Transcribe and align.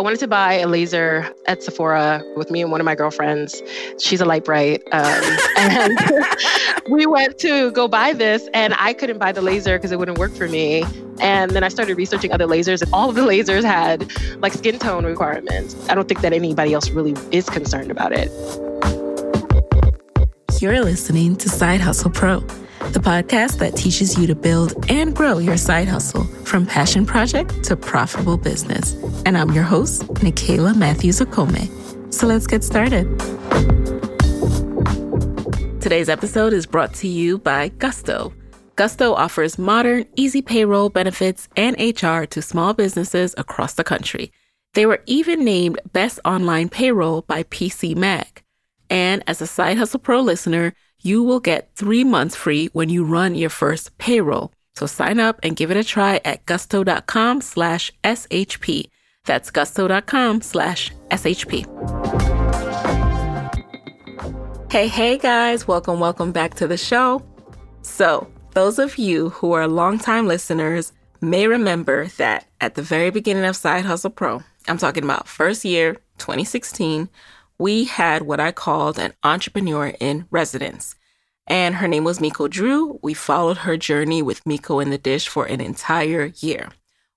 I 0.00 0.02
wanted 0.02 0.20
to 0.20 0.28
buy 0.28 0.54
a 0.54 0.66
laser 0.66 1.30
at 1.44 1.62
Sephora 1.62 2.22
with 2.34 2.50
me 2.50 2.62
and 2.62 2.70
one 2.72 2.80
of 2.80 2.86
my 2.86 2.94
girlfriends. 2.94 3.60
She's 3.98 4.22
a 4.22 4.24
light 4.24 4.46
bright. 4.46 4.82
Um, 4.92 5.38
and 5.58 5.98
we 6.90 7.04
went 7.04 7.36
to 7.40 7.70
go 7.72 7.86
buy 7.86 8.14
this, 8.14 8.48
and 8.54 8.72
I 8.78 8.94
couldn't 8.94 9.18
buy 9.18 9.32
the 9.32 9.42
laser 9.42 9.76
because 9.76 9.92
it 9.92 9.98
wouldn't 9.98 10.16
work 10.16 10.32
for 10.32 10.48
me. 10.48 10.84
And 11.20 11.50
then 11.50 11.62
I 11.62 11.68
started 11.68 11.98
researching 11.98 12.32
other 12.32 12.46
lasers, 12.46 12.80
and 12.80 12.90
all 12.94 13.10
of 13.10 13.14
the 13.14 13.20
lasers 13.20 13.62
had 13.62 14.10
like 14.40 14.54
skin 14.54 14.78
tone 14.78 15.04
requirements. 15.04 15.76
I 15.90 15.94
don't 15.94 16.08
think 16.08 16.22
that 16.22 16.32
anybody 16.32 16.72
else 16.72 16.88
really 16.88 17.14
is 17.30 17.50
concerned 17.50 17.90
about 17.90 18.12
it. 18.14 18.30
You're 20.62 20.82
listening 20.82 21.36
to 21.36 21.50
Side 21.50 21.82
Hustle 21.82 22.10
Pro 22.10 22.42
the 22.92 22.98
podcast 22.98 23.58
that 23.58 23.76
teaches 23.76 24.18
you 24.18 24.26
to 24.26 24.34
build 24.34 24.90
and 24.90 25.14
grow 25.14 25.38
your 25.38 25.56
side 25.56 25.86
hustle 25.86 26.24
from 26.44 26.66
passion 26.66 27.06
project 27.06 27.62
to 27.64 27.76
profitable 27.76 28.36
business. 28.36 28.94
And 29.24 29.38
I'm 29.38 29.52
your 29.52 29.64
host, 29.64 30.02
Nicaila 30.14 30.74
Matthews 30.74 31.20
Okome. 31.20 32.12
So 32.12 32.26
let's 32.26 32.46
get 32.46 32.64
started. 32.64 33.06
Today's 35.80 36.08
episode 36.08 36.52
is 36.52 36.66
brought 36.66 36.92
to 36.94 37.08
you 37.08 37.38
by 37.38 37.68
Gusto. 37.68 38.32
Gusto 38.76 39.14
offers 39.14 39.58
modern, 39.58 40.06
easy 40.16 40.42
payroll 40.42 40.88
benefits 40.88 41.48
and 41.56 41.76
HR 41.78 42.24
to 42.24 42.42
small 42.42 42.74
businesses 42.74 43.34
across 43.38 43.74
the 43.74 43.84
country. 43.84 44.32
They 44.74 44.86
were 44.86 45.02
even 45.06 45.44
named 45.44 45.80
Best 45.92 46.18
Online 46.24 46.68
Payroll 46.68 47.22
by 47.22 47.42
PC 47.44 47.96
Mag. 47.96 48.42
And 48.88 49.22
as 49.26 49.40
a 49.40 49.46
Side 49.46 49.78
Hustle 49.78 50.00
Pro 50.00 50.20
listener, 50.20 50.72
you 51.02 51.22
will 51.22 51.40
get 51.40 51.70
three 51.74 52.04
months 52.04 52.36
free 52.36 52.68
when 52.72 52.88
you 52.88 53.04
run 53.04 53.34
your 53.34 53.50
first 53.50 53.96
payroll. 53.98 54.52
So 54.74 54.86
sign 54.86 55.20
up 55.20 55.40
and 55.42 55.56
give 55.56 55.70
it 55.70 55.76
a 55.76 55.84
try 55.84 56.20
at 56.24 56.46
gusto.com 56.46 57.40
slash 57.40 57.92
SHP. 58.04 58.84
That's 59.26 59.50
gusto.com 59.50 60.40
slash 60.40 60.92
SHP. 61.10 61.66
Hey, 64.70 64.86
hey 64.86 65.18
guys, 65.18 65.66
welcome, 65.66 65.98
welcome 65.98 66.30
back 66.30 66.54
to 66.54 66.68
the 66.68 66.76
show. 66.76 67.22
So, 67.82 68.28
those 68.52 68.78
of 68.78 68.98
you 68.98 69.30
who 69.30 69.52
are 69.52 69.66
longtime 69.66 70.28
listeners 70.28 70.92
may 71.20 71.46
remember 71.46 72.06
that 72.18 72.46
at 72.60 72.76
the 72.76 72.82
very 72.82 73.10
beginning 73.10 73.44
of 73.44 73.56
Side 73.56 73.84
Hustle 73.84 74.10
Pro, 74.10 74.42
I'm 74.68 74.78
talking 74.78 75.02
about 75.02 75.26
first 75.26 75.64
year, 75.64 75.94
2016, 76.18 77.08
we 77.60 77.84
had 77.84 78.22
what 78.22 78.40
I 78.40 78.52
called 78.52 78.98
an 78.98 79.12
entrepreneur 79.22 79.92
in 80.00 80.26
residence. 80.30 80.94
And 81.46 81.74
her 81.74 81.86
name 81.86 82.04
was 82.04 82.18
Meiko 82.18 82.48
Drew. 82.48 82.98
We 83.02 83.12
followed 83.12 83.58
her 83.58 83.76
journey 83.76 84.22
with 84.22 84.42
Meiko 84.44 84.82
in 84.82 84.88
the 84.88 84.96
dish 84.96 85.28
for 85.28 85.44
an 85.44 85.60
entire 85.60 86.32
year. 86.38 86.70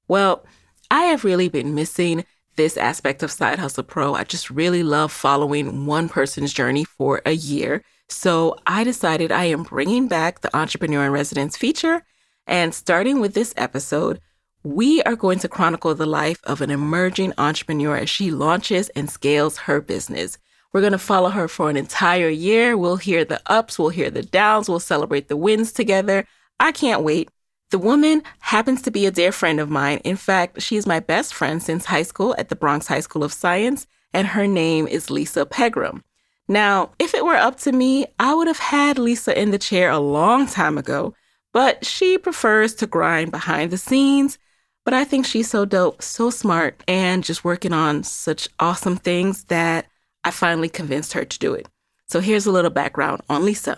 Well, 0.10 0.46
I 0.92 1.04
have 1.04 1.24
really 1.24 1.48
been 1.48 1.74
missing 1.74 2.26
this 2.58 2.76
aspect 2.76 3.24
of 3.24 3.32
Side 3.32 3.58
Hustle 3.58 3.84
Pro. 3.84 4.16
I 4.16 4.26
just 4.26 4.50
really 4.50 4.84
love 4.84 5.14
following 5.14 5.86
one 5.86 6.10
person's 6.10 6.52
journey 6.52 6.84
for 6.84 7.22
a 7.26 7.32
year. 7.32 7.82
So 8.10 8.58
I 8.68 8.84
decided 8.84 9.32
I 9.32 9.46
am 9.46 9.64
bringing 9.64 10.10
back 10.10 10.42
the 10.42 10.56
Entrepreneur 10.56 11.06
in 11.06 11.12
Residence 11.14 11.56
feature. 11.56 12.04
And 12.46 12.76
starting 12.76 13.22
with 13.22 13.34
this 13.34 13.54
episode, 13.56 14.20
we 14.64 15.04
are 15.04 15.18
going 15.18 15.40
to 15.40 15.50
chronicle 15.50 15.94
the 15.94 16.06
life 16.06 16.40
of 16.46 16.62
an 16.62 16.72
emerging 16.72 17.34
entrepreneur 17.38 17.98
as 17.98 18.10
she 18.10 18.32
launches 18.32 18.88
and 18.90 19.10
scales 19.10 19.58
her 19.58 19.82
business. 19.82 20.38
We're 20.72 20.82
going 20.82 20.94
to 20.94 20.98
follow 20.98 21.30
her 21.30 21.50
for 21.50 21.70
an 21.70 21.76
entire 21.76 22.30
year. 22.30 22.78
We'll 22.78 22.96
hear 22.96 23.26
the 23.26 23.42
ups, 23.46 23.78
we'll 23.78 23.90
hear 23.90 24.10
the 24.10 24.24
downs, 24.24 24.70
we'll 24.70 24.80
celebrate 24.80 25.28
the 25.28 25.38
wins 25.38 25.74
together. 25.74 26.26
I 26.60 26.72
can't 26.72 27.04
wait. 27.04 27.30
The 27.72 27.78
woman 27.78 28.24
happens 28.40 28.82
to 28.84 28.92
be 28.92 29.06
a 29.06 29.12
dear 29.12 29.32
friend 29.32 29.60
of 29.60 29.70
mine. 29.70 29.98
In 30.00 30.16
fact, 30.16 30.62
she's 30.62 30.88
my 30.88 31.00
best 31.00 31.34
friend 31.34 31.62
since 31.62 31.86
high 31.86 32.04
school 32.04 32.34
at 32.38 32.50
the 32.50 32.56
Bronx 32.56 32.88
High 32.88 33.02
School 33.02 33.24
of 33.24 33.34
Science, 33.34 33.86
and 34.14 34.28
her 34.28 34.48
name 34.48 34.88
is 34.88 35.10
Lisa 35.10 35.46
Pegram. 35.46 36.04
Now, 36.48 36.92
if 37.00 37.14
it 37.14 37.26
were 37.26 37.36
up 37.36 37.58
to 37.62 37.72
me, 37.72 38.06
I 38.20 38.34
would 38.34 38.48
have 38.48 38.60
had 38.60 38.98
Lisa 38.98 39.40
in 39.40 39.52
the 39.52 39.58
chair 39.58 39.90
a 39.90 40.00
long 40.00 40.46
time 40.48 40.78
ago, 40.78 41.16
but 41.52 41.86
she 41.86 42.18
prefers 42.18 42.76
to 42.76 42.88
grind 42.88 43.32
behind 43.32 43.72
the 43.72 43.78
scenes 43.78 44.38
but 44.86 44.94
I 44.94 45.04
think 45.04 45.26
she's 45.26 45.50
so 45.50 45.66
dope, 45.66 46.02
so 46.02 46.30
smart, 46.30 46.84
and 46.88 47.24
just 47.24 47.44
working 47.44 47.74
on 47.74 48.04
such 48.04 48.48
awesome 48.60 48.98
things 48.98 49.46
that 49.46 49.88
I 50.24 50.32
finally 50.32 50.70
convinced 50.70 51.14
her 51.14 51.26
to 51.26 51.40
do 51.40 51.54
it. 51.54 51.68
So 52.08 52.20
here's 52.20 52.46
a 52.46 52.52
little 52.52 52.72
background 52.72 53.22
on 53.30 53.46
Lisa. 53.46 53.78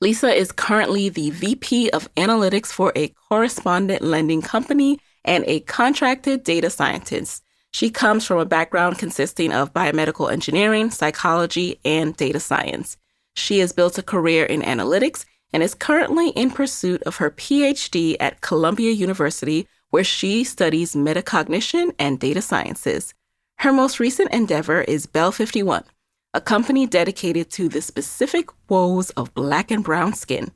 Lisa 0.00 0.28
is 0.34 0.52
currently 0.52 1.08
the 1.08 1.30
VP 1.30 1.90
of 1.90 2.12
Analytics 2.16 2.66
for 2.66 2.92
a 2.94 3.08
correspondent 3.28 4.02
lending 4.02 4.42
company 4.42 4.98
and 5.24 5.44
a 5.46 5.60
contracted 5.60 6.44
data 6.44 6.70
scientist. 6.70 7.42
She 7.72 7.90
comes 7.90 8.26
from 8.26 8.38
a 8.38 8.46
background 8.46 8.98
consisting 8.98 9.52
of 9.52 9.72
biomedical 9.72 10.30
engineering, 10.30 10.90
psychology, 10.90 11.78
and 11.84 12.16
data 12.16 12.40
science. 12.40 12.96
She 13.34 13.58
has 13.58 13.72
built 13.72 13.98
a 13.98 14.02
career 14.02 14.44
in 14.46 14.62
analytics 14.62 15.24
and 15.52 15.62
is 15.62 15.74
currently 15.74 16.30
in 16.30 16.50
pursuit 16.50 17.02
of 17.04 17.16
her 17.16 17.30
PhD 17.30 18.16
at 18.18 18.40
Columbia 18.40 18.92
University 18.92 19.68
where 19.96 20.04
she 20.04 20.44
studies 20.44 20.94
metacognition 20.94 21.90
and 21.98 22.20
data 22.20 22.42
sciences. 22.42 23.14
Her 23.60 23.72
most 23.72 23.98
recent 23.98 24.30
endeavor 24.30 24.82
is 24.82 25.06
Belle 25.06 25.32
51, 25.32 25.84
a 26.34 26.40
company 26.42 26.86
dedicated 26.86 27.48
to 27.52 27.70
the 27.70 27.80
specific 27.80 28.50
woes 28.68 29.08
of 29.16 29.32
black 29.32 29.70
and 29.70 29.82
brown 29.82 30.12
skin. 30.12 30.50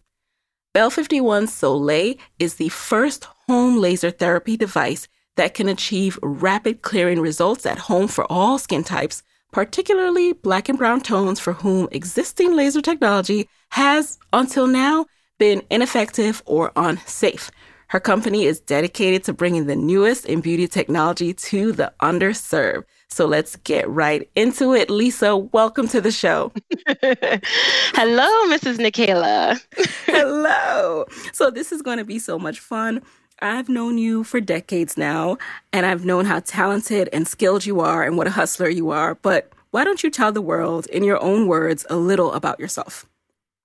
Belle 0.74 0.90
51 0.90 1.46
Soleil 1.46 2.16
is 2.38 2.56
the 2.56 2.68
first 2.68 3.28
home 3.48 3.78
laser 3.78 4.10
therapy 4.10 4.58
device 4.58 5.08
that 5.36 5.54
can 5.54 5.70
achieve 5.70 6.18
rapid 6.22 6.82
clearing 6.82 7.18
results 7.18 7.64
at 7.64 7.78
home 7.78 8.08
for 8.08 8.30
all 8.30 8.58
skin 8.58 8.84
types, 8.84 9.22
particularly 9.52 10.34
black 10.34 10.68
and 10.68 10.76
brown 10.76 11.00
tones 11.00 11.40
for 11.40 11.54
whom 11.54 11.88
existing 11.92 12.54
laser 12.54 12.82
technology 12.82 13.48
has, 13.70 14.18
until 14.34 14.66
now, 14.66 15.06
been 15.38 15.62
ineffective 15.70 16.42
or 16.44 16.72
unsafe. 16.76 17.50
Her 17.90 17.98
company 17.98 18.44
is 18.44 18.60
dedicated 18.60 19.24
to 19.24 19.32
bringing 19.32 19.66
the 19.66 19.74
newest 19.74 20.24
in 20.24 20.40
beauty 20.42 20.68
technology 20.68 21.34
to 21.34 21.72
the 21.72 21.92
underserved. 22.00 22.84
So 23.08 23.26
let's 23.26 23.56
get 23.56 23.88
right 23.88 24.30
into 24.36 24.72
it. 24.74 24.90
Lisa, 24.90 25.36
welcome 25.36 25.88
to 25.88 26.00
the 26.00 26.12
show. 26.12 26.52
Hello, 27.02 28.28
Mrs. 28.46 28.78
Nicaila. 28.78 29.60
Hello. 30.06 31.04
So 31.32 31.50
this 31.50 31.72
is 31.72 31.82
going 31.82 31.98
to 31.98 32.04
be 32.04 32.20
so 32.20 32.38
much 32.38 32.60
fun. 32.60 33.02
I've 33.42 33.68
known 33.68 33.98
you 33.98 34.22
for 34.22 34.40
decades 34.40 34.96
now, 34.96 35.36
and 35.72 35.84
I've 35.84 36.04
known 36.04 36.26
how 36.26 36.38
talented 36.38 37.08
and 37.12 37.26
skilled 37.26 37.66
you 37.66 37.80
are 37.80 38.04
and 38.04 38.16
what 38.16 38.28
a 38.28 38.30
hustler 38.30 38.68
you 38.68 38.90
are. 38.90 39.16
But 39.16 39.52
why 39.72 39.82
don't 39.82 40.04
you 40.04 40.10
tell 40.10 40.30
the 40.30 40.40
world, 40.40 40.86
in 40.86 41.02
your 41.02 41.20
own 41.20 41.48
words, 41.48 41.84
a 41.90 41.96
little 41.96 42.34
about 42.34 42.60
yourself? 42.60 43.06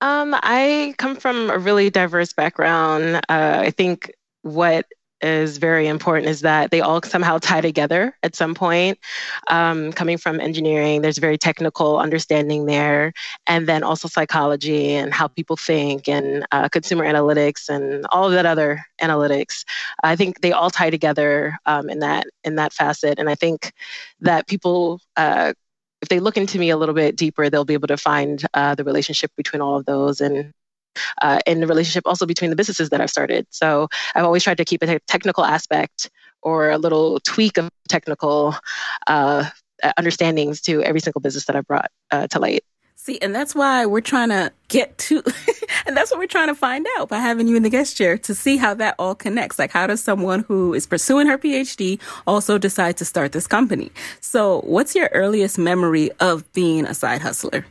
Um, 0.00 0.34
I 0.42 0.94
come 0.98 1.16
from 1.16 1.50
a 1.50 1.58
really 1.58 1.90
diverse 1.90 2.32
background. 2.32 3.16
Uh, 3.16 3.20
I 3.64 3.70
think 3.70 4.12
what 4.42 4.86
is 5.22 5.56
very 5.56 5.86
important 5.88 6.28
is 6.28 6.42
that 6.42 6.70
they 6.70 6.82
all 6.82 7.00
somehow 7.02 7.38
tie 7.38 7.62
together 7.62 8.14
at 8.22 8.36
some 8.36 8.54
point. 8.54 8.98
Um, 9.48 9.92
coming 9.92 10.18
from 10.18 10.40
engineering, 10.40 11.00
there's 11.00 11.16
very 11.16 11.38
technical 11.38 11.98
understanding 11.98 12.66
there, 12.66 13.14
and 13.46 13.66
then 13.66 13.82
also 13.82 14.08
psychology 14.08 14.92
and 14.92 15.14
how 15.14 15.28
people 15.28 15.56
think, 15.56 16.08
and 16.08 16.46
uh, 16.52 16.68
consumer 16.68 17.04
analytics, 17.04 17.70
and 17.70 18.06
all 18.10 18.26
of 18.26 18.32
that 18.32 18.44
other 18.46 18.84
analytics. 19.00 19.64
I 20.02 20.16
think 20.16 20.42
they 20.42 20.52
all 20.52 20.70
tie 20.70 20.90
together 20.90 21.58
um, 21.64 21.88
in 21.88 22.00
that 22.00 22.26
in 22.44 22.56
that 22.56 22.74
facet, 22.74 23.18
and 23.18 23.30
I 23.30 23.34
think 23.34 23.72
that 24.20 24.46
people. 24.46 25.00
Uh, 25.16 25.54
if 26.02 26.08
they 26.08 26.20
look 26.20 26.36
into 26.36 26.58
me 26.58 26.70
a 26.70 26.76
little 26.76 26.94
bit 26.94 27.16
deeper, 27.16 27.48
they'll 27.48 27.64
be 27.64 27.74
able 27.74 27.88
to 27.88 27.96
find 27.96 28.44
uh, 28.54 28.74
the 28.74 28.84
relationship 28.84 29.30
between 29.36 29.62
all 29.62 29.76
of 29.76 29.86
those 29.86 30.20
and 30.20 30.52
uh, 31.20 31.38
in 31.46 31.60
the 31.60 31.66
relationship 31.66 32.04
also 32.06 32.26
between 32.26 32.50
the 32.50 32.56
businesses 32.56 32.90
that 32.90 33.00
I've 33.00 33.10
started. 33.10 33.46
So 33.50 33.88
I've 34.14 34.24
always 34.24 34.42
tried 34.42 34.58
to 34.58 34.64
keep 34.64 34.82
a 34.82 34.98
technical 35.00 35.44
aspect 35.44 36.10
or 36.42 36.70
a 36.70 36.78
little 36.78 37.20
tweak 37.20 37.58
of 37.58 37.68
technical 37.88 38.54
uh, 39.06 39.48
understandings 39.98 40.60
to 40.62 40.82
every 40.82 41.00
single 41.00 41.20
business 41.20 41.46
that 41.46 41.56
I've 41.56 41.66
brought 41.66 41.90
uh, 42.10 42.26
to 42.28 42.38
light. 42.38 42.64
See, 43.06 43.20
and 43.22 43.32
that's 43.32 43.54
why 43.54 43.86
we're 43.86 44.00
trying 44.00 44.30
to 44.30 44.50
get 44.66 44.98
to, 44.98 45.22
and 45.86 45.96
that's 45.96 46.10
what 46.10 46.18
we're 46.18 46.26
trying 46.26 46.48
to 46.48 46.56
find 46.56 46.84
out 46.98 47.08
by 47.08 47.18
having 47.18 47.46
you 47.46 47.54
in 47.54 47.62
the 47.62 47.70
guest 47.70 47.96
chair 47.96 48.18
to 48.18 48.34
see 48.34 48.56
how 48.56 48.74
that 48.74 48.96
all 48.98 49.14
connects. 49.14 49.60
Like, 49.60 49.70
how 49.70 49.86
does 49.86 50.02
someone 50.02 50.40
who 50.40 50.74
is 50.74 50.88
pursuing 50.88 51.28
her 51.28 51.38
PhD 51.38 52.00
also 52.26 52.58
decide 52.58 52.96
to 52.96 53.04
start 53.04 53.30
this 53.30 53.46
company? 53.46 53.92
So, 54.20 54.62
what's 54.62 54.96
your 54.96 55.08
earliest 55.14 55.56
memory 55.56 56.10
of 56.18 56.52
being 56.52 56.84
a 56.84 56.94
side 56.94 57.22
hustler? 57.22 57.64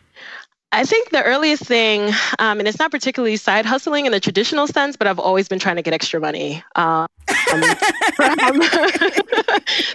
I 0.75 0.83
think 0.83 1.09
the 1.11 1.23
earliest 1.23 1.63
thing, 1.63 2.13
um, 2.37 2.59
and 2.59 2.67
it's 2.67 2.79
not 2.79 2.91
particularly 2.91 3.37
side 3.37 3.65
hustling 3.65 4.07
in 4.07 4.11
the 4.11 4.19
traditional 4.19 4.67
sense, 4.67 4.97
but 4.97 5.07
I've 5.07 5.19
always 5.19 5.47
been 5.47 5.57
trying 5.57 5.77
to 5.77 5.81
get 5.81 5.93
extra 5.93 6.19
money. 6.19 6.61
Um, 6.75 7.07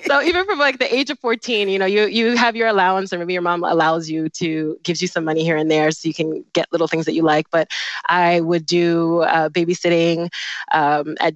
so 0.07 0.23
even 0.23 0.47
from 0.47 0.59
like 0.59 0.79
the 0.79 0.89
age 0.91 1.11
of 1.11 1.19
14, 1.19 1.69
you 1.69 1.79
know, 1.79 1.85
you 1.85 2.07
you 2.07 2.35
have 2.35 2.57
your 2.57 2.67
allowance, 2.67 3.13
or 3.13 3.19
maybe 3.19 3.35
your 3.35 3.43
mom 3.43 3.63
allows 3.63 4.09
you 4.09 4.31
to 4.31 4.79
gives 4.83 5.03
you 5.03 5.09
some 5.09 5.23
money 5.23 5.45
here 5.45 5.59
and 5.59 5.71
there, 5.71 5.91
so 5.91 6.09
you 6.09 6.15
can 6.15 6.47
get 6.55 6.67
little 6.73 6.89
things 6.89 7.05
that 7.05 7.13
you 7.13 7.25
like. 7.25 7.51
But 7.51 7.69
I 8.09 8.41
would 8.41 8.65
do 8.65 9.21
uh, 9.21 9.51
babysitting 9.51 10.33
um, 10.73 11.15
at 11.21 11.35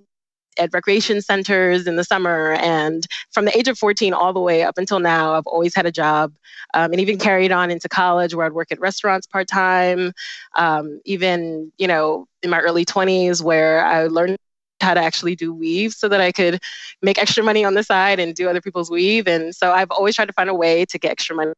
at 0.58 0.72
recreation 0.72 1.20
centers 1.20 1.86
in 1.86 1.96
the 1.96 2.04
summer. 2.04 2.52
And 2.52 3.06
from 3.30 3.44
the 3.44 3.56
age 3.56 3.68
of 3.68 3.78
14 3.78 4.12
all 4.12 4.32
the 4.32 4.40
way 4.40 4.62
up 4.62 4.78
until 4.78 5.00
now, 5.00 5.34
I've 5.34 5.46
always 5.46 5.74
had 5.74 5.86
a 5.86 5.92
job 5.92 6.32
um, 6.74 6.92
and 6.92 7.00
even 7.00 7.18
carried 7.18 7.52
on 7.52 7.70
into 7.70 7.88
college 7.88 8.34
where 8.34 8.46
I'd 8.46 8.52
work 8.52 8.70
at 8.70 8.80
restaurants 8.80 9.26
part 9.26 9.48
time. 9.48 10.12
Um, 10.56 11.00
even, 11.04 11.72
you 11.78 11.86
know, 11.86 12.26
in 12.42 12.50
my 12.50 12.60
early 12.60 12.84
20s 12.84 13.42
where 13.42 13.84
I 13.84 14.06
learned 14.06 14.36
how 14.80 14.94
to 14.94 15.00
actually 15.00 15.34
do 15.34 15.52
weave 15.52 15.92
so 15.92 16.08
that 16.08 16.20
I 16.20 16.30
could 16.30 16.60
make 17.00 17.18
extra 17.18 17.42
money 17.42 17.64
on 17.64 17.74
the 17.74 17.82
side 17.82 18.20
and 18.20 18.34
do 18.34 18.48
other 18.48 18.60
people's 18.60 18.90
weave. 18.90 19.26
And 19.26 19.54
so 19.54 19.72
I've 19.72 19.90
always 19.90 20.14
tried 20.14 20.26
to 20.26 20.32
find 20.32 20.50
a 20.50 20.54
way 20.54 20.84
to 20.86 20.98
get 20.98 21.10
extra 21.10 21.34
money. 21.34 21.52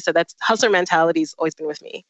So 0.00 0.12
that's 0.12 0.34
hustler 0.40 0.70
mentality 0.70 1.20
has 1.20 1.34
always 1.38 1.54
been 1.54 1.66
with 1.66 1.82
me. 1.82 2.04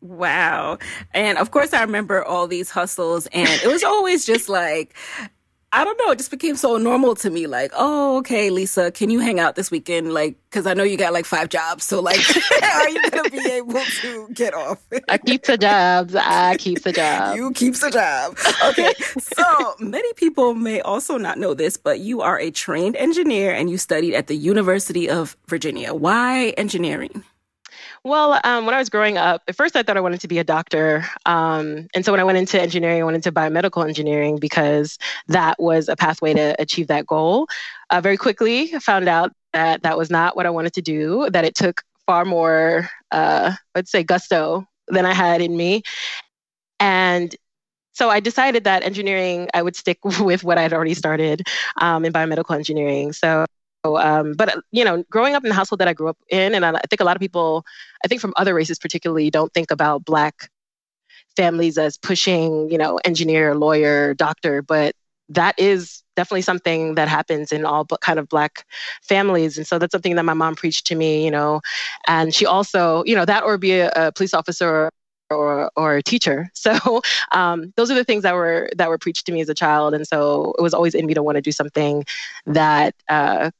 Wow. 0.00 0.78
And 1.12 1.36
of 1.38 1.50
course, 1.50 1.74
I 1.74 1.82
remember 1.82 2.24
all 2.24 2.46
these 2.46 2.70
hustles, 2.70 3.26
and 3.32 3.48
it 3.62 3.66
was 3.66 3.84
always 3.84 4.24
just 4.24 4.48
like, 4.48 4.96
I 5.72 5.84
don't 5.84 5.96
know, 5.98 6.10
it 6.10 6.18
just 6.18 6.32
became 6.32 6.56
so 6.56 6.78
normal 6.78 7.14
to 7.16 7.30
me. 7.30 7.46
Like, 7.46 7.70
oh, 7.76 8.18
okay, 8.18 8.50
Lisa, 8.50 8.90
can 8.90 9.08
you 9.08 9.20
hang 9.20 9.38
out 9.38 9.54
this 9.54 9.70
weekend? 9.70 10.12
Like, 10.12 10.36
because 10.50 10.66
I 10.66 10.74
know 10.74 10.82
you 10.82 10.96
got 10.96 11.12
like 11.12 11.26
five 11.26 11.48
jobs. 11.48 11.84
So, 11.84 12.00
like, 12.00 12.18
are 12.62 12.88
you 12.88 13.10
going 13.10 13.24
to 13.24 13.30
be 13.30 13.50
able 13.52 13.80
to 13.80 14.28
get 14.32 14.52
off? 14.52 14.84
I 15.08 15.18
keep 15.18 15.44
the 15.44 15.56
jobs. 15.56 16.16
I 16.16 16.56
keep 16.56 16.82
the 16.82 16.92
job. 16.92 17.36
You 17.36 17.52
keep 17.52 17.76
the 17.76 17.90
job. 17.90 18.36
Okay. 18.64 18.92
so, 19.20 19.74
many 19.78 20.12
people 20.14 20.54
may 20.54 20.80
also 20.80 21.16
not 21.16 21.38
know 21.38 21.54
this, 21.54 21.76
but 21.76 22.00
you 22.00 22.20
are 22.20 22.38
a 22.38 22.50
trained 22.50 22.96
engineer 22.96 23.54
and 23.54 23.70
you 23.70 23.78
studied 23.78 24.14
at 24.14 24.26
the 24.26 24.36
University 24.36 25.08
of 25.08 25.36
Virginia. 25.46 25.94
Why 25.94 26.48
engineering? 26.58 27.22
Well, 28.02 28.40
um, 28.44 28.64
when 28.64 28.74
I 28.74 28.78
was 28.78 28.88
growing 28.88 29.18
up, 29.18 29.42
at 29.46 29.54
first 29.54 29.76
I 29.76 29.82
thought 29.82 29.98
I 29.98 30.00
wanted 30.00 30.22
to 30.22 30.28
be 30.28 30.38
a 30.38 30.44
doctor. 30.44 31.04
Um, 31.26 31.86
and 31.94 32.02
so 32.02 32.12
when 32.12 32.20
I 32.20 32.24
went 32.24 32.38
into 32.38 32.60
engineering, 32.60 33.02
I 33.02 33.04
went 33.04 33.16
into 33.16 33.30
biomedical 33.30 33.86
engineering 33.86 34.38
because 34.38 34.98
that 35.28 35.60
was 35.60 35.88
a 35.88 35.96
pathway 35.96 36.32
to 36.32 36.56
achieve 36.58 36.86
that 36.86 37.06
goal. 37.06 37.46
Uh, 37.90 38.00
very 38.00 38.16
quickly, 38.16 38.74
I 38.74 38.78
found 38.78 39.06
out 39.06 39.32
that 39.52 39.82
that 39.82 39.98
was 39.98 40.08
not 40.08 40.34
what 40.34 40.46
I 40.46 40.50
wanted 40.50 40.72
to 40.74 40.82
do, 40.82 41.28
that 41.30 41.44
it 41.44 41.54
took 41.54 41.82
far 42.06 42.24
more, 42.24 42.88
uh, 43.10 43.52
let's 43.74 43.90
say, 43.90 44.02
gusto 44.02 44.64
than 44.88 45.04
I 45.04 45.12
had 45.12 45.42
in 45.42 45.54
me. 45.54 45.82
And 46.78 47.36
so 47.92 48.08
I 48.08 48.20
decided 48.20 48.64
that 48.64 48.82
engineering, 48.82 49.48
I 49.52 49.62
would 49.62 49.76
stick 49.76 49.98
with 50.20 50.42
what 50.42 50.56
I'd 50.56 50.72
already 50.72 50.94
started 50.94 51.46
um, 51.78 52.06
in 52.06 52.14
biomedical 52.14 52.54
engineering. 52.54 53.12
So 53.12 53.44
um, 53.84 54.34
but 54.34 54.58
you 54.70 54.84
know, 54.84 55.02
growing 55.10 55.34
up 55.34 55.44
in 55.44 55.48
the 55.48 55.54
household 55.54 55.80
that 55.80 55.88
I 55.88 55.92
grew 55.92 56.08
up 56.08 56.18
in, 56.28 56.54
and 56.54 56.64
I, 56.64 56.70
I 56.72 56.82
think 56.88 57.00
a 57.00 57.04
lot 57.04 57.16
of 57.16 57.20
people, 57.20 57.64
I 58.04 58.08
think 58.08 58.20
from 58.20 58.34
other 58.36 58.54
races 58.54 58.78
particularly, 58.78 59.30
don't 59.30 59.52
think 59.52 59.70
about 59.70 60.04
Black 60.04 60.50
families 61.36 61.78
as 61.78 61.96
pushing, 61.96 62.70
you 62.70 62.78
know, 62.78 62.98
engineer, 63.04 63.54
lawyer, 63.54 64.14
doctor, 64.14 64.62
but 64.62 64.94
that 65.28 65.54
is 65.58 66.02
definitely 66.16 66.42
something 66.42 66.96
that 66.96 67.08
happens 67.08 67.52
in 67.52 67.64
all 67.64 67.86
kind 68.02 68.18
of 68.18 68.28
black 68.28 68.66
families 69.00 69.56
and 69.56 69.66
so 69.66 69.78
that's 69.78 69.92
something 69.92 70.16
that 70.16 70.24
my 70.24 70.34
mom 70.34 70.56
preached 70.56 70.86
to 70.86 70.96
me 70.96 71.24
you 71.24 71.30
know 71.30 71.60
and 72.08 72.34
she 72.34 72.44
also 72.44 73.04
you 73.06 73.14
know 73.14 73.24
that 73.24 73.44
or 73.44 73.56
be 73.56 73.72
a, 73.74 73.90
a 73.94 74.12
police 74.12 74.34
officer 74.34 74.90
or 75.30 75.70
or 75.76 75.96
a 75.96 76.02
teacher. 76.02 76.50
So 76.60 77.00
um, 77.32 77.72
those 77.76 77.90
are 77.90 77.94
the 77.94 78.04
things 78.04 78.22
that 78.22 78.34
were 78.34 78.68
that 78.76 78.88
were 78.90 78.98
preached 78.98 79.24
to 79.26 79.32
me 79.32 79.40
as 79.40 79.48
a 79.48 79.54
child, 79.54 79.94
and 79.94 80.06
so 80.06 80.52
it 80.58 80.62
was 80.62 80.74
always 80.74 80.94
in 80.94 81.06
me 81.06 81.14
to 81.14 81.22
want 81.22 81.36
to 81.36 81.42
do 81.42 81.52
something 81.52 82.04
that 82.46 82.94
uh, 83.08 83.50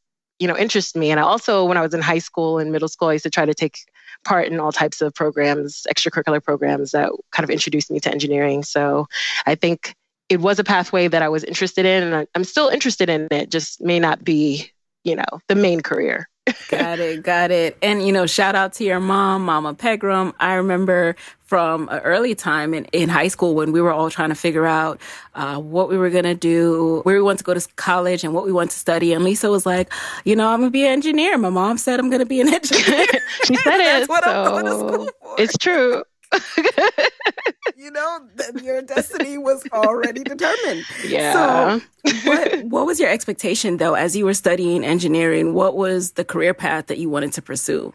you 0.41 0.49
know 0.49 0.57
interest 0.57 0.97
me. 0.97 1.11
And 1.11 1.21
i 1.21 1.23
also 1.23 1.65
when 1.65 1.77
i 1.77 1.83
was 1.83 1.95
in 1.95 2.01
high 2.01 2.19
school 2.19 2.59
and 2.59 2.73
middle 2.73 2.89
school 2.89 3.09
i 3.09 3.13
used 3.13 3.25
to 3.25 3.31
try 3.31 3.45
to 3.45 3.55
take 3.55 3.79
part 4.25 4.49
in 4.49 4.59
all 4.59 4.73
types 4.73 5.01
of 5.01 5.15
programs 5.15 5.87
extracurricular 5.89 6.43
programs 6.43 6.91
that 6.91 7.11
kind 7.31 7.45
of 7.45 7.51
introduced 7.51 7.91
me 7.91 8.01
to 8.01 8.11
engineering. 8.11 8.65
So 8.65 9.07
i 9.47 9.55
think 9.55 9.95
it 10.29 10.41
was 10.41 10.59
a 10.59 10.65
pathway 10.65 11.09
that 11.09 11.23
i 11.23 11.29
was 11.29 11.45
interested 11.45 11.85
in 11.85 12.13
and 12.13 12.27
i'm 12.35 12.45
still 12.45 12.69
interested 12.69 13.09
in 13.11 13.29
it 13.31 13.51
just 13.51 13.81
may 13.81 14.01
not 14.01 14.25
be 14.25 14.71
you 15.05 15.15
know 15.15 15.41
the 15.49 15.55
main 15.55 15.81
career 15.81 16.29
got 16.69 16.99
it, 16.99 17.23
got 17.23 17.51
it. 17.51 17.77
And 17.83 18.05
you 18.07 18.13
know, 18.13 18.27
shout 18.27 18.55
out 18.55 18.73
to 18.75 18.85
your 18.85 19.01
mom, 19.01 19.45
Mama 19.45 19.75
Pegram. 19.75 20.33
I 20.41 20.55
remember 20.55 21.17
from 21.45 21.89
an 21.89 21.99
early 22.01 22.35
time 22.35 22.75
in, 22.75 22.85
in 22.87 23.09
high 23.09 23.29
school 23.29 23.55
when 23.55 23.73
we 23.73 23.81
were 23.81 23.93
all 23.93 24.09
trying 24.11 24.29
to 24.31 24.35
figure 24.35 24.67
out 24.67 25.01
uh, 25.35 25.59
what 25.59 25.89
we 25.89 25.99
were 25.99 26.11
gonna 26.11 26.35
do, 26.35 27.01
where 27.05 27.17
we 27.17 27.23
want 27.23 27.39
to 27.39 27.45
go 27.45 27.55
to 27.55 27.69
college, 27.77 28.25
and 28.25 28.35
what 28.35 28.45
we 28.45 28.53
want 28.53 28.71
to 28.71 28.79
study. 28.79 29.13
And 29.13 29.25
Lisa 29.25 29.51
was 29.51 29.67
like, 29.67 29.93
"You 30.25 30.35
know, 30.37 30.49
I'm 30.49 30.61
gonna 30.61 30.71
be 30.71 30.85
an 30.87 30.93
engineer." 30.93 31.37
My 31.39 31.51
mom 31.51 31.79
said 31.79 32.01
I'm 32.01 32.11
gonna 32.11 32.27
be 32.27 32.41
an 32.41 32.49
engineer. 32.55 33.07
she 33.45 33.55
said 33.57 33.81
it. 34.03 34.07
so 34.09 35.09
It's 35.39 35.57
true. 35.59 36.03
you 37.77 37.91
know, 37.91 38.21
your 38.63 38.83
destiny 38.83 39.39
was 39.39 39.65
already 39.73 40.23
determined. 40.23 40.85
Yeah. 41.05 41.81
So, 42.05 42.21
what, 42.25 42.63
what 42.65 42.87
was 42.87 43.01
your 43.01 43.11
expectation 43.11 43.79
though 43.79 43.95
as 43.95 44.17
you 44.17 44.25
were 44.25 44.35
studying 44.35 44.85
engineering? 44.85 45.55
What 45.55 45.77
was 45.77 46.13
the 46.13 46.25
career 46.25 46.55
path 46.55 46.87
that 46.87 46.99
you 46.99 47.09
wanted 47.09 47.33
to 47.35 47.43
pursue? 47.43 47.93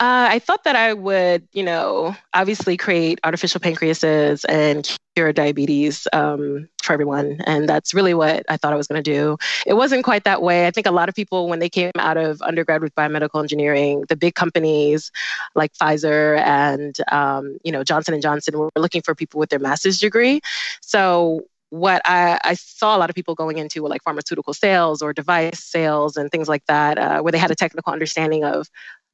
Uh, 0.00 0.26
I 0.30 0.38
thought 0.40 0.64
that 0.64 0.74
I 0.74 0.92
would, 0.92 1.46
you 1.52 1.62
know, 1.62 2.16
obviously 2.32 2.76
create 2.76 3.20
artificial 3.22 3.60
pancreases 3.60 4.44
and 4.44 4.90
cure 5.14 5.32
diabetes 5.32 6.08
um, 6.12 6.68
for 6.82 6.92
everyone. 6.92 7.40
And 7.46 7.68
that's 7.68 7.94
really 7.94 8.12
what 8.12 8.44
I 8.48 8.56
thought 8.56 8.72
I 8.72 8.76
was 8.76 8.88
going 8.88 9.02
to 9.02 9.08
do. 9.08 9.36
It 9.66 9.74
wasn't 9.74 10.02
quite 10.02 10.24
that 10.24 10.42
way. 10.42 10.66
I 10.66 10.72
think 10.72 10.88
a 10.88 10.90
lot 10.90 11.08
of 11.08 11.14
people, 11.14 11.48
when 11.48 11.60
they 11.60 11.68
came 11.68 11.92
out 11.96 12.16
of 12.16 12.42
undergrad 12.42 12.82
with 12.82 12.94
biomedical 12.96 13.40
engineering, 13.40 14.04
the 14.08 14.16
big 14.16 14.34
companies 14.34 15.12
like 15.54 15.72
Pfizer 15.74 16.38
and, 16.38 16.96
um, 17.12 17.58
you 17.62 17.70
know, 17.70 17.84
Johnson 17.84 18.20
& 18.20 18.22
Johnson 18.22 18.58
were 18.58 18.70
looking 18.76 19.02
for 19.02 19.14
people 19.14 19.38
with 19.38 19.50
their 19.50 19.60
master's 19.60 20.00
degree. 20.00 20.40
So 20.80 21.44
what 21.70 22.02
I, 22.04 22.38
I, 22.44 22.54
saw 22.54 22.96
a 22.96 22.98
lot 22.98 23.10
of 23.10 23.16
people 23.16 23.34
going 23.34 23.58
into 23.58 23.82
were 23.82 23.88
like 23.88 24.04
pharmaceutical 24.04 24.54
sales 24.54 25.02
or 25.02 25.12
device 25.12 25.58
sales 25.58 26.16
and 26.16 26.30
things 26.30 26.48
like 26.48 26.64
that, 26.66 26.98
uh, 26.98 27.20
where 27.20 27.32
they 27.32 27.38
had 27.38 27.50
a 27.50 27.56
technical 27.56 27.92
understanding 27.92 28.44
of 28.44 28.68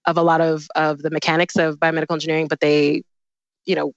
of 0.06 0.16
a 0.16 0.22
lot 0.22 0.40
of 0.40 0.68
of 0.74 1.02
the 1.02 1.10
mechanics 1.10 1.56
of 1.56 1.78
biomedical 1.78 2.12
engineering, 2.12 2.48
but 2.48 2.60
they, 2.60 3.02
you 3.64 3.74
know, 3.74 3.92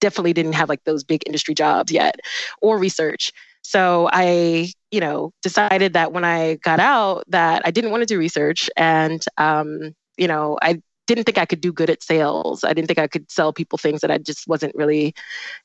definitely 0.00 0.32
didn't 0.32 0.54
have 0.54 0.68
like 0.68 0.84
those 0.84 1.04
big 1.04 1.22
industry 1.26 1.54
jobs 1.54 1.92
yet 1.92 2.20
or 2.62 2.78
research. 2.78 3.32
So 3.62 4.08
I, 4.12 4.72
you 4.90 5.00
know, 5.00 5.32
decided 5.42 5.92
that 5.92 6.12
when 6.12 6.24
I 6.24 6.56
got 6.56 6.80
out 6.80 7.24
that 7.28 7.62
I 7.64 7.70
didn't 7.70 7.90
want 7.90 8.02
to 8.02 8.06
do 8.06 8.18
research 8.18 8.70
and 8.76 9.24
um, 9.38 9.94
you 10.16 10.26
know, 10.26 10.58
I 10.62 10.82
didn't 11.06 11.24
think 11.24 11.38
I 11.38 11.46
could 11.46 11.60
do 11.60 11.72
good 11.72 11.90
at 11.90 12.02
sales. 12.02 12.62
I 12.62 12.72
didn't 12.72 12.86
think 12.86 12.98
I 12.98 13.08
could 13.08 13.30
sell 13.30 13.52
people 13.52 13.78
things 13.78 14.00
that 14.00 14.10
I 14.10 14.18
just 14.18 14.46
wasn't 14.46 14.74
really, 14.76 15.14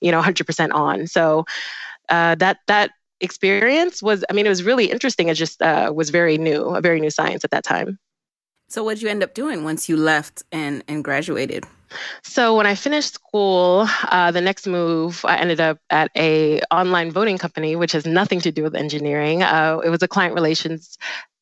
you 0.01 0.12
know, 0.12 0.21
100% 0.21 0.74
on. 0.74 1.07
So 1.07 1.45
uh, 2.10 2.36
that 2.36 2.57
that 2.68 2.92
experience 3.21 4.01
was, 4.01 4.25
I 4.30 4.33
mean, 4.33 4.45
it 4.45 4.50
was 4.50 4.63
really 4.63 4.89
interesting. 4.89 5.30
It 5.30 5.36
just 5.36 5.62
uh, 5.62 5.92
was 5.95 6.10
very 6.10 6.38
new, 6.38 6.63
a 6.69 6.81
very 6.81 7.00
new 7.00 7.12
science 7.12 7.44
at 7.44 7.51
that 7.51 7.64
time. 7.64 8.00
So 8.76 8.84
what 8.84 8.96
did 8.96 9.04
you 9.04 9.08
end 9.08 9.24
up 9.24 9.34
doing 9.34 9.64
once 9.64 9.88
you 9.88 9.96
left 9.96 10.44
and, 10.52 10.84
and 10.90 11.02
graduated? 11.02 11.64
So 12.24 12.58
when 12.58 12.68
I 12.68 12.76
finished 12.76 13.14
school, 13.14 13.88
uh, 14.12 14.32
the 14.32 14.42
next 14.42 14.68
move, 14.68 15.24
I 15.24 15.38
ended 15.38 15.62
up 15.62 15.80
at 15.90 16.12
a 16.18 16.60
online 16.72 17.10
voting 17.10 17.38
company, 17.38 17.78
which 17.78 17.94
has 17.94 18.06
nothing 18.06 18.42
to 18.42 18.52
do 18.52 18.64
with 18.64 18.76
engineering. 18.76 19.44
Uh, 19.44 19.80
it 19.82 19.88
was 19.88 20.04
a 20.04 20.10
client 20.10 20.34
relations 20.34 20.98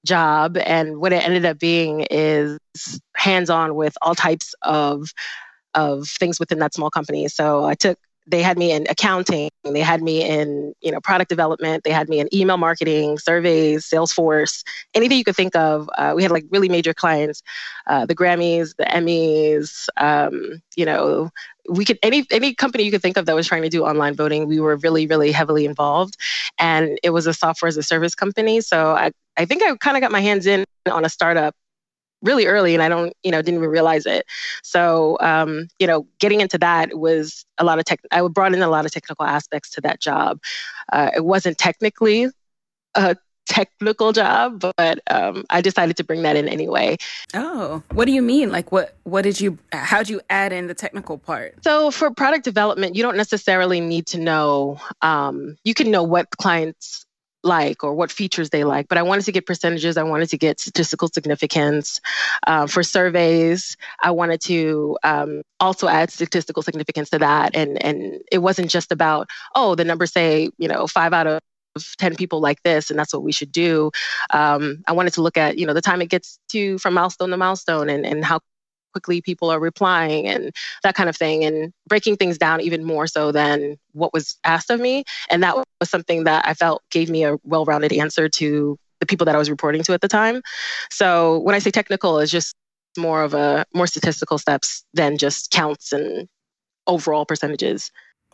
job, 0.06 0.58
and 0.58 1.00
what 1.00 1.12
it 1.12 1.26
ended 1.26 1.44
up 1.44 1.58
being 1.58 2.06
is 2.12 2.60
hands-on 3.16 3.74
with 3.74 3.98
all 4.04 4.14
types 4.14 4.54
of 4.62 5.10
of 5.74 6.08
things 6.08 6.40
within 6.40 6.60
that 6.60 6.76
small 6.76 6.92
company. 6.92 7.28
So 7.30 7.66
I 7.66 7.74
took 7.74 7.98
they 8.26 8.42
had 8.42 8.58
me 8.58 8.72
in 8.72 8.86
accounting 8.90 9.50
they 9.64 9.82
had 9.82 10.02
me 10.02 10.24
in 10.24 10.74
you 10.82 10.92
know 10.92 11.00
product 11.02 11.30
development 11.30 11.84
they 11.84 11.92
had 11.92 12.08
me 12.10 12.20
in 12.20 12.34
email 12.34 12.58
marketing 12.58 13.18
surveys 13.18 13.86
salesforce 13.86 14.64
anything 14.94 15.18
you 15.18 15.24
could 15.24 15.36
think 15.36 15.56
of. 15.56 15.90
Uh, 15.98 16.14
we 16.16 16.24
had 16.24 16.32
like 16.32 16.46
really 16.50 16.70
major 16.70 16.94
clients 16.94 17.42
uh, 17.88 18.06
the 18.06 18.16
grammys 18.16 18.76
the 18.78 18.86
emmys 18.86 19.88
um, 19.98 20.62
you 20.76 20.86
know 20.86 21.30
we 21.70 21.86
could 21.86 21.98
any 22.04 22.26
any 22.32 22.54
company 22.54 22.84
you 22.84 22.92
could 22.92 23.02
think 23.02 23.18
of 23.18 23.26
that 23.26 23.36
was 23.36 23.48
trying 23.48 23.62
to 23.62 23.70
do 23.70 23.86
online 23.86 24.16
voting 24.16 24.48
we 24.48 24.60
were 24.60 24.76
really 24.78 25.08
really 25.08 25.32
heavily 25.32 25.66
involved. 25.66 26.18
And 26.60 26.98
it 27.04 27.12
was 27.12 27.28
a 27.28 27.34
software 27.34 27.68
as 27.68 27.78
a 27.78 27.84
service 27.84 28.16
company 28.16 28.62
so 28.62 28.92
i 28.92 29.12
i 29.38 29.46
think 29.46 29.64
i 29.64 29.76
kind 29.78 29.98
of 29.98 30.02
got 30.02 30.12
my 30.12 30.22
hands 30.22 30.46
in 30.46 30.66
on 30.90 31.06
a 31.06 31.10
startup 31.10 31.56
really 32.24 32.48
early 32.48 32.74
and 32.74 32.82
I 32.82 32.90
don't, 32.90 33.14
you 33.24 33.32
know, 33.32 33.42
didn't 33.42 33.60
even 33.60 33.70
realize 33.70 34.06
it. 34.06 34.26
So, 34.64 35.18
um, 35.20 35.68
you 35.78 35.86
know, 35.86 36.08
getting 36.20 36.42
into 36.42 36.58
that 36.60 36.98
was 36.98 37.46
a 37.58 37.64
lot 37.64 37.78
of 37.78 37.86
tech, 37.86 38.00
I 38.12 38.26
brought 38.28 38.54
in 38.54 38.62
a 38.62 38.70
lot 38.70 38.86
of 38.86 38.92
technical 38.92 39.26
aspects 39.26 39.70
to 39.72 39.82
that 39.82 40.00
job. 40.02 40.40
Uh, 40.92 41.12
it 41.16 41.26
wasn't 41.26 41.58
technically 41.58 42.30
a 42.96 43.16
technical 43.46 44.14
job, 44.14 44.64
but 44.78 45.00
um, 45.10 45.44
I 45.50 45.62
decided 45.62 45.98
to 45.98 46.04
bring 46.04 46.24
that 46.24 46.36
in 46.36 46.48
anyway. 46.48 46.98
Oh, 47.34 47.84
what 47.92 48.06
do 48.06 48.12
you 48.12 48.22
mean? 48.22 48.52
Like, 48.52 48.72
what 48.72 48.96
what 49.04 49.24
did 49.24 49.40
you? 49.40 49.58
How'd 49.72 50.10
you 50.10 50.22
add 50.30 50.54
in 50.54 50.68
the 50.68 50.74
technical 50.74 51.18
part? 51.18 51.64
So 51.64 51.92
for 51.92 52.12
product 52.12 52.46
development, 52.46 52.96
you 52.96 53.04
don't 53.04 53.18
necessarily 53.18 53.82
need 53.82 54.08
to 54.08 54.20
know. 54.20 54.80
Um, 55.02 55.58
you 55.64 55.74
can 55.74 55.92
know 55.92 56.04
what 56.04 56.30
clients 56.32 57.06
like 57.44 57.84
or 57.84 57.94
what 57.94 58.12
features 58.12 58.50
they 58.50 58.64
like. 58.64 58.88
But 58.88 58.98
I 58.98 59.04
wanted 59.04 59.26
to 59.26 59.32
get 59.32 59.46
percentages. 59.46 59.98
I 59.98 60.04
wanted 60.04 60.30
to 60.30 60.38
get 60.38 60.60
statistical 60.60 61.08
significance. 61.08 62.02
Uh, 62.48 62.68
for 62.68 62.84
surveys, 62.84 63.78
I 64.02 64.12
wanted 64.12 64.42
to 64.42 64.98
um, 65.04 65.44
also 65.60 65.88
add 65.88 66.12
statistical 66.12 66.64
significance 66.64 67.10
to 67.12 67.20
that. 67.20 67.56
And, 67.56 67.84
and 67.84 68.22
it 68.32 68.40
wasn't 68.40 68.70
just 68.70 68.92
about, 68.92 69.30
oh, 69.56 69.76
the 69.76 69.86
numbers 69.86 70.12
say, 70.12 70.50
you 70.58 70.68
know, 70.68 70.88
five 70.88 71.14
out 71.14 71.28
of 71.28 71.42
10 71.98 72.16
people 72.16 72.40
like 72.40 72.62
this 72.62 72.92
and 72.92 73.00
that's 73.00 73.14
what 73.14 73.24
we 73.24 73.32
should 73.32 73.52
do 73.52 73.90
um, 74.30 74.84
i 74.88 74.92
wanted 74.92 75.12
to 75.12 75.24
look 75.24 75.38
at 75.38 75.58
you 75.58 75.66
know 75.66 75.74
the 75.74 75.82
time 75.82 76.04
it 76.04 76.10
gets 76.10 76.38
to 76.48 76.78
from 76.78 76.94
milestone 76.94 77.30
to 77.30 77.38
milestone 77.38 77.90
and, 77.90 78.06
and 78.06 78.24
how 78.24 78.40
quickly 78.94 79.22
people 79.22 79.50
are 79.50 79.60
replying 79.60 80.28
and 80.28 80.52
that 80.84 80.96
kind 80.96 81.10
of 81.10 81.16
thing 81.16 81.44
and 81.44 81.74
breaking 81.88 82.16
things 82.16 82.38
down 82.38 82.62
even 82.62 82.84
more 82.84 83.08
so 83.08 83.32
than 83.32 83.78
what 83.92 84.14
was 84.14 84.38
asked 84.44 84.70
of 84.70 84.80
me. 84.80 85.04
And 85.30 85.44
that 85.44 85.56
was 85.56 85.66
something 85.90 86.24
that 86.24 86.48
i 86.48 86.54
felt 86.54 86.82
gave 86.92 87.10
me 87.10 87.24
a 87.26 87.38
well-rounded 87.44 87.92
answer 87.92 88.30
to 88.30 88.78
the 89.00 89.06
people 89.06 89.26
that 89.26 89.36
i 89.36 89.38
was 89.38 89.50
reporting 89.50 89.84
to 89.84 89.94
at 89.94 90.02
the 90.02 90.08
time. 90.08 90.42
So 90.90 91.40
when 91.40 91.56
i 91.56 91.60
say 91.60 91.72
technical 91.72 92.20
it's 92.20 92.32
just 92.32 92.56
more 92.98 93.24
of 93.24 93.34
a 93.34 93.66
more 93.74 93.88
statistical 93.88 94.38
steps 94.38 94.84
than 94.94 95.18
just 95.18 95.52
counts 95.52 95.92
and 95.92 96.28
overall 96.88 97.26
percentages 97.26 97.92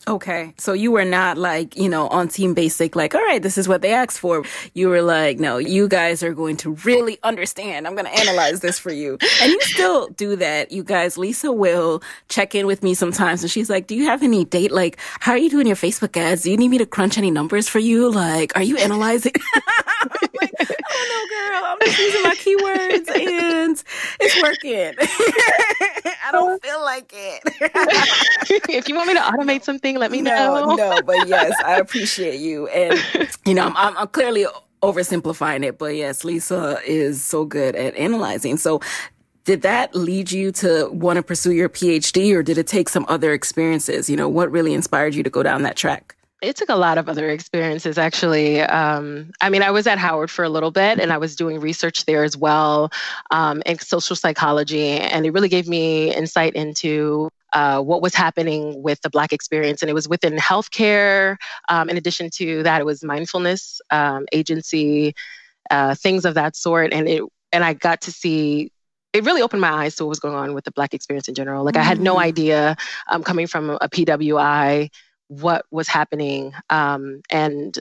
Okay. 0.08 0.54
So 0.58 0.74
you 0.74 0.92
were 0.92 1.06
not 1.06 1.38
like, 1.38 1.76
you 1.78 1.90
know, 1.90 2.08
on 2.08 2.28
Team 2.30 2.54
Basic, 2.54 2.96
like, 2.96 3.14
all 3.14 3.22
right, 3.22 3.42
this 3.42 3.58
is 3.58 3.68
what 3.68 3.82
they 3.82 3.94
asked 3.94 4.20
for. 4.20 4.44
You 4.74 4.90
were 4.90 5.02
like, 5.02 5.40
no, 5.40 5.58
you 5.58 5.88
guys 5.88 6.24
are 6.24 6.34
going 6.34 6.58
to 6.58 6.72
really 6.86 7.20
understand. 7.24 7.86
I'm 7.86 7.96
going 7.96 8.06
to 8.06 8.20
analyze 8.20 8.62
this 8.62 8.80
for 8.80 8.92
you. 8.92 9.18
And 9.42 9.52
you 9.52 9.62
still 9.62 10.08
do 10.10 10.36
that. 10.38 10.72
You 10.72 10.84
guys, 10.84 11.18
Lisa 11.18 11.52
will 11.52 12.02
check 12.28 12.56
in 12.56 12.66
with 12.66 12.82
me 12.82 12.94
sometimes 12.94 13.42
and 13.42 13.52
she's 13.52 13.70
like, 13.70 13.88
do 13.88 13.96
you 13.96 14.06
have 14.06 14.24
any 14.24 14.46
date? 14.46 14.72
Like, 14.72 14.98
how 15.20 15.34
are 15.34 15.38
you 15.38 15.50
doing 15.50 15.68
your 15.68 15.76
Facebook 15.76 16.16
ads? 16.18 16.44
Do 16.44 16.52
you 16.52 16.58
need 16.58 16.70
me 16.70 16.78
to 16.78 16.86
crunch 16.86 17.18
any 17.18 17.32
numbers 17.32 17.68
for 17.68 17.80
you? 17.80 18.10
Like, 18.10 18.56
are 18.56 18.64
you 18.64 18.78
analyzing? 18.78 19.34
I'm 20.02 20.10
like, 20.40 20.54
oh 20.62 21.06
no, 21.10 21.60
girl, 21.60 21.66
I'm 21.66 21.78
just 21.82 22.00
using 22.00 22.24
my 22.24 22.36
keywords 22.36 23.10
and 23.16 23.84
it's 24.20 24.42
working. 24.42 24.96
I 26.30 26.32
don't 26.32 26.52
uh-huh. 26.52 26.58
feel 26.62 26.82
like 26.84 27.12
it. 27.14 27.42
if 28.70 28.88
you 28.88 28.96
want 28.96 29.08
me 29.08 29.14
to 29.16 29.20
automate 29.20 29.64
something, 29.64 29.89
let 29.98 30.12
me 30.12 30.22
know. 30.22 30.66
No, 30.66 30.76
no, 30.76 31.02
but 31.02 31.28
yes, 31.28 31.54
I 31.66 31.76
appreciate 31.80 32.40
you. 32.40 32.68
And, 32.68 33.30
you 33.46 33.54
know, 33.54 33.66
I'm, 33.66 33.78
I'm, 33.78 33.98
I'm 33.98 34.08
clearly 34.08 34.46
oversimplifying 34.82 35.66
it, 35.66 35.78
but 35.78 35.96
yes, 35.96 36.24
Lisa 36.24 36.80
is 36.86 37.24
so 37.24 37.46
good 37.46 37.76
at 37.76 37.96
analyzing. 37.96 38.58
So 38.58 38.82
did 39.46 39.62
that 39.64 39.96
lead 39.96 40.32
you 40.32 40.52
to 40.52 40.90
want 40.92 41.18
to 41.18 41.24
pursue 41.24 41.52
your 41.52 41.70
PhD 41.70 42.36
or 42.36 42.44
did 42.44 42.58
it 42.58 42.68
take 42.68 42.90
some 42.90 43.06
other 43.10 43.34
experiences? 43.34 44.10
You 44.10 44.16
know, 44.16 44.30
what 44.30 44.52
really 44.52 44.74
inspired 44.74 45.16
you 45.16 45.24
to 45.24 45.30
go 45.30 45.44
down 45.44 45.64
that 45.64 45.76
track? 45.76 46.16
It 46.42 46.56
took 46.56 46.70
a 46.70 46.76
lot 46.76 46.98
of 46.98 47.10
other 47.10 47.30
experiences, 47.30 47.98
actually. 47.98 48.62
Um, 48.62 49.32
I 49.42 49.50
mean, 49.50 49.62
I 49.62 49.72
was 49.72 49.88
at 49.88 49.98
Howard 49.98 50.32
for 50.32 50.46
a 50.46 50.50
little 50.50 50.72
bit 50.72 51.00
and 51.00 51.12
I 51.12 51.18
was 51.18 51.36
doing 51.36 51.60
research 51.60 52.06
there 52.06 52.24
as 52.24 52.38
well 52.38 52.92
um, 53.32 53.62
in 53.66 53.78
social 53.80 54.16
psychology. 54.16 54.88
And 54.88 55.26
it 55.26 55.32
really 55.32 55.50
gave 55.50 55.68
me 55.68 56.16
insight 56.16 56.54
into 56.56 57.30
uh, 57.54 57.82
what 57.82 58.02
was 58.02 58.16
happening 58.16 58.82
with 58.82 59.02
the 59.02 59.10
Black 59.10 59.34
experience. 59.34 59.82
And 59.82 59.90
it 59.90 59.94
was 59.94 60.08
within 60.08 60.36
healthcare. 60.36 61.38
Um, 61.68 61.90
in 61.90 61.98
addition 61.98 62.30
to 62.36 62.64
that, 62.64 62.82
it 62.82 62.86
was 62.86 63.04
mindfulness, 63.04 63.82
um, 63.92 64.26
agency, 64.32 65.14
uh, 65.72 65.96
things 65.96 66.26
of 66.26 66.36
that 66.36 66.56
sort. 66.56 66.94
And 66.94 67.08
it 67.08 67.24
and 67.52 67.64
I 67.64 67.74
got 67.74 68.02
to 68.02 68.12
see 68.12 68.72
it 69.14 69.24
really 69.24 69.42
opened 69.42 69.62
my 69.62 69.72
eyes 69.72 69.96
to 69.96 70.04
what 70.04 70.10
was 70.10 70.20
going 70.20 70.36
on 70.36 70.54
with 70.54 70.66
the 70.66 70.72
Black 70.72 70.94
experience 70.94 71.28
in 71.28 71.34
general. 71.34 71.64
Like, 71.64 71.74
mm-hmm. 71.74 71.82
I 71.82 71.86
had 71.86 72.00
no 72.00 72.16
mm. 72.16 72.22
idea 72.22 72.76
um, 73.08 73.24
coming 73.24 73.48
from 73.48 73.72
a 73.72 73.90
PWI 73.90 74.90
what 75.30 75.66
was 75.72 75.88
happening. 75.88 76.54
Um, 76.70 77.22
and 77.30 77.78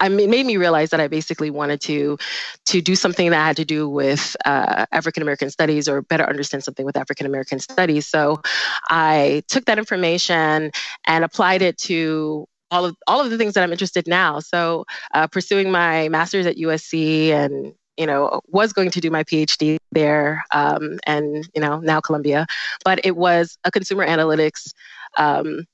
I 0.00 0.08
made 0.08 0.46
me 0.46 0.56
realize 0.56 0.90
that 0.90 1.00
I 1.00 1.08
basically 1.08 1.50
wanted 1.50 1.80
to 1.82 2.18
to 2.66 2.80
do 2.80 2.94
something 2.94 3.30
that 3.30 3.44
had 3.44 3.56
to 3.56 3.64
do 3.64 3.88
with 3.88 4.36
uh, 4.44 4.86
African 4.90 5.22
American 5.22 5.50
studies 5.50 5.88
or 5.88 6.02
better 6.02 6.26
understand 6.26 6.64
something 6.64 6.86
with 6.86 6.96
African 6.96 7.26
American 7.26 7.60
studies. 7.60 8.06
So 8.06 8.40
I 8.88 9.42
took 9.48 9.66
that 9.66 9.78
information 9.78 10.72
and 11.06 11.24
applied 11.24 11.62
it 11.62 11.76
to 11.78 12.46
all 12.70 12.86
of 12.86 12.96
all 13.06 13.20
of 13.20 13.30
the 13.30 13.38
things 13.38 13.54
that 13.54 13.62
I'm 13.62 13.72
interested 13.72 14.06
in 14.06 14.10
now. 14.10 14.40
So 14.40 14.86
uh, 15.12 15.26
pursuing 15.26 15.70
my 15.70 16.08
master's 16.08 16.46
at 16.46 16.56
USC 16.56 17.30
and 17.30 17.74
you 17.96 18.06
know 18.06 18.40
was 18.48 18.72
going 18.72 18.90
to 18.90 19.00
do 19.00 19.10
my 19.10 19.24
phd 19.24 19.78
there 19.90 20.44
um, 20.52 20.98
and 21.06 21.48
you 21.54 21.62
know 21.62 21.78
now 21.78 21.98
columbia 21.98 22.46
but 22.84 23.00
it 23.04 23.16
was 23.16 23.56
a 23.64 23.70
consumer 23.70 24.06
analytics 24.06 24.72
um, 25.16 25.64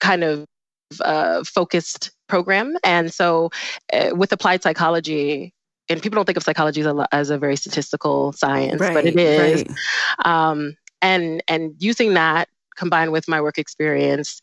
kind 0.00 0.24
of 0.24 0.46
uh, 1.00 1.44
focused 1.44 2.10
program. 2.28 2.76
And 2.84 3.12
so 3.12 3.50
uh, 3.92 4.10
with 4.14 4.32
applied 4.32 4.62
psychology, 4.62 5.52
and 5.88 6.02
people 6.02 6.16
don't 6.16 6.24
think 6.24 6.36
of 6.36 6.42
psychology 6.42 6.80
as 6.80 6.86
a, 6.86 7.08
as 7.12 7.30
a 7.30 7.38
very 7.38 7.56
statistical 7.56 8.32
science, 8.32 8.80
right, 8.80 8.94
but 8.94 9.06
it 9.06 9.18
is. 9.18 9.64
Right. 9.64 10.26
Um, 10.26 10.76
and 11.02 11.42
and 11.48 11.74
using 11.78 12.14
that 12.14 12.48
combined 12.76 13.12
with 13.12 13.28
my 13.28 13.40
work 13.40 13.58
experience 13.58 14.40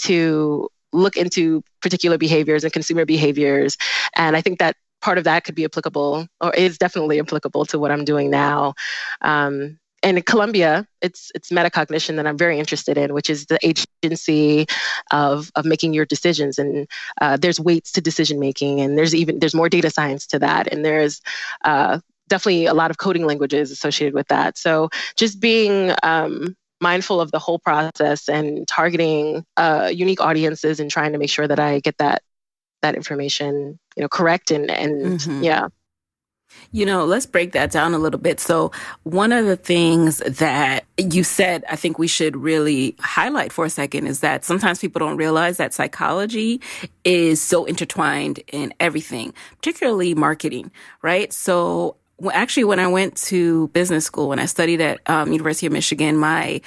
to 0.00 0.68
look 0.92 1.16
into 1.16 1.62
particular 1.82 2.18
behaviors 2.18 2.64
and 2.64 2.72
consumer 2.72 3.04
behaviors, 3.04 3.76
and 4.16 4.36
I 4.36 4.40
think 4.40 4.58
that 4.58 4.76
part 5.02 5.18
of 5.18 5.24
that 5.24 5.44
could 5.44 5.54
be 5.54 5.64
applicable 5.64 6.26
or 6.40 6.54
is 6.54 6.78
definitely 6.78 7.20
applicable 7.20 7.64
to 7.66 7.78
what 7.78 7.92
I'm 7.92 8.04
doing 8.04 8.30
now. 8.30 8.74
Um, 9.20 9.78
and 10.02 10.18
in 10.18 10.22
Columbia, 10.22 10.86
it's 11.00 11.30
it's 11.34 11.50
metacognition 11.50 12.16
that 12.16 12.26
I'm 12.26 12.38
very 12.38 12.58
interested 12.58 12.98
in, 12.98 13.14
which 13.14 13.30
is 13.30 13.46
the 13.46 13.58
agency 13.62 14.66
of 15.10 15.50
of 15.56 15.64
making 15.64 15.94
your 15.94 16.04
decisions. 16.04 16.58
And 16.58 16.86
uh, 17.20 17.36
there's 17.36 17.58
weights 17.58 17.92
to 17.92 18.00
decision 18.00 18.38
making, 18.38 18.80
and 18.80 18.96
there's 18.96 19.14
even 19.14 19.38
there's 19.38 19.54
more 19.54 19.68
data 19.68 19.90
science 19.90 20.26
to 20.28 20.38
that, 20.38 20.68
and 20.68 20.84
there's 20.84 21.22
uh, 21.64 22.00
definitely 22.28 22.66
a 22.66 22.74
lot 22.74 22.90
of 22.90 22.98
coding 22.98 23.24
languages 23.26 23.70
associated 23.70 24.14
with 24.14 24.28
that. 24.28 24.58
So 24.58 24.90
just 25.16 25.40
being 25.40 25.92
um, 26.02 26.56
mindful 26.80 27.20
of 27.20 27.30
the 27.30 27.38
whole 27.38 27.58
process 27.58 28.28
and 28.28 28.66
targeting 28.68 29.44
uh, 29.56 29.90
unique 29.92 30.20
audiences 30.20 30.78
and 30.78 30.90
trying 30.90 31.12
to 31.12 31.18
make 31.18 31.30
sure 31.30 31.48
that 31.48 31.58
I 31.58 31.80
get 31.80 31.98
that 31.98 32.22
that 32.82 32.94
information 32.94 33.78
you 33.96 34.02
know 34.02 34.08
correct 34.08 34.50
and 34.50 34.70
and 34.70 35.18
mm-hmm. 35.18 35.42
yeah 35.42 35.68
you 36.72 36.86
know, 36.86 37.04
let's 37.04 37.26
break 37.26 37.52
that 37.52 37.70
down 37.70 37.94
a 37.94 37.98
little 37.98 38.20
bit. 38.20 38.40
So, 38.40 38.72
one 39.04 39.32
of 39.32 39.46
the 39.46 39.56
things 39.56 40.18
that 40.18 40.84
you 40.98 41.24
said, 41.24 41.64
I 41.68 41.76
think 41.76 41.98
we 41.98 42.08
should 42.08 42.36
really 42.36 42.96
highlight 43.00 43.52
for 43.52 43.64
a 43.64 43.70
second 43.70 44.06
is 44.06 44.20
that 44.20 44.44
sometimes 44.44 44.78
people 44.78 44.98
don't 44.98 45.16
realize 45.16 45.56
that 45.56 45.74
psychology 45.74 46.60
is 47.04 47.40
so 47.40 47.64
intertwined 47.64 48.40
in 48.52 48.74
everything, 48.80 49.32
particularly 49.56 50.14
marketing, 50.14 50.70
right? 51.02 51.32
So, 51.32 51.96
actually 52.32 52.64
when 52.64 52.80
i 52.80 52.86
went 52.86 53.14
to 53.14 53.68
business 53.68 54.06
school 54.06 54.30
when 54.30 54.38
i 54.38 54.46
studied 54.46 54.80
at 54.80 54.98
um, 55.06 55.32
university 55.32 55.66
of 55.66 55.72
michigan 55.72 56.16
my 56.16 56.62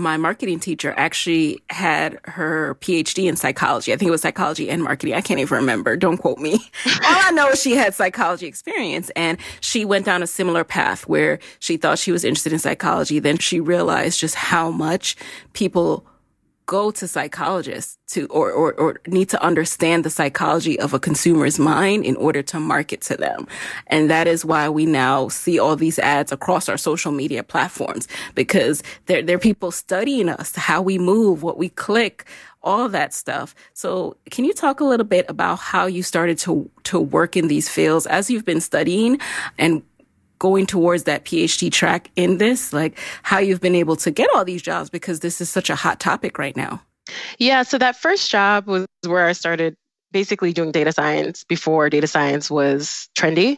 my 0.00 0.16
marketing 0.16 0.58
teacher 0.58 0.94
actually 0.96 1.62
had 1.70 2.18
her 2.24 2.74
PhD 2.76 3.28
in 3.28 3.36
psychology. 3.36 3.92
I 3.92 3.96
think 3.96 4.08
it 4.08 4.12
was 4.12 4.22
psychology 4.22 4.70
and 4.70 4.82
marketing. 4.82 5.14
I 5.14 5.20
can't 5.20 5.40
even 5.40 5.58
remember. 5.58 5.96
Don't 5.96 6.18
quote 6.18 6.38
me. 6.38 6.54
All 6.86 6.92
I 7.02 7.30
know 7.32 7.48
is 7.50 7.60
she 7.62 7.72
had 7.72 7.94
psychology 7.94 8.46
experience 8.46 9.10
and 9.14 9.38
she 9.60 9.84
went 9.84 10.06
down 10.06 10.22
a 10.22 10.26
similar 10.26 10.64
path 10.64 11.06
where 11.06 11.38
she 11.58 11.76
thought 11.76 11.98
she 11.98 12.12
was 12.12 12.24
interested 12.24 12.52
in 12.52 12.58
psychology. 12.58 13.18
Then 13.18 13.38
she 13.38 13.60
realized 13.60 14.18
just 14.18 14.34
how 14.34 14.70
much 14.70 15.16
people 15.52 16.04
go 16.70 16.92
to 16.92 17.08
psychologists 17.08 17.98
to 18.06 18.28
or, 18.28 18.52
or, 18.52 18.72
or 18.74 19.00
need 19.08 19.28
to 19.28 19.42
understand 19.42 20.04
the 20.04 20.10
psychology 20.10 20.78
of 20.78 20.94
a 20.94 21.00
consumer's 21.00 21.58
mind 21.58 22.04
in 22.04 22.14
order 22.14 22.42
to 22.42 22.60
market 22.60 23.00
to 23.00 23.16
them. 23.16 23.48
And 23.88 24.08
that 24.08 24.28
is 24.28 24.44
why 24.44 24.68
we 24.68 24.86
now 24.86 25.26
see 25.26 25.58
all 25.58 25.74
these 25.74 25.98
ads 25.98 26.30
across 26.30 26.68
our 26.68 26.76
social 26.76 27.10
media 27.10 27.42
platforms 27.42 28.06
because 28.36 28.84
there 29.06 29.34
are 29.34 29.38
people 29.38 29.72
studying 29.72 30.28
us, 30.28 30.54
how 30.54 30.80
we 30.80 30.96
move, 30.96 31.42
what 31.42 31.58
we 31.58 31.70
click, 31.70 32.24
all 32.62 32.88
that 32.88 33.12
stuff. 33.12 33.52
So 33.72 34.16
can 34.30 34.44
you 34.44 34.52
talk 34.52 34.78
a 34.78 34.84
little 34.84 35.06
bit 35.06 35.26
about 35.28 35.58
how 35.58 35.86
you 35.86 36.04
started 36.04 36.38
to, 36.38 36.70
to 36.84 37.00
work 37.00 37.36
in 37.36 37.48
these 37.48 37.68
fields 37.68 38.06
as 38.06 38.30
you've 38.30 38.44
been 38.44 38.60
studying 38.60 39.18
and 39.58 39.82
going 40.40 40.66
towards 40.66 41.04
that 41.04 41.24
PhD 41.24 41.70
track 41.70 42.10
in 42.16 42.38
this, 42.38 42.72
like 42.72 42.98
how 43.22 43.38
you've 43.38 43.60
been 43.60 43.76
able 43.76 43.94
to 43.94 44.10
get 44.10 44.28
all 44.34 44.44
these 44.44 44.62
jobs 44.62 44.90
because 44.90 45.20
this 45.20 45.40
is 45.40 45.48
such 45.48 45.70
a 45.70 45.76
hot 45.76 46.00
topic 46.00 46.36
right 46.36 46.56
now. 46.56 46.82
Yeah, 47.38 47.62
so 47.62 47.78
that 47.78 47.94
first 47.94 48.30
job 48.30 48.66
was 48.66 48.86
where 49.06 49.26
I 49.26 49.32
started 49.32 49.76
basically 50.12 50.52
doing 50.52 50.72
data 50.72 50.92
science 50.92 51.44
before 51.44 51.88
data 51.88 52.06
science 52.06 52.50
was 52.50 53.08
trendy. 53.16 53.56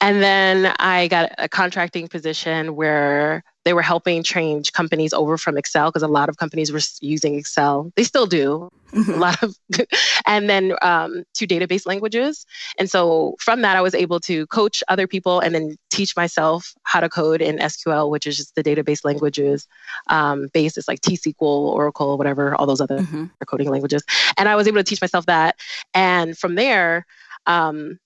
And 0.00 0.22
then 0.22 0.74
I 0.78 1.08
got 1.08 1.32
a 1.38 1.48
contracting 1.48 2.08
position 2.08 2.76
where 2.76 3.42
they 3.64 3.72
were 3.74 3.82
helping 3.82 4.22
change 4.22 4.72
companies 4.72 5.12
over 5.12 5.36
from 5.36 5.58
Excel 5.58 5.90
because 5.90 6.02
a 6.02 6.08
lot 6.08 6.28
of 6.28 6.36
companies 6.36 6.72
were 6.72 6.80
using 7.00 7.34
Excel. 7.34 7.92
They 7.96 8.04
still 8.04 8.26
do 8.26 8.70
mm-hmm. 8.92 9.12
a 9.12 9.16
lot 9.16 9.42
of, 9.42 9.56
and 10.26 10.48
then 10.48 10.74
um, 10.82 11.24
to 11.34 11.46
database 11.46 11.86
languages. 11.86 12.46
And 12.78 12.90
so 12.90 13.36
from 13.40 13.62
that, 13.62 13.76
I 13.76 13.80
was 13.80 13.94
able 13.94 14.20
to 14.20 14.46
coach 14.46 14.82
other 14.88 15.06
people 15.06 15.40
and 15.40 15.54
then 15.54 15.76
teach 15.98 16.16
myself 16.16 16.74
how 16.84 17.00
to 17.00 17.08
code 17.08 17.42
in 17.42 17.56
SQL, 17.56 18.08
which 18.08 18.26
is 18.26 18.36
just 18.36 18.54
the 18.54 18.62
database 18.62 19.04
languages 19.04 19.66
um, 20.06 20.48
it's 20.54 20.88
like 20.88 21.00
T-SQL, 21.00 21.42
Oracle, 21.42 22.16
whatever, 22.16 22.54
all 22.54 22.66
those 22.66 22.80
other 22.80 23.00
mm-hmm. 23.00 23.24
coding 23.46 23.68
languages. 23.68 24.04
And 24.36 24.48
I 24.48 24.54
was 24.54 24.68
able 24.68 24.78
to 24.78 24.84
teach 24.84 25.00
myself 25.00 25.26
that. 25.26 25.56
And 25.94 26.38
from 26.38 26.54
there, 26.54 27.04
um, 27.46 27.98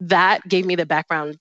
that 0.00 0.46
gave 0.46 0.66
me 0.66 0.76
the 0.76 0.86
background 0.86 1.38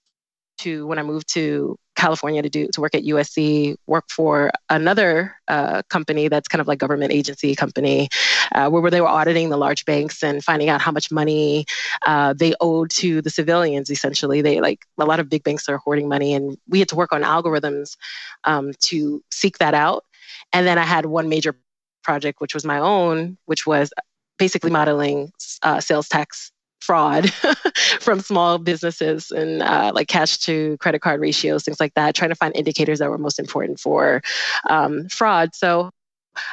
to 0.59 0.87
when 0.87 0.99
I 0.99 1.03
moved 1.03 1.33
to 1.33 1.77
California 1.99 2.41
to 2.41 2.49
do 2.49 2.67
to 2.73 2.81
work 2.81 2.95
at 2.95 3.03
USC, 3.03 3.75
work 3.85 4.05
for 4.09 4.51
another 4.69 5.35
uh, 5.47 5.81
company 5.89 6.27
that's 6.27 6.47
kind 6.47 6.61
of 6.61 6.67
like 6.67 6.79
government 6.79 7.11
agency 7.11 7.55
company, 7.55 8.09
uh, 8.55 8.69
where 8.69 8.89
they 8.89 9.01
were 9.01 9.07
auditing 9.07 9.49
the 9.49 9.57
large 9.57 9.85
banks 9.85 10.23
and 10.23 10.43
finding 10.43 10.69
out 10.69 10.81
how 10.81 10.91
much 10.91 11.11
money 11.11 11.65
uh, 12.05 12.33
they 12.33 12.53
owed 12.61 12.89
to 12.89 13.21
the 13.21 13.29
civilians. 13.29 13.89
Essentially, 13.89 14.41
they 14.41 14.61
like 14.61 14.85
a 14.97 15.05
lot 15.05 15.19
of 15.19 15.29
big 15.29 15.43
banks 15.43 15.67
are 15.69 15.77
hoarding 15.77 16.07
money, 16.07 16.33
and 16.33 16.57
we 16.67 16.79
had 16.79 16.89
to 16.89 16.95
work 16.95 17.11
on 17.11 17.21
algorithms 17.23 17.97
um, 18.45 18.71
to 18.81 19.21
seek 19.31 19.57
that 19.57 19.73
out. 19.73 20.05
And 20.53 20.65
then 20.65 20.77
I 20.77 20.83
had 20.83 21.05
one 21.05 21.29
major 21.29 21.55
project, 22.03 22.39
which 22.39 22.53
was 22.53 22.65
my 22.65 22.79
own, 22.79 23.37
which 23.45 23.67
was 23.67 23.91
basically 24.37 24.71
modeling 24.71 25.31
uh, 25.61 25.79
sales 25.81 26.07
tax 26.07 26.51
fraud 26.81 27.31
from 27.99 28.19
small 28.19 28.57
businesses 28.57 29.31
and 29.31 29.61
uh, 29.61 29.91
like 29.93 30.07
cash 30.07 30.37
to 30.39 30.77
credit 30.77 31.01
card 31.01 31.21
ratios, 31.21 31.63
things 31.63 31.79
like 31.79 31.93
that, 31.95 32.15
trying 32.15 32.29
to 32.29 32.35
find 32.35 32.55
indicators 32.55 32.99
that 32.99 33.09
were 33.09 33.17
most 33.17 33.39
important 33.39 33.79
for 33.79 34.21
um, 34.69 35.07
fraud. 35.09 35.55
So 35.55 35.91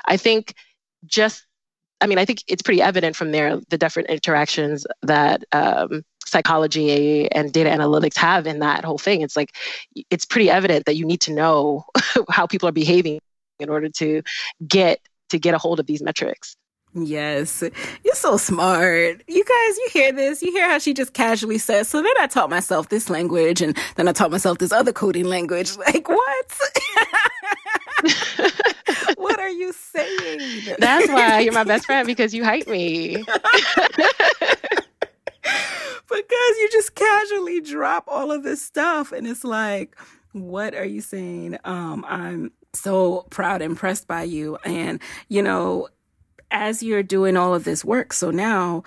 I 0.05 0.17
think 0.17 0.55
just, 1.05 1.47
I 2.01 2.07
mean, 2.07 2.19
I 2.19 2.25
think 2.25 2.43
it's 2.49 2.63
pretty 2.63 2.83
evident 2.83 3.17
from 3.17 3.33
there 3.33 3.59
the 3.69 3.79
different 3.79 4.11
interactions 4.11 4.87
that 5.03 5.45
um, 5.53 6.03
psychology 6.25 7.31
and 7.31 7.53
data 7.53 7.71
analytics 7.71 8.17
have 8.17 8.47
in 8.47 8.59
that 8.59 8.85
whole 8.85 8.99
thing. 8.99 9.23
It's 9.23 9.37
like, 9.37 9.55
it's 10.11 10.25
pretty 10.25 10.51
evident 10.51 10.87
that 10.87 10.97
you 10.97 11.07
need 11.07 11.21
to 11.23 11.33
know 11.33 11.85
how 12.31 12.47
people 12.47 12.69
are 12.69 12.73
behaving 12.73 13.21
in 13.59 13.71
order 13.71 13.89
to 13.89 14.23
get 14.67 15.01
to 15.31 15.39
get 15.39 15.55
a 15.55 15.59
hold 15.59 15.81
of 15.81 15.87
these 15.87 16.03
metrics. 16.03 16.57
Yes, 16.99 17.63
you're 18.05 18.15
so 18.15 18.39
smart. 18.39 19.23
You 19.29 19.45
guys, 19.45 19.77
you 19.77 19.89
hear 19.93 20.13
this? 20.13 20.43
You 20.43 20.51
hear 20.51 20.67
how 20.69 20.79
she 20.79 20.95
just 20.95 21.13
casually 21.13 21.59
says, 21.59 21.89
So 21.89 22.03
then 22.03 22.13
I 22.19 22.27
taught 22.27 22.49
myself 22.49 22.89
this 22.89 23.11
language 23.11 23.61
and 23.61 23.77
then 23.97 24.09
I 24.09 24.13
taught 24.13 24.31
myself 24.31 24.57
this 24.59 24.73
other 24.73 24.93
coding 24.93 25.27
language. 25.27 25.77
Like, 25.87 26.09
what? 26.09 26.61
what 29.17 29.39
are 29.39 29.51
you 29.51 29.73
saying? 29.73 30.75
That's 30.79 31.09
why 31.09 31.41
you're 31.41 31.53
my 31.53 31.65
best 31.65 31.85
friend 31.87 32.07
because 32.07 32.35
you 32.35 32.45
hype 32.45 32.67
me. 32.67 33.17
because 33.23 33.37
you 36.13 36.69
just 36.73 36.95
casually 36.95 37.61
drop 37.61 38.05
all 38.09 38.33
of 38.33 38.43
this 38.43 38.63
stuff 38.63 39.13
and 39.13 39.27
it's 39.27 39.45
like, 39.45 39.97
what 40.33 40.75
are 40.75 40.85
you 40.85 41.03
saying? 41.03 41.59
Um, 41.65 42.05
I'm 42.09 42.53
so 42.73 43.27
proud, 43.31 43.63
impressed 43.63 44.09
by 44.09 44.25
you. 44.25 44.57
And, 44.65 45.01
you 45.29 45.43
know, 45.43 45.89
as 46.57 46.83
you're 46.83 47.03
doing 47.03 47.37
all 47.37 47.55
of 47.55 47.65
this 47.65 47.85
work, 47.85 48.13
so 48.13 48.31
now 48.31 48.83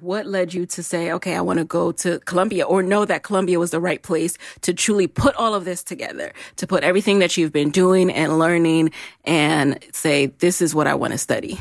what 0.00 0.26
led 0.26 0.54
you 0.54 0.64
to 0.64 0.82
say, 0.82 1.12
okay, 1.12 1.36
I 1.36 1.42
want 1.42 1.58
to 1.58 1.66
go 1.66 1.92
to 1.92 2.18
Columbia 2.20 2.64
or 2.64 2.82
know 2.82 3.04
that 3.04 3.22
Columbia 3.22 3.58
was 3.58 3.72
the 3.72 3.80
right 3.80 4.02
place 4.02 4.38
to 4.62 4.72
truly 4.72 5.06
put 5.06 5.34
all 5.36 5.54
of 5.54 5.66
this 5.66 5.82
together, 5.82 6.32
to 6.56 6.66
put 6.66 6.82
everything 6.82 7.18
that 7.18 7.36
you've 7.36 7.52
been 7.52 7.70
doing 7.70 8.10
and 8.10 8.38
learning 8.38 8.92
and 9.24 9.78
say, 9.92 10.26
this 10.26 10.62
is 10.62 10.74
what 10.74 10.86
I 10.86 10.94
want 10.94 11.12
to 11.12 11.18
study? 11.18 11.60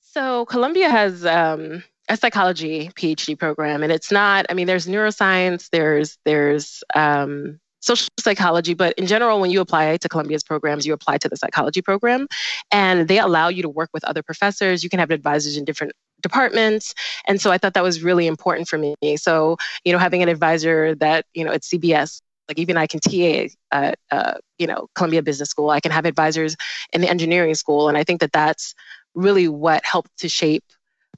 So 0.00 0.44
Columbia 0.46 0.90
has, 0.90 1.24
um, 1.24 1.84
a 2.08 2.16
psychology 2.16 2.90
PhD 2.94 3.38
program, 3.38 3.82
and 3.82 3.90
it's 3.90 4.12
not. 4.12 4.46
I 4.50 4.54
mean, 4.54 4.66
there's 4.66 4.86
neuroscience, 4.86 5.70
there's 5.70 6.18
there's 6.24 6.84
um, 6.94 7.60
social 7.84 8.08
psychology, 8.18 8.74
but 8.74 8.94
in 8.98 9.06
general, 9.06 9.40
when 9.40 9.50
you 9.50 9.60
apply 9.60 9.96
to 9.96 10.08
Columbia's 10.08 10.42
programs, 10.42 10.86
you 10.86 10.92
apply 10.92 11.18
to 11.18 11.28
the 11.28 11.36
psychology 11.36 11.82
program, 11.82 12.26
and 12.70 13.08
they 13.08 13.18
allow 13.18 13.48
you 13.48 13.62
to 13.62 13.68
work 13.68 13.90
with 13.92 14.04
other 14.04 14.22
professors. 14.22 14.82
You 14.82 14.90
can 14.90 14.98
have 14.98 15.10
advisors 15.10 15.56
in 15.56 15.64
different 15.64 15.92
departments 16.24 16.94
and 17.28 17.38
so 17.38 17.52
i 17.52 17.58
thought 17.58 17.74
that 17.74 17.82
was 17.82 18.02
really 18.02 18.26
important 18.26 18.66
for 18.66 18.78
me 18.78 18.94
so 19.16 19.58
you 19.84 19.92
know 19.92 19.98
having 19.98 20.22
an 20.22 20.28
advisor 20.30 20.94
that 20.94 21.26
you 21.34 21.44
know 21.44 21.52
at 21.52 21.60
cbs 21.60 22.22
like 22.48 22.58
even 22.58 22.78
i 22.78 22.86
can 22.86 22.98
ta 22.98 23.46
at 23.72 23.98
uh, 24.10 24.32
you 24.58 24.66
know 24.66 24.88
columbia 24.94 25.22
business 25.22 25.50
school 25.50 25.68
i 25.68 25.80
can 25.80 25.92
have 25.92 26.06
advisors 26.06 26.56
in 26.94 27.02
the 27.02 27.10
engineering 27.10 27.54
school 27.54 27.90
and 27.90 27.98
i 27.98 28.02
think 28.02 28.20
that 28.20 28.32
that's 28.32 28.74
really 29.14 29.48
what 29.48 29.84
helped 29.84 30.16
to 30.16 30.26
shape 30.26 30.64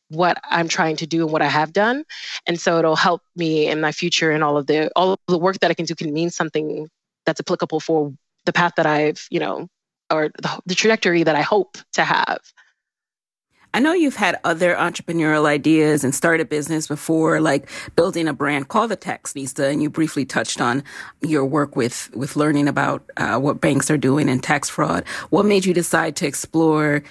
what 0.08 0.38
I'm 0.44 0.68
trying 0.68 0.96
to 0.96 1.06
do 1.06 1.22
and 1.22 1.32
what 1.32 1.42
I 1.42 1.48
have 1.48 1.72
done. 1.72 2.04
And 2.46 2.60
so 2.60 2.78
it'll 2.78 2.96
help 2.96 3.22
me 3.34 3.66
in 3.66 3.80
my 3.80 3.92
future 3.92 4.30
and 4.30 4.44
all 4.44 4.56
of 4.56 4.66
the 4.66 4.90
all 4.96 5.12
of 5.12 5.18
the 5.28 5.38
work 5.38 5.58
that 5.60 5.70
I 5.70 5.74
can 5.74 5.86
do 5.86 5.94
can 5.94 6.12
mean 6.12 6.30
something 6.30 6.88
that's 7.24 7.40
applicable 7.40 7.80
for 7.80 8.12
the 8.44 8.52
path 8.52 8.74
that 8.76 8.86
I've, 8.86 9.26
you 9.30 9.40
know, 9.40 9.68
or 10.10 10.30
the, 10.40 10.60
the 10.66 10.74
trajectory 10.74 11.24
that 11.24 11.34
I 11.34 11.42
hope 11.42 11.78
to 11.94 12.04
have. 12.04 12.40
I 13.74 13.78
know 13.78 13.92
you've 13.92 14.16
had 14.16 14.40
other 14.42 14.74
entrepreneurial 14.74 15.44
ideas 15.44 16.02
and 16.02 16.14
started 16.14 16.48
business 16.48 16.88
before, 16.88 17.42
like 17.42 17.68
building 17.94 18.26
a 18.26 18.32
brand 18.32 18.68
called 18.68 18.90
the 18.90 18.96
Taxista, 18.96 19.70
and 19.70 19.82
you 19.82 19.90
briefly 19.90 20.24
touched 20.24 20.62
on 20.62 20.82
your 21.20 21.44
work 21.44 21.76
with 21.76 22.10
with 22.14 22.36
learning 22.36 22.68
about 22.68 23.04
uh, 23.18 23.38
what 23.38 23.60
banks 23.60 23.90
are 23.90 23.98
doing 23.98 24.30
and 24.30 24.42
tax 24.42 24.70
fraud. 24.70 25.06
What 25.28 25.44
made 25.44 25.66
you 25.66 25.74
decide 25.74 26.16
to 26.16 26.26
explore 26.26 27.02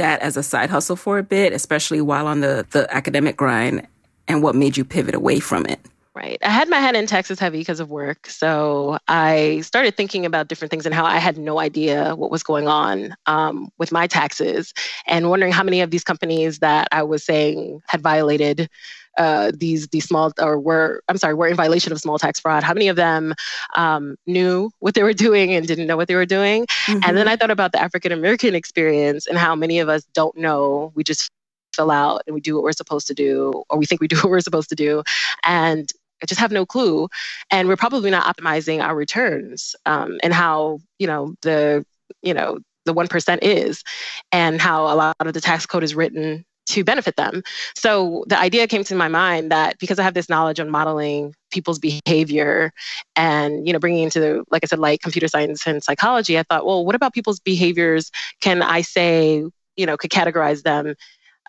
that 0.00 0.20
as 0.22 0.36
a 0.36 0.42
side 0.42 0.70
hustle 0.70 0.96
for 0.96 1.18
a 1.18 1.22
bit, 1.22 1.52
especially 1.52 2.00
while 2.00 2.26
on 2.26 2.40
the, 2.40 2.66
the 2.70 2.92
academic 2.92 3.36
grind, 3.36 3.86
and 4.26 4.42
what 4.42 4.54
made 4.54 4.76
you 4.76 4.84
pivot 4.84 5.14
away 5.14 5.40
from 5.40 5.66
it? 5.66 5.78
Right. 6.14 6.38
I 6.42 6.50
had 6.50 6.68
my 6.68 6.78
head 6.78 6.96
in 6.96 7.06
Texas 7.06 7.38
heavy 7.38 7.58
because 7.58 7.78
of 7.78 7.90
work. 7.90 8.26
So 8.26 8.98
I 9.06 9.60
started 9.60 9.96
thinking 9.96 10.26
about 10.26 10.48
different 10.48 10.70
things 10.70 10.84
and 10.84 10.94
how 10.94 11.04
I 11.04 11.18
had 11.18 11.38
no 11.38 11.60
idea 11.60 12.16
what 12.16 12.32
was 12.32 12.42
going 12.42 12.66
on 12.66 13.14
um, 13.26 13.70
with 13.78 13.92
my 13.92 14.08
taxes 14.08 14.74
and 15.06 15.30
wondering 15.30 15.52
how 15.52 15.62
many 15.62 15.80
of 15.82 15.90
these 15.90 16.02
companies 16.02 16.58
that 16.58 16.88
I 16.90 17.04
was 17.04 17.24
saying 17.24 17.80
had 17.86 18.00
violated 18.00 18.68
uh, 19.18 19.52
these 19.54 19.88
these 19.88 20.04
small 20.04 20.32
or 20.40 20.58
were 20.58 21.02
I'm 21.08 21.18
sorry 21.18 21.34
were 21.34 21.48
in 21.48 21.56
violation 21.56 21.92
of 21.92 22.00
small 22.00 22.18
tax 22.18 22.40
fraud. 22.40 22.62
How 22.62 22.74
many 22.74 22.88
of 22.88 22.96
them 22.96 23.34
um, 23.76 24.16
knew 24.26 24.70
what 24.78 24.94
they 24.94 25.02
were 25.02 25.12
doing 25.12 25.52
and 25.54 25.66
didn't 25.66 25.86
know 25.86 25.96
what 25.96 26.08
they 26.08 26.14
were 26.14 26.26
doing? 26.26 26.66
Mm-hmm. 26.86 27.00
And 27.04 27.16
then 27.16 27.28
I 27.28 27.36
thought 27.36 27.50
about 27.50 27.72
the 27.72 27.80
African 27.80 28.12
American 28.12 28.54
experience 28.54 29.26
and 29.26 29.38
how 29.38 29.54
many 29.54 29.78
of 29.80 29.88
us 29.88 30.04
don't 30.14 30.36
know. 30.36 30.92
We 30.94 31.04
just 31.04 31.30
fill 31.74 31.90
out 31.90 32.22
and 32.26 32.34
we 32.34 32.40
do 32.40 32.54
what 32.54 32.64
we're 32.64 32.72
supposed 32.72 33.06
to 33.08 33.14
do, 33.14 33.64
or 33.68 33.78
we 33.78 33.86
think 33.86 34.00
we 34.00 34.08
do 34.08 34.16
what 34.20 34.30
we're 34.30 34.40
supposed 34.40 34.68
to 34.70 34.76
do, 34.76 35.02
and 35.44 35.90
I 36.22 36.26
just 36.26 36.40
have 36.40 36.52
no 36.52 36.66
clue. 36.66 37.08
And 37.50 37.68
we're 37.68 37.76
probably 37.76 38.10
not 38.10 38.36
optimizing 38.36 38.82
our 38.82 38.94
returns 38.94 39.74
um, 39.86 40.18
and 40.22 40.32
how 40.32 40.80
you 40.98 41.06
know 41.06 41.34
the 41.42 41.84
you 42.22 42.34
know 42.34 42.58
the 42.86 42.94
1% 42.94 43.38
is 43.42 43.84
and 44.32 44.60
how 44.60 44.84
a 44.84 44.96
lot 44.96 45.14
of 45.20 45.34
the 45.34 45.40
tax 45.40 45.66
code 45.66 45.84
is 45.84 45.94
written 45.94 46.44
to 46.70 46.84
benefit 46.84 47.16
them. 47.16 47.42
So 47.74 48.24
the 48.28 48.38
idea 48.38 48.66
came 48.66 48.84
to 48.84 48.94
my 48.94 49.08
mind 49.08 49.50
that 49.50 49.78
because 49.78 49.98
I 49.98 50.02
have 50.02 50.14
this 50.14 50.28
knowledge 50.28 50.60
on 50.60 50.70
modeling 50.70 51.34
people's 51.50 51.78
behavior 51.78 52.72
and 53.16 53.66
you 53.66 53.72
know 53.72 53.78
bringing 53.78 54.04
into 54.04 54.20
the, 54.20 54.44
like 54.50 54.64
I 54.64 54.66
said 54.66 54.78
like 54.78 55.00
computer 55.00 55.28
science 55.28 55.66
and 55.66 55.82
psychology, 55.82 56.38
I 56.38 56.44
thought, 56.44 56.64
well, 56.64 56.84
what 56.84 56.94
about 56.94 57.12
people's 57.12 57.40
behaviors? 57.40 58.10
Can 58.40 58.62
I 58.62 58.82
say 58.82 59.44
you 59.76 59.86
know 59.86 59.96
could 59.96 60.10
categorize 60.10 60.62
them 60.62 60.94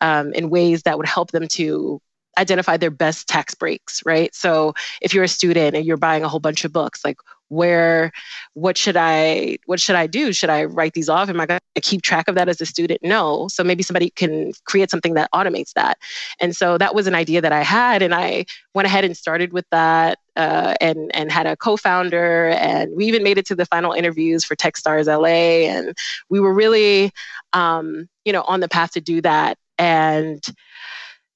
um, 0.02 0.34
in 0.34 0.50
ways 0.50 0.84
that 0.84 0.98
would 0.98 1.08
help 1.08 1.32
them 1.32 1.48
to 1.50 2.02
identify 2.38 2.78
their 2.78 2.92
best 2.92 3.28
tax 3.28 3.54
breaks, 3.54 4.02
right? 4.06 4.34
So 4.34 4.74
if 5.02 5.14
you're 5.14 5.24
a 5.24 5.30
student 5.30 5.76
and 5.76 5.86
you're 5.86 5.98
buying 5.98 6.24
a 6.24 6.30
whole 6.30 6.40
bunch 6.40 6.64
of 6.64 6.72
books, 6.72 7.04
like 7.04 7.18
where 7.50 8.14
what 8.54 8.78
should 8.78 8.96
i 8.96 9.58
what 9.66 9.78
should 9.78 9.98
i 9.98 10.08
do? 10.08 10.32
Should 10.32 10.50
i 10.50 10.64
write 10.64 10.94
these 10.94 11.10
off? 11.10 11.28
Am 11.28 11.42
i 11.42 11.46
going 11.46 11.60
to 11.76 11.82
keep 11.82 12.02
track 12.02 12.30
of 12.30 12.36
that 12.36 12.48
as 12.48 12.62
a 12.62 12.66
student? 12.66 13.02
No. 13.04 13.50
So 13.50 13.62
maybe 13.62 13.84
somebody 13.84 14.10
can 14.10 14.54
create 14.64 14.90
something 14.90 15.16
that 15.16 15.30
automates 15.36 15.74
that. 15.74 15.98
And 16.40 16.56
so 16.56 16.78
that 16.78 16.96
was 16.96 17.08
an 17.08 17.16
idea 17.16 17.42
that 17.42 17.52
i 17.52 17.62
had 17.62 18.02
and 18.02 18.16
i 18.16 18.46
went 18.74 18.86
ahead 18.86 19.04
and 19.04 19.18
started 19.18 19.52
with 19.52 19.66
that 19.72 20.18
uh, 20.38 20.76
and 20.80 21.14
and 21.14 21.30
had 21.30 21.46
a 21.46 21.58
co-founder 21.58 22.50
and 22.52 22.96
we 22.96 23.06
even 23.06 23.22
made 23.22 23.38
it 23.38 23.46
to 23.48 23.56
the 23.56 23.66
final 23.66 23.92
interviews 23.92 24.46
for 24.46 24.56
techstars 24.56 25.08
la 25.08 25.26
and 25.28 25.94
we 26.30 26.40
were 26.40 26.54
really 26.54 27.12
um, 27.54 28.08
you 28.26 28.32
know 28.32 28.44
on 28.44 28.60
the 28.60 28.70
path 28.70 28.92
to 28.94 29.02
do 29.02 29.22
that. 29.22 29.58
And 29.78 30.44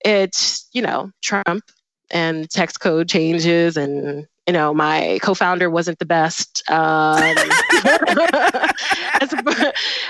it's 0.05 0.69
you 0.71 0.81
know 0.81 1.11
trump 1.21 1.63
and 2.11 2.49
tax 2.49 2.77
code 2.77 3.09
changes 3.09 3.75
and 3.75 4.27
you 4.47 4.53
know, 4.53 4.73
my 4.75 5.19
co-founder 5.23 5.69
wasn't 5.71 5.97
the 5.97 6.05
best. 6.05 6.63
Um, 6.69 7.17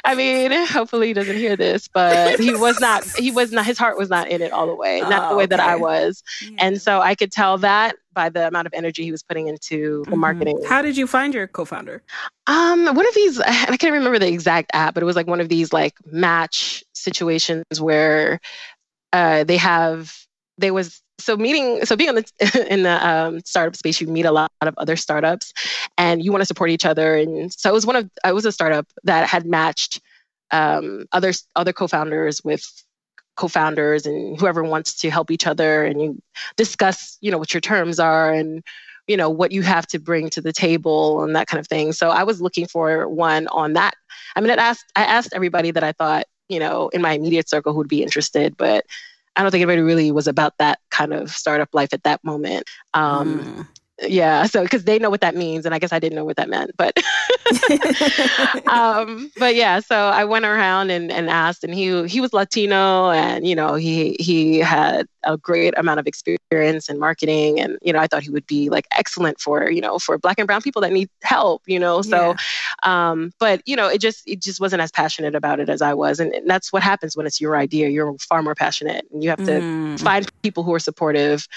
I 0.04 0.14
mean, 0.16 0.52
hopefully 0.68 1.08
he 1.08 1.14
doesn't 1.14 1.38
hear 1.38 1.56
this, 1.56 1.88
but 1.88 2.38
he 2.38 2.54
was 2.54 2.82
not. 2.82 3.06
He 3.18 3.32
was 3.32 3.54
not. 3.54 3.66
His 3.66 3.78
heart 3.78 3.98
was 3.98 4.10
not 4.10 4.28
in 4.28 4.42
it 4.42 4.52
all 4.52 4.68
the 4.68 4.76
way, 4.76 5.00
not 5.02 5.28
oh, 5.28 5.30
the 5.30 5.36
way 5.38 5.46
okay. 5.46 5.56
that 5.56 5.62
I 5.62 5.78
was, 5.78 6.22
yeah. 6.42 6.58
and 6.60 6.82
so 6.82 7.00
I 7.00 7.16
could 7.16 7.32
tell 7.32 7.58
that 7.60 7.96
by 8.14 8.28
the 8.28 8.48
amount 8.48 8.68
of 8.68 8.74
energy 8.74 9.04
he 9.04 9.12
was 9.12 9.24
putting 9.24 9.48
into 9.48 10.04
mm-hmm. 10.04 10.20
marketing. 10.20 10.62
How 10.68 10.82
did 10.82 10.98
you 10.98 11.08
find 11.08 11.34
your 11.34 11.48
co-founder? 11.48 12.04
Um, 12.48 12.88
one 12.88 13.08
of 13.08 13.16
these. 13.16 13.40
I 13.40 13.78
can't 13.78 13.94
remember 13.94 14.20
the 14.20 14.28
exact 14.28 14.72
app, 14.74 14.96
but 14.96 15.04
it 15.04 15.06
was 15.06 15.16
like 15.16 15.28
one 15.28 15.40
of 15.40 15.48
these 15.48 15.72
like 15.72 15.94
match 16.12 16.84
situations 16.94 17.80
where 17.80 18.42
uh, 19.14 19.44
they 19.44 19.58
have. 19.58 20.14
They 20.58 20.72
was 20.72 21.02
so 21.20 21.38
meeting 21.38 21.86
so 21.86 21.96
being 21.96 22.10
in 22.10 22.16
the 22.16 22.68
in 22.74 22.84
the 22.84 23.08
um, 23.08 23.40
startup 23.42 23.76
space 23.76 24.00
you 24.02 24.08
meet 24.08 24.26
a 24.26 24.32
lot 24.32 24.52
of 24.62 24.74
other 24.78 24.96
startups 24.96 25.54
and 25.98 26.24
you 26.24 26.32
want 26.32 26.42
to 26.42 26.46
support 26.46 26.70
each 26.70 26.86
other 26.86 27.18
and 27.18 27.54
so 27.54 27.70
it 27.70 27.74
was 27.74 27.86
one 27.86 27.96
of 27.96 28.10
i 28.24 28.32
was 28.32 28.46
a 28.46 28.52
startup 28.52 28.88
that 29.04 29.28
had 29.28 29.46
matched 29.46 30.02
um, 30.52 31.06
other 31.12 31.32
other 31.56 31.74
co-founders 31.74 32.42
with 32.44 32.64
co-founders 33.36 34.06
and 34.06 34.40
whoever 34.40 34.64
wants 34.64 34.96
to 34.96 35.10
help 35.10 35.32
each 35.32 35.48
other 35.48 35.84
and 35.86 36.02
you 36.02 36.22
discuss 36.56 37.18
you 37.22 37.32
know 37.32 37.38
what 37.38 37.54
your 37.54 37.62
terms 37.62 38.00
are 38.00 38.32
and 38.32 38.64
you 39.08 39.18
know 39.18 39.30
what 39.30 39.52
you 39.52 39.62
have 39.62 39.86
to 39.88 40.00
bring 40.00 40.30
to 40.30 40.42
the 40.42 40.54
table 40.54 41.24
and 41.24 41.36
that 41.36 41.48
kind 41.48 41.60
of 41.60 41.68
thing 41.68 41.92
so 41.92 42.10
i 42.10 42.24
was 42.24 42.42
looking 42.42 42.68
for 42.68 43.08
one 43.10 43.48
on 43.48 43.74
that 43.74 43.94
i 44.36 44.42
mean 44.42 44.52
i 44.52 44.56
asked 44.56 44.86
i 44.96 45.04
asked 45.04 45.34
everybody 45.34 45.72
that 45.72 45.84
i 45.84 45.92
thought 45.92 46.26
you 46.50 46.60
know, 46.60 46.90
in 46.90 47.02
my 47.02 47.14
immediate 47.14 47.50
circle 47.50 47.74
who 47.74 47.80
would 47.80 47.88
be 47.88 48.04
interested, 48.04 48.56
but 48.58 48.86
I 49.36 49.42
don't 49.42 49.52
think 49.52 49.62
anybody 49.62 49.82
really 49.82 50.12
was 50.12 50.28
about 50.28 50.58
that 50.60 50.80
kind 50.92 51.14
of 51.14 51.30
startup 51.32 51.70
life 51.74 51.94
at 51.94 52.04
that 52.04 52.24
moment. 52.24 52.66
Um, 52.94 53.40
mm 53.40 53.68
yeah 54.02 54.46
so 54.46 54.64
because 54.64 54.84
they 54.84 55.00
know 55.00 55.10
what 55.10 55.22
that 55.22 55.36
means 55.36 55.66
and 55.66 55.74
i 55.74 55.80
guess 55.80 55.94
i 55.94 56.00
didn't 56.00 56.16
know 56.16 56.26
what 56.26 56.36
that 56.36 56.50
meant 56.50 56.72
but 56.78 56.94
um 58.68 59.32
but 59.38 59.56
yeah 59.56 59.80
so 59.80 59.96
i 59.96 60.26
went 60.26 60.46
around 60.46 60.90
and, 60.90 61.12
and 61.12 61.30
asked 61.30 61.64
and 61.64 61.74
he 61.74 62.08
he 62.08 62.20
was 62.20 62.34
latino 62.34 63.12
and 63.12 63.48
you 63.48 63.56
know 63.56 63.76
he 63.76 64.16
he 64.20 64.58
had 64.60 65.08
a 65.24 65.38
great 65.38 65.78
amount 65.78 66.00
of 66.00 66.08
experience 66.08 66.90
in 66.90 66.98
marketing 66.98 67.60
and 67.60 67.78
you 67.82 67.94
know 67.94 68.00
i 68.00 68.08
thought 68.08 68.24
he 68.24 68.30
would 68.30 68.46
be 68.48 68.70
like 68.70 68.88
excellent 68.92 69.40
for 69.40 69.70
you 69.70 69.82
know 69.82 70.00
for 70.00 70.18
black 70.18 70.40
and 70.40 70.48
brown 70.48 70.62
people 70.62 70.82
that 70.82 70.92
need 70.92 71.10
help 71.22 71.62
you 71.68 71.80
know 71.80 72.02
so 72.02 72.36
yeah. 72.84 73.10
um 73.12 73.32
but 73.40 73.62
you 73.66 73.76
know 73.76 73.88
it 73.88 74.02
just 74.02 74.28
it 74.28 74.42
just 74.42 74.60
wasn't 74.60 74.82
as 74.82 74.92
passionate 74.92 75.36
about 75.36 75.60
it 75.60 75.70
as 75.70 75.82
i 75.82 75.94
was 75.94 76.20
and, 76.20 76.34
and 76.34 76.50
that's 76.50 76.74
what 76.74 76.82
happens 76.82 77.16
when 77.16 77.28
it's 77.28 77.40
your 77.40 77.56
idea 77.56 77.90
you're 77.90 78.16
far 78.18 78.42
more 78.42 78.56
passionate 78.56 79.06
and 79.12 79.24
you 79.24 79.30
have 79.30 79.40
to 79.40 79.60
mm. 79.60 80.00
find 80.00 80.28
people 80.42 80.64
who 80.64 80.74
are 80.74 80.80
supportive 80.80 81.48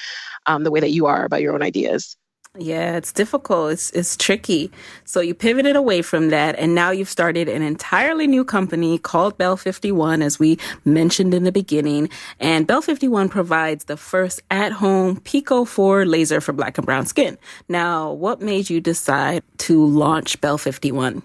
um, 0.46 0.64
the 0.64 0.70
way 0.70 0.80
that 0.80 0.90
you 0.90 1.06
are 1.06 1.24
about 1.24 1.40
your 1.40 1.54
own 1.54 1.62
ideas 1.62 2.16
yeah, 2.56 2.96
it's 2.96 3.12
difficult. 3.12 3.72
It's 3.72 3.90
it's 3.90 4.16
tricky. 4.16 4.70
So 5.04 5.20
you 5.20 5.34
pivoted 5.34 5.76
away 5.76 6.02
from 6.02 6.30
that 6.30 6.56
and 6.58 6.74
now 6.74 6.90
you've 6.90 7.08
started 7.08 7.48
an 7.48 7.62
entirely 7.62 8.26
new 8.26 8.44
company 8.44 8.98
called 8.98 9.38
Belle 9.38 9.56
51 9.56 10.22
as 10.22 10.38
we 10.38 10.58
mentioned 10.84 11.34
in 11.34 11.44
the 11.44 11.52
beginning. 11.52 12.08
And 12.40 12.66
Belle 12.66 12.82
51 12.82 13.28
provides 13.28 13.84
the 13.84 13.96
first 13.96 14.40
at-home 14.50 15.20
Pico 15.20 15.64
4 15.64 16.06
laser 16.06 16.40
for 16.40 16.52
black 16.52 16.78
and 16.78 16.86
brown 16.86 17.06
skin. 17.06 17.38
Now, 17.68 18.12
what 18.12 18.40
made 18.40 18.70
you 18.70 18.80
decide 18.80 19.42
to 19.58 19.84
launch 19.84 20.40
Belle 20.40 20.58
51? 20.58 21.22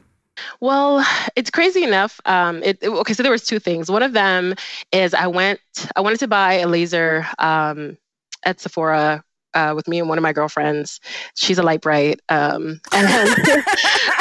Well, 0.59 1.05
it's 1.35 1.49
crazy 1.49 1.83
enough. 1.83 2.19
Um, 2.25 2.61
it, 2.63 2.79
it, 2.81 2.89
okay, 2.89 3.13
so 3.13 3.23
there 3.23 3.31
was 3.31 3.45
two 3.45 3.59
things. 3.59 3.89
One 3.89 4.03
of 4.03 4.13
them 4.13 4.55
is 4.91 5.13
I 5.13 5.27
went, 5.27 5.59
I 5.95 6.01
wanted 6.01 6.19
to 6.19 6.27
buy 6.27 6.55
a 6.55 6.67
laser 6.67 7.25
um, 7.39 7.97
at 8.43 8.59
Sephora 8.59 9.23
uh, 9.53 9.73
with 9.75 9.87
me 9.87 9.99
and 9.99 10.09
one 10.09 10.17
of 10.17 10.21
my 10.21 10.33
girlfriends. 10.33 10.99
She's 11.35 11.57
a 11.57 11.63
light 11.63 11.81
bright. 11.81 12.19
Um, 12.29 12.79
and 12.93 13.63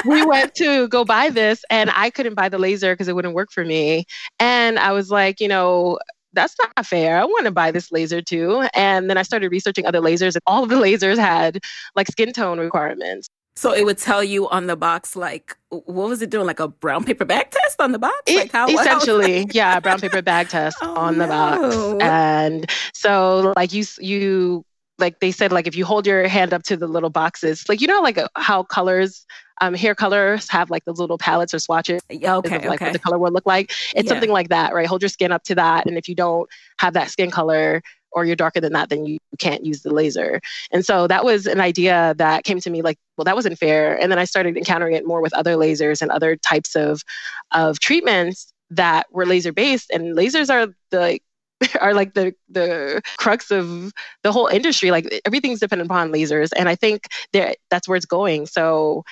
we 0.04 0.24
went 0.24 0.54
to 0.56 0.88
go 0.88 1.04
buy 1.04 1.30
this, 1.30 1.64
and 1.70 1.90
I 1.94 2.10
couldn't 2.10 2.34
buy 2.34 2.48
the 2.48 2.58
laser 2.58 2.94
because 2.94 3.08
it 3.08 3.14
wouldn't 3.14 3.34
work 3.34 3.50
for 3.50 3.64
me. 3.64 4.04
And 4.38 4.78
I 4.78 4.92
was 4.92 5.10
like, 5.10 5.40
you 5.40 5.48
know, 5.48 5.98
that's 6.32 6.56
not 6.58 6.86
fair. 6.86 7.18
I 7.18 7.24
want 7.24 7.44
to 7.44 7.50
buy 7.50 7.70
this 7.70 7.92
laser 7.92 8.22
too. 8.22 8.66
And 8.74 9.10
then 9.10 9.18
I 9.18 9.22
started 9.22 9.50
researching 9.50 9.86
other 9.86 10.00
lasers, 10.00 10.34
and 10.34 10.42
all 10.46 10.62
of 10.62 10.68
the 10.68 10.76
lasers 10.76 11.18
had 11.18 11.60
like 11.94 12.08
skin 12.08 12.32
tone 12.32 12.58
requirements. 12.58 13.28
So 13.54 13.72
it 13.72 13.84
would 13.84 13.98
tell 13.98 14.24
you 14.24 14.48
on 14.48 14.66
the 14.66 14.76
box, 14.76 15.14
like, 15.14 15.56
what 15.68 16.08
was 16.08 16.22
it 16.22 16.30
doing? 16.30 16.46
Like 16.46 16.58
a 16.58 16.68
brown 16.68 17.04
paper 17.04 17.26
bag 17.26 17.50
test 17.50 17.80
on 17.80 17.92
the 17.92 17.98
box? 17.98 18.32
Like 18.32 18.50
how, 18.50 18.66
essentially, 18.66 19.46
yeah, 19.52 19.78
brown 19.78 20.00
paper 20.00 20.22
bag 20.22 20.48
test 20.48 20.78
oh, 20.80 20.94
on 20.94 21.18
the 21.18 21.26
no. 21.26 21.28
box. 21.28 22.02
And 22.02 22.70
so, 22.94 23.52
like 23.54 23.74
you, 23.74 23.84
you 24.00 24.64
like 25.02 25.20
they 25.20 25.32
said 25.32 25.52
like 25.52 25.66
if 25.66 25.76
you 25.76 25.84
hold 25.84 26.06
your 26.06 26.26
hand 26.26 26.54
up 26.54 26.62
to 26.62 26.76
the 26.76 26.86
little 26.86 27.10
boxes 27.10 27.68
like 27.68 27.82
you 27.82 27.86
know 27.86 28.00
like 28.00 28.16
uh, 28.16 28.28
how 28.36 28.62
colors 28.62 29.26
um, 29.60 29.74
hair 29.74 29.94
colors 29.94 30.48
have 30.48 30.70
like 30.70 30.84
those 30.86 30.98
little 30.98 31.18
palettes 31.18 31.52
or 31.54 31.58
swatches? 31.58 32.00
Okay, 32.10 32.24
of, 32.26 32.64
like 32.64 32.64
okay. 32.64 32.86
what 32.86 32.92
the 32.92 32.98
color 32.98 33.18
would 33.18 33.32
look 33.32 33.46
like? 33.46 33.70
It's 33.94 34.06
yeah. 34.06 34.08
something 34.08 34.30
like 34.30 34.48
that 34.48 34.72
right? 34.72 34.86
Hold 34.86 35.02
your 35.02 35.10
skin 35.10 35.30
up 35.30 35.42
to 35.44 35.54
that 35.56 35.86
and 35.86 35.98
if 35.98 36.08
you 36.08 36.14
don't 36.14 36.48
have 36.78 36.94
that 36.94 37.10
skin 37.10 37.30
color 37.30 37.82
or 38.12 38.24
you're 38.24 38.36
darker 38.36 38.60
than 38.60 38.72
that 38.72 38.88
then 38.88 39.04
you 39.04 39.18
can't 39.38 39.66
use 39.66 39.82
the 39.82 39.92
laser. 39.92 40.40
And 40.70 40.86
so 40.86 41.06
that 41.06 41.24
was 41.24 41.46
an 41.46 41.60
idea 41.60 42.14
that 42.16 42.44
came 42.44 42.60
to 42.60 42.70
me 42.70 42.80
like 42.80 42.98
well 43.16 43.24
that 43.24 43.36
wasn't 43.36 43.58
fair. 43.58 44.00
And 44.00 44.10
then 44.10 44.18
i 44.18 44.24
started 44.24 44.56
encountering 44.56 44.94
it 44.94 45.06
more 45.06 45.20
with 45.20 45.34
other 45.34 45.56
lasers 45.56 46.00
and 46.00 46.10
other 46.10 46.36
types 46.36 46.74
of 46.74 47.02
of 47.50 47.80
treatments 47.80 48.52
that 48.70 49.06
were 49.10 49.26
laser 49.26 49.52
based 49.52 49.90
and 49.90 50.16
lasers 50.16 50.48
are 50.48 50.72
the 50.90 51.18
are 51.80 51.94
like 51.94 52.14
the 52.14 52.34
the 52.48 53.02
crux 53.18 53.50
of 53.50 53.92
the 54.22 54.32
whole 54.32 54.46
industry. 54.46 54.90
Like 54.90 55.20
everything's 55.24 55.60
dependent 55.60 55.90
upon 55.90 56.12
lasers, 56.12 56.50
and 56.56 56.68
I 56.68 56.74
think 56.74 57.06
that 57.32 57.58
that's 57.70 57.88
where 57.88 57.96
it's 57.96 58.06
going. 58.06 58.46
So 58.46 59.04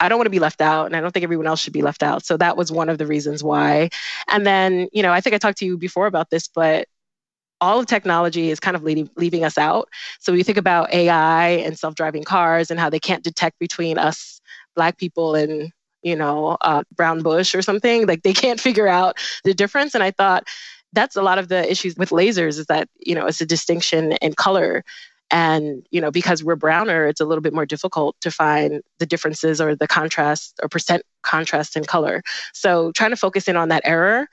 I 0.00 0.08
don't 0.08 0.18
want 0.18 0.26
to 0.26 0.30
be 0.30 0.40
left 0.40 0.60
out, 0.60 0.86
and 0.86 0.96
I 0.96 1.00
don't 1.00 1.12
think 1.12 1.24
everyone 1.24 1.46
else 1.46 1.60
should 1.60 1.72
be 1.72 1.82
left 1.82 2.02
out. 2.02 2.24
So 2.24 2.36
that 2.38 2.56
was 2.56 2.72
one 2.72 2.88
of 2.88 2.98
the 2.98 3.06
reasons 3.06 3.42
why. 3.42 3.90
And 4.28 4.46
then 4.46 4.88
you 4.92 5.02
know 5.02 5.12
I 5.12 5.20
think 5.20 5.34
I 5.34 5.38
talked 5.38 5.58
to 5.58 5.66
you 5.66 5.78
before 5.78 6.06
about 6.06 6.30
this, 6.30 6.48
but 6.48 6.86
all 7.60 7.80
of 7.80 7.86
technology 7.86 8.50
is 8.50 8.60
kind 8.60 8.76
of 8.76 8.82
leaving, 8.82 9.08
leaving 9.16 9.44
us 9.44 9.56
out. 9.56 9.88
So 10.20 10.32
you 10.32 10.44
think 10.44 10.58
about 10.58 10.92
AI 10.92 11.48
and 11.48 11.78
self-driving 11.78 12.24
cars 12.24 12.70
and 12.70 12.78
how 12.78 12.90
they 12.90 13.00
can't 13.00 13.24
detect 13.24 13.58
between 13.58 13.96
us 13.98 14.40
black 14.76 14.98
people 14.98 15.34
and 15.34 15.70
you 16.02 16.14
know 16.14 16.56
uh, 16.60 16.82
brown 16.94 17.22
bush 17.22 17.54
or 17.54 17.62
something 17.62 18.06
like 18.06 18.22
they 18.22 18.32
can't 18.34 18.60
figure 18.68 18.86
out 18.86 19.16
the 19.44 19.54
difference 19.54 19.94
and 19.94 20.04
i 20.04 20.10
thought 20.10 20.44
that's 20.94 21.16
a 21.16 21.22
lot 21.22 21.38
of 21.38 21.48
the 21.48 21.70
issues 21.70 21.96
with 21.96 22.10
lasers 22.10 22.58
is 22.58 22.66
that 22.66 22.88
you 22.98 23.14
know 23.14 23.26
it's 23.26 23.40
a 23.40 23.46
distinction 23.46 24.12
in 24.12 24.34
color. 24.34 24.84
And 25.30 25.84
you 25.90 26.00
know 26.00 26.10
because 26.10 26.44
we're 26.44 26.56
browner 26.56 27.06
it's 27.06 27.20
a 27.20 27.24
little 27.24 27.42
bit 27.42 27.54
more 27.54 27.66
difficult 27.66 28.14
to 28.20 28.30
find 28.30 28.82
the 28.98 29.06
differences 29.06 29.60
or 29.60 29.74
the 29.74 29.88
contrast 29.88 30.60
or 30.62 30.68
percent 30.68 31.02
contrast 31.22 31.76
in 31.76 31.84
color. 31.84 32.22
So 32.52 32.92
trying 32.92 33.10
to 33.10 33.16
focus 33.16 33.48
in 33.48 33.56
on 33.56 33.70
that 33.70 33.82
error 33.84 34.28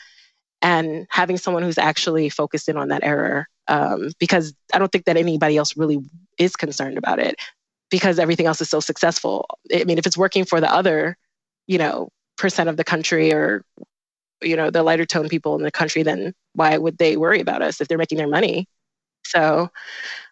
and 0.62 1.08
having 1.10 1.38
someone 1.38 1.64
who's 1.64 1.78
actually 1.78 2.30
focused 2.30 2.70
in 2.70 2.78
on 2.78 2.90
that 2.90 3.04
error 3.04 3.48
um, 3.68 4.12
because 4.20 4.54
i 4.74 4.80
don't 4.80 4.92
think 4.92 5.06
that 5.06 5.18
anybody 5.18 5.58
else 5.58 5.76
really 5.78 6.00
is 6.38 6.56
concerned 6.56 6.98
about 6.98 7.20
it 7.20 7.36
because 7.90 8.20
everything 8.20 8.48
else 8.48 8.62
is 8.62 8.70
so 8.70 8.80
successful. 8.80 9.46
I 9.74 9.84
mean 9.84 9.98
if 9.98 10.08
it's 10.08 10.18
working 10.18 10.46
for 10.46 10.60
the 10.60 10.74
other 10.74 11.18
you 11.68 11.78
know 11.78 12.10
percent 12.38 12.70
of 12.70 12.78
the 12.78 12.84
country 12.84 13.34
or 13.34 13.64
you 14.42 14.56
know 14.56 14.70
the 14.70 14.84
lighter 14.84 15.06
tone 15.06 15.30
people 15.30 15.56
in 15.56 15.64
the 15.64 15.72
country 15.72 16.04
then 16.04 16.34
why 16.54 16.78
would 16.78 16.98
they 16.98 17.18
worry 17.18 17.40
about 17.40 17.62
us 17.62 17.82
if 17.82 17.88
they're 17.88 17.98
making 17.98 18.18
their 18.18 18.28
money 18.28 18.68
so 19.26 19.70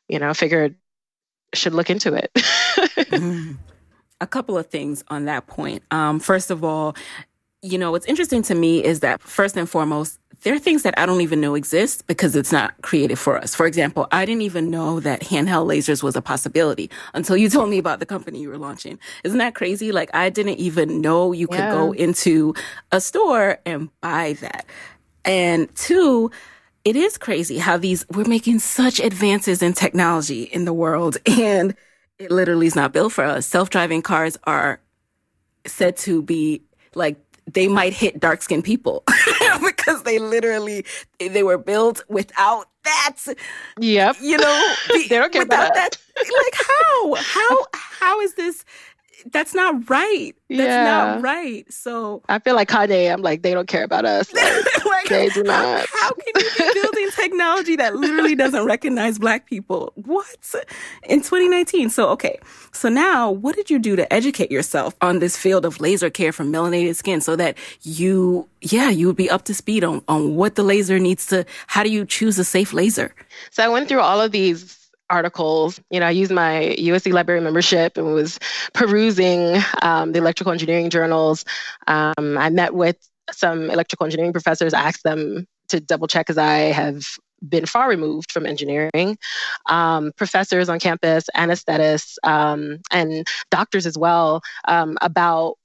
you 0.08 0.20
know 0.20 0.34
figured 0.34 0.76
should 1.54 1.74
look 1.74 1.90
into 1.90 2.14
it 2.14 2.32
mm. 2.36 3.58
a 4.22 4.28
couple 4.28 4.58
of 4.58 4.68
things 4.68 5.04
on 5.08 5.26
that 5.26 5.48
point 5.48 5.84
um, 5.92 6.20
first 6.20 6.52
of 6.52 6.64
all 6.64 6.96
you 7.62 7.78
know 7.78 7.92
what's 7.92 8.06
interesting 8.06 8.42
to 8.44 8.56
me 8.56 8.84
is 8.84 9.02
that 9.02 9.22
first 9.22 9.58
and 9.58 9.70
foremost 9.70 10.18
there 10.44 10.54
are 10.54 10.60
things 10.60 10.84
that 10.84 10.98
I 10.98 11.06
don't 11.06 11.20
even 11.20 11.42
know 11.42 11.56
exist 11.56 12.08
because 12.08 12.34
it's 12.36 12.52
not 12.54 12.82
created 12.82 13.20
for 13.20 13.38
us. 13.38 13.54
For 13.54 13.66
example, 13.66 14.08
I 14.12 14.26
didn't 14.26 14.44
even 14.44 14.72
know 14.72 15.02
that 15.02 15.20
handheld 15.20 15.68
lasers 15.68 16.02
was 16.02 16.16
a 16.16 16.22
possibility 16.22 16.90
until 17.14 17.36
you 17.36 17.50
told 17.50 17.70
me 17.70 17.78
about 17.78 18.00
the 18.00 18.06
company 18.06 18.42
you 18.42 18.50
were 18.50 18.58
launching. 18.58 19.00
Isn't 19.26 19.40
that 19.40 19.56
crazy? 19.56 19.92
Like 19.92 20.10
I 20.14 20.30
didn't 20.30 20.58
even 20.58 21.02
know 21.02 21.34
you 21.34 21.48
could 21.48 21.58
go 21.72 21.92
into 21.92 22.54
a 22.92 23.02
store 23.02 23.60
and 23.66 23.90
buy 24.00 24.34
that. 24.40 24.66
And 25.26 25.74
two, 25.76 26.32
it 26.86 26.96
is 26.96 27.18
crazy 27.18 27.58
how 27.58 27.76
these, 27.76 28.06
we're 28.10 28.24
making 28.24 28.60
such 28.60 29.02
advances 29.02 29.62
in 29.62 29.74
technology 29.74 30.44
in 30.44 30.64
the 30.64 30.74
world 30.74 31.18
and 31.26 31.76
it 32.18 32.32
literally 32.32 32.68
is 32.68 32.76
not 32.76 32.94
built 32.94 33.12
for 33.12 33.26
us. 33.26 33.46
Self-driving 33.46 34.04
cars 34.04 34.38
are 34.46 34.80
said 35.66 35.98
to 35.98 36.22
be 36.22 36.62
like 36.96 37.18
they 37.54 37.68
might 37.68 37.94
hit 37.94 38.20
dark 38.20 38.42
skinned 38.42 38.64
people 38.64 39.04
because 39.66 40.04
they 40.04 40.20
literally 40.20 40.86
they 41.20 41.44
were 41.44 41.58
built 41.58 42.04
without 42.10 42.68
that. 42.84 43.16
Yep. 43.80 44.18
You 44.22 44.38
know, 44.38 44.74
they 44.90 45.08
don't 45.08 45.32
care 45.32 45.44
about 45.44 45.74
that. 45.74 45.98
that. 46.16 46.24
Like 46.44 46.68
how? 46.68 47.16
How 47.16 47.66
how 47.74 48.22
is 48.22 48.36
this 48.36 48.66
that's 49.32 49.54
not 49.54 49.90
right. 49.90 50.34
That's 50.50 50.62
yeah. 50.62 50.84
not 50.84 51.22
right. 51.22 51.72
So 51.72 52.24
I 52.30 52.40
feel 52.40 52.56
like 52.56 52.70
Kanye, 52.70 53.12
I'm 53.12 53.22
like, 53.22 53.42
they 53.42 53.54
don't 53.54 53.68
care 53.68 53.84
about 53.84 54.06
us. 54.06 54.32
Like, 54.80 54.86
like 54.86 55.10
they 55.10 55.30
do 55.30 55.44
not. 55.44 55.86
How, 55.88 56.00
how 56.00 56.12
can 56.12 56.26
you 56.28 56.34
be 56.34 56.82
building 56.82 57.10
technology 57.16 57.76
that 57.76 57.96
literally 57.96 58.36
doesn't 58.36 58.66
recognize 58.66 59.20
black 59.20 59.46
people? 59.46 59.94
What? 59.96 60.56
In 61.04 61.20
2019. 61.20 61.90
So 61.90 62.10
okay. 62.10 62.40
So 62.72 62.90
now 62.90 63.32
what 63.32 63.56
did 63.56 63.70
you 63.70 63.80
do 63.80 63.96
to 63.96 64.12
educate 64.12 64.52
yourself 64.52 64.96
on 65.02 65.20
this 65.20 65.38
field 65.38 65.66
of 65.66 65.80
laser 65.80 66.10
care 66.10 66.32
for 66.32 66.44
melanated 66.44 66.96
skin 66.96 67.22
so 67.22 67.36
that 67.36 67.58
you 67.82 68.48
yeah, 68.62 68.90
you 68.90 69.08
would 69.08 69.16
be 69.16 69.30
up 69.30 69.44
to 69.46 69.54
speed 69.54 69.84
on, 69.84 70.02
on 70.08 70.36
what 70.36 70.56
the 70.56 70.64
laser 70.64 71.00
needs 71.00 71.26
to 71.28 71.46
how 71.68 71.84
do 71.84 71.90
you 71.90 72.06
choose 72.06 72.40
a 72.40 72.44
safe 72.44 72.74
laser? 72.74 73.14
So 73.52 73.64
I 73.64 73.70
went 73.70 73.88
through 73.88 74.02
all 74.02 74.20
of 74.20 74.32
these 74.32 74.79
articles. 75.10 75.80
You 75.90 76.00
know, 76.00 76.08
I 76.08 76.12
used 76.12 76.32
my 76.32 76.76
USC 76.80 77.12
library 77.14 77.42
membership 77.42 77.98
and 77.98 78.14
was 78.14 78.40
perusing 78.74 79.62
um, 79.82 80.12
the 80.12 80.20
electrical 80.20 80.52
engineering 80.52 80.90
journals. 80.90 81.46
Um, 81.88 82.38
I 82.38 82.50
met 82.50 82.74
with 82.74 82.98
some 83.32 83.70
electrical 83.70 84.06
engineering 84.06 84.34
professors, 84.34 84.74
asked 84.74 85.04
them 85.04 85.46
to 85.70 85.80
double 85.80 86.08
check 86.08 86.30
as 86.30 86.38
I 86.38 86.58
have 86.72 87.04
been 87.48 87.66
far 87.66 87.90
removed 87.90 88.32
from 88.32 88.46
engineering. 88.46 89.18
Um, 89.68 90.12
professors 90.18 90.70
on 90.70 90.80
campus, 90.80 91.26
anesthetists, 91.36 92.18
um, 92.24 92.80
and 92.92 93.28
doctors 93.50 93.86
as 93.86 93.98
well 93.98 94.42
um, 94.68 94.98
about 95.02 95.56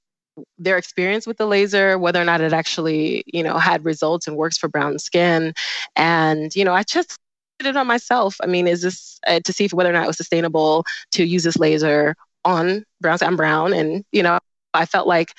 their 0.57 0.77
experience 0.77 1.25
with 1.25 1.37
the 1.37 1.45
laser, 1.45 1.97
whether 1.97 2.21
or 2.21 2.25
not 2.25 2.41
it 2.41 2.53
actually, 2.53 3.23
you 3.25 3.43
know, 3.43 3.57
had 3.57 3.85
results 3.85 4.27
and 4.27 4.35
works 4.37 4.57
for 4.57 4.67
brown 4.67 4.99
skin. 4.99 5.53
And, 5.95 6.55
you 6.55 6.65
know, 6.65 6.73
I 6.73 6.83
just 6.83 7.17
it 7.59 7.77
on 7.77 7.87
myself. 7.87 8.35
I 8.41 8.47
mean, 8.47 8.67
is 8.67 8.81
this 8.81 9.19
uh, 9.27 9.39
to 9.43 9.53
see 9.53 9.65
if 9.65 9.73
whether 9.73 9.89
or 9.89 9.93
not 9.93 10.03
it 10.03 10.07
was 10.07 10.17
sustainable 10.17 10.85
to 11.11 11.25
use 11.25 11.43
this 11.43 11.57
laser 11.57 12.15
on 12.43 12.83
brown? 13.01 13.17
I'm 13.21 13.37
brown, 13.37 13.73
and 13.73 14.03
you 14.11 14.23
know, 14.23 14.39
I 14.73 14.85
felt 14.85 15.07
like 15.07 15.29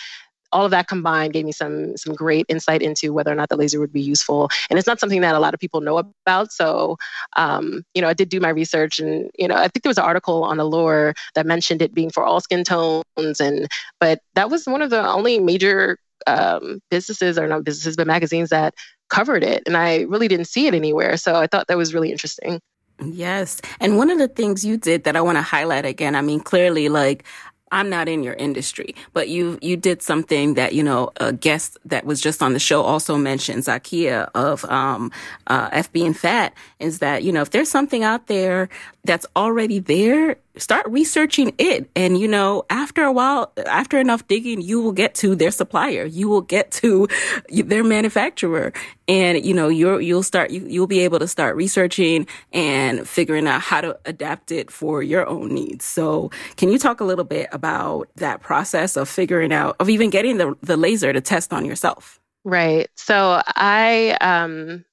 all 0.52 0.64
of 0.64 0.70
that 0.70 0.88
combined 0.88 1.32
gave 1.32 1.44
me 1.44 1.52
some 1.52 1.96
some 1.96 2.14
great 2.14 2.46
insight 2.48 2.82
into 2.82 3.12
whether 3.12 3.30
or 3.30 3.34
not 3.34 3.48
the 3.48 3.56
laser 3.56 3.80
would 3.80 3.92
be 3.92 4.00
useful. 4.00 4.48
And 4.70 4.78
it's 4.78 4.86
not 4.86 5.00
something 5.00 5.20
that 5.20 5.34
a 5.34 5.40
lot 5.40 5.54
of 5.54 5.60
people 5.60 5.80
know 5.80 5.98
about. 5.98 6.52
So, 6.52 6.96
um, 7.36 7.82
you 7.94 8.02
know, 8.02 8.08
I 8.08 8.14
did 8.14 8.28
do 8.28 8.40
my 8.40 8.48
research, 8.48 8.98
and 8.98 9.30
you 9.38 9.48
know, 9.48 9.56
I 9.56 9.68
think 9.68 9.82
there 9.82 9.90
was 9.90 9.98
an 9.98 10.04
article 10.04 10.44
on 10.44 10.58
Allure 10.58 11.14
that 11.34 11.46
mentioned 11.46 11.82
it 11.82 11.94
being 11.94 12.10
for 12.10 12.24
all 12.24 12.40
skin 12.40 12.64
tones, 12.64 13.40
and 13.40 13.68
but 14.00 14.20
that 14.34 14.50
was 14.50 14.66
one 14.66 14.82
of 14.82 14.90
the 14.90 15.06
only 15.06 15.38
major 15.38 15.98
um, 16.26 16.80
businesses 16.90 17.38
or 17.38 17.46
not 17.46 17.64
businesses, 17.64 17.96
but 17.96 18.06
magazines 18.06 18.50
that 18.50 18.74
covered 19.08 19.44
it, 19.44 19.62
and 19.66 19.76
I 19.76 20.02
really 20.02 20.28
didn't 20.28 20.46
see 20.46 20.66
it 20.66 20.74
anywhere. 20.74 21.16
So 21.16 21.34
I 21.34 21.46
thought 21.46 21.68
that 21.68 21.76
was 21.76 21.94
really 21.94 22.10
interesting. 22.10 22.60
Yes. 23.04 23.60
And 23.78 23.98
one 23.98 24.10
of 24.10 24.18
the 24.18 24.28
things 24.28 24.64
you 24.64 24.76
did 24.78 25.04
that 25.04 25.16
I 25.16 25.20
want 25.20 25.36
to 25.36 25.42
highlight 25.42 25.84
again, 25.84 26.14
I 26.14 26.22
mean, 26.22 26.40
clearly, 26.40 26.88
like, 26.88 27.24
I'm 27.72 27.90
not 27.90 28.08
in 28.08 28.22
your 28.22 28.34
industry, 28.34 28.94
but 29.12 29.28
you 29.28 29.58
you 29.60 29.76
did 29.76 30.00
something 30.00 30.54
that 30.54 30.72
you 30.72 30.84
know 30.84 31.10
a 31.16 31.32
guest 31.32 31.76
that 31.84 32.04
was 32.04 32.20
just 32.20 32.40
on 32.40 32.52
the 32.52 32.60
show 32.60 32.82
also 32.82 33.16
mentioned 33.16 33.64
Zakia 33.64 34.30
of 34.36 34.64
um, 34.66 35.10
uh, 35.48 35.68
FB 35.70 36.14
Fat 36.14 36.54
is 36.78 37.00
that 37.00 37.24
you 37.24 37.32
know 37.32 37.42
if 37.42 37.50
there's 37.50 37.70
something 37.70 38.04
out 38.04 38.28
there 38.28 38.68
that's 39.04 39.26
already 39.34 39.80
there, 39.80 40.36
start 40.58 40.86
researching 40.88 41.54
it. 41.58 41.90
And, 41.94 42.18
you 42.18 42.28
know, 42.28 42.64
after 42.70 43.04
a 43.04 43.12
while, 43.12 43.52
after 43.66 43.98
enough 43.98 44.26
digging, 44.26 44.60
you 44.60 44.80
will 44.80 44.92
get 44.92 45.14
to 45.16 45.34
their 45.34 45.50
supplier. 45.50 46.04
You 46.04 46.28
will 46.28 46.40
get 46.40 46.70
to 46.72 47.08
their 47.48 47.84
manufacturer. 47.84 48.72
And, 49.08 49.44
you 49.44 49.54
know, 49.54 49.68
you're, 49.68 50.00
you'll 50.00 50.22
start, 50.22 50.50
you, 50.50 50.66
you'll 50.66 50.86
be 50.86 51.00
able 51.00 51.18
to 51.18 51.28
start 51.28 51.56
researching 51.56 52.26
and 52.52 53.08
figuring 53.08 53.46
out 53.46 53.60
how 53.60 53.80
to 53.80 53.98
adapt 54.04 54.50
it 54.50 54.70
for 54.70 55.02
your 55.02 55.26
own 55.28 55.54
needs. 55.54 55.84
So 55.84 56.30
can 56.56 56.70
you 56.70 56.78
talk 56.78 57.00
a 57.00 57.04
little 57.04 57.24
bit 57.24 57.48
about 57.52 58.08
that 58.16 58.40
process 58.40 58.96
of 58.96 59.08
figuring 59.08 59.52
out, 59.52 59.76
of 59.80 59.88
even 59.88 60.10
getting 60.10 60.38
the, 60.38 60.56
the 60.62 60.76
laser 60.76 61.12
to 61.12 61.20
test 61.20 61.52
on 61.52 61.64
yourself? 61.64 62.20
Right. 62.44 62.88
So 62.94 63.42
I, 63.46 64.16
um, 64.20 64.84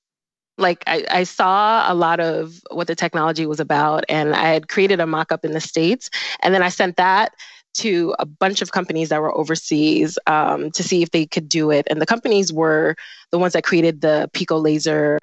like 0.58 0.84
I, 0.88 1.06
I, 1.10 1.24
saw 1.24 1.92
a 1.92 1.96
lot 1.96 2.20
of 2.20 2.62
what 2.70 2.88
the 2.88 2.96
technology 2.96 3.46
was 3.46 3.60
about 3.60 4.04
and 4.08 4.36
i 4.36 4.50
had 4.50 4.70
created 4.70 5.00
a 5.00 5.08
mock-up 5.08 5.44
in 5.44 5.52
the 5.52 5.62
states 5.62 6.10
and 6.42 6.54
then 6.54 6.62
i 6.62 6.70
sent 6.70 6.98
that 6.98 7.34
to 7.76 8.14
a 8.20 8.26
bunch 8.26 8.62
of 8.62 8.72
companies 8.72 9.10
that 9.10 9.22
were 9.22 9.36
overseas 9.36 10.20
um, 10.28 10.70
to 10.72 10.84
see 10.84 11.02
if 11.02 11.10
they 11.10 11.26
could 11.26 11.50
do 11.50 11.72
it 11.72 11.88
and 11.90 12.00
the 12.00 12.06
companies 12.06 12.54
were 12.54 12.96
the 13.32 13.40
ones 13.40 13.54
that 13.54 13.64
created 13.64 14.02
the 14.02 14.30
pico 14.34 14.58
laser 14.58 15.18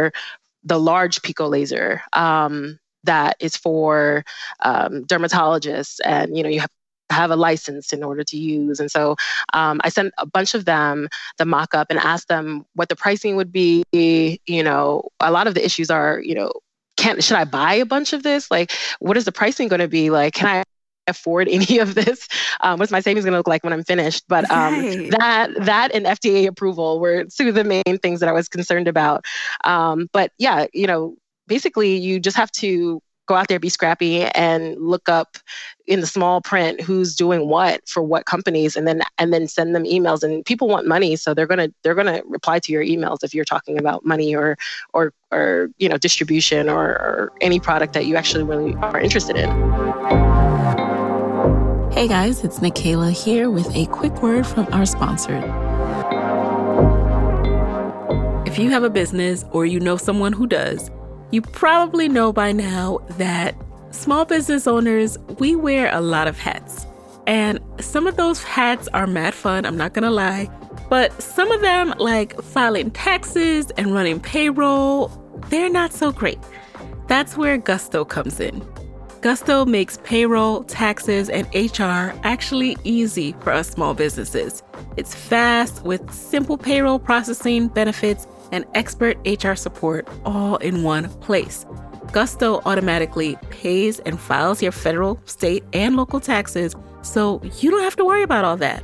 the 0.64 0.78
large 0.78 1.22
pico 1.22 1.46
laser 1.46 2.02
um, 2.12 2.78
that 3.04 3.36
is 3.40 3.56
for 3.56 4.24
um, 4.62 5.04
dermatologists 5.04 5.98
and 6.04 6.36
you 6.36 6.42
know 6.42 6.48
you 6.48 6.60
have 6.60 6.70
have 7.10 7.30
a 7.30 7.36
license 7.36 7.92
in 7.92 8.02
order 8.02 8.24
to 8.24 8.36
use. 8.36 8.80
And 8.80 8.90
so 8.90 9.16
um, 9.52 9.80
I 9.84 9.88
sent 9.88 10.12
a 10.18 10.26
bunch 10.26 10.54
of 10.54 10.64
them 10.64 11.08
the 11.38 11.44
mock 11.44 11.74
up 11.74 11.88
and 11.90 11.98
asked 11.98 12.28
them 12.28 12.64
what 12.74 12.88
the 12.88 12.96
pricing 12.96 13.36
would 13.36 13.52
be. 13.52 13.84
You 13.92 14.62
know, 14.62 15.08
a 15.20 15.30
lot 15.30 15.46
of 15.46 15.54
the 15.54 15.64
issues 15.64 15.90
are, 15.90 16.20
you 16.20 16.34
know, 16.34 16.52
can 16.96 17.20
should 17.20 17.36
I 17.36 17.44
buy 17.44 17.74
a 17.74 17.86
bunch 17.86 18.12
of 18.12 18.22
this? 18.22 18.50
Like, 18.50 18.72
what 18.98 19.16
is 19.16 19.24
the 19.24 19.32
pricing 19.32 19.68
going 19.68 19.80
to 19.80 19.88
be? 19.88 20.10
Like, 20.10 20.34
can 20.34 20.48
I 20.48 20.62
afford 21.06 21.48
any 21.50 21.78
of 21.78 21.94
this? 21.94 22.28
Um, 22.60 22.78
what's 22.78 22.92
my 22.92 23.00
savings 23.00 23.24
going 23.24 23.32
to 23.32 23.38
look 23.38 23.48
like 23.48 23.64
when 23.64 23.72
I'm 23.72 23.84
finished? 23.84 24.24
But 24.28 24.50
um, 24.50 24.74
right. 24.74 25.10
that 25.18 25.50
that 25.60 25.94
and 25.94 26.06
FDA 26.06 26.46
approval 26.46 27.00
were 27.00 27.24
two 27.24 27.48
of 27.48 27.54
the 27.54 27.64
main 27.64 27.98
things 28.02 28.20
that 28.20 28.28
I 28.28 28.32
was 28.32 28.48
concerned 28.48 28.88
about. 28.88 29.24
Um, 29.64 30.08
but 30.12 30.32
yeah, 30.38 30.66
you 30.72 30.86
know, 30.86 31.16
basically, 31.46 31.96
you 31.96 32.20
just 32.20 32.36
have 32.36 32.52
to 32.52 33.02
go 33.30 33.36
out 33.36 33.46
there, 33.46 33.60
be 33.60 33.68
scrappy, 33.68 34.22
and 34.24 34.76
look 34.76 35.08
up 35.08 35.38
in 35.86 36.00
the 36.00 36.06
small 36.06 36.40
print 36.40 36.80
who's 36.80 37.14
doing 37.14 37.46
what 37.46 37.88
for 37.88 38.02
what 38.02 38.26
companies, 38.26 38.74
and 38.74 38.88
then 38.88 39.02
and 39.18 39.32
then 39.32 39.46
send 39.46 39.72
them 39.74 39.84
emails. 39.84 40.24
And 40.24 40.44
people 40.44 40.66
want 40.66 40.86
money, 40.86 41.14
so 41.14 41.32
they're 41.32 41.46
gonna 41.46 41.68
they're 41.82 41.94
gonna 41.94 42.22
reply 42.26 42.58
to 42.58 42.72
your 42.72 42.84
emails 42.84 43.22
if 43.22 43.32
you're 43.32 43.44
talking 43.44 43.78
about 43.78 44.04
money 44.04 44.34
or 44.34 44.58
or 44.92 45.12
or 45.30 45.70
you 45.78 45.88
know 45.88 45.96
distribution 45.96 46.68
or, 46.68 46.86
or 46.88 47.32
any 47.40 47.60
product 47.60 47.92
that 47.92 48.04
you 48.04 48.16
actually 48.16 48.42
really 48.42 48.74
are 48.82 49.00
interested 49.00 49.36
in. 49.36 49.48
Hey 51.92 52.08
guys, 52.08 52.42
it's 52.42 52.58
Nicaila 52.58 53.12
here 53.12 53.48
with 53.48 53.72
a 53.76 53.86
quick 53.86 54.22
word 54.22 54.44
from 54.44 54.66
our 54.72 54.86
sponsor. 54.86 55.36
If 58.44 58.58
you 58.58 58.70
have 58.70 58.82
a 58.82 58.90
business 58.90 59.44
or 59.52 59.66
you 59.66 59.78
know 59.78 59.96
someone 59.96 60.32
who 60.32 60.48
does, 60.48 60.90
you 61.30 61.42
probably 61.42 62.08
know 62.08 62.32
by 62.32 62.52
now 62.52 62.98
that 63.10 63.54
small 63.90 64.24
business 64.24 64.66
owners, 64.66 65.18
we 65.38 65.54
wear 65.54 65.92
a 65.94 66.00
lot 66.00 66.26
of 66.26 66.38
hats. 66.38 66.86
And 67.26 67.60
some 67.80 68.06
of 68.06 68.16
those 68.16 68.42
hats 68.42 68.88
are 68.92 69.06
mad 69.06 69.34
fun, 69.34 69.64
I'm 69.64 69.76
not 69.76 69.94
gonna 69.94 70.10
lie. 70.10 70.48
But 70.88 71.22
some 71.22 71.52
of 71.52 71.60
them, 71.60 71.94
like 71.98 72.40
filing 72.42 72.90
taxes 72.90 73.70
and 73.76 73.94
running 73.94 74.18
payroll, 74.18 75.08
they're 75.48 75.70
not 75.70 75.92
so 75.92 76.10
great. 76.10 76.38
That's 77.06 77.36
where 77.36 77.58
Gusto 77.58 78.04
comes 78.04 78.40
in. 78.40 78.60
Gusto 79.20 79.66
makes 79.66 79.98
payroll, 79.98 80.64
taxes, 80.64 81.28
and 81.28 81.46
HR 81.54 82.16
actually 82.24 82.76
easy 82.84 83.36
for 83.40 83.52
us 83.52 83.68
small 83.68 83.94
businesses. 83.94 84.62
It's 84.96 85.14
fast 85.14 85.84
with 85.84 86.10
simple 86.12 86.56
payroll 86.56 86.98
processing, 86.98 87.68
benefits, 87.68 88.26
and 88.52 88.64
expert 88.74 89.16
HR 89.26 89.54
support 89.54 90.08
all 90.24 90.56
in 90.58 90.82
one 90.82 91.08
place. 91.20 91.66
Gusto 92.12 92.60
automatically 92.64 93.36
pays 93.50 94.00
and 94.00 94.18
files 94.18 94.62
your 94.62 94.72
federal, 94.72 95.20
state, 95.26 95.62
and 95.72 95.96
local 95.96 96.20
taxes, 96.20 96.74
so 97.02 97.40
you 97.58 97.70
don't 97.70 97.82
have 97.82 97.96
to 97.96 98.04
worry 98.04 98.22
about 98.22 98.44
all 98.44 98.56
that. 98.56 98.82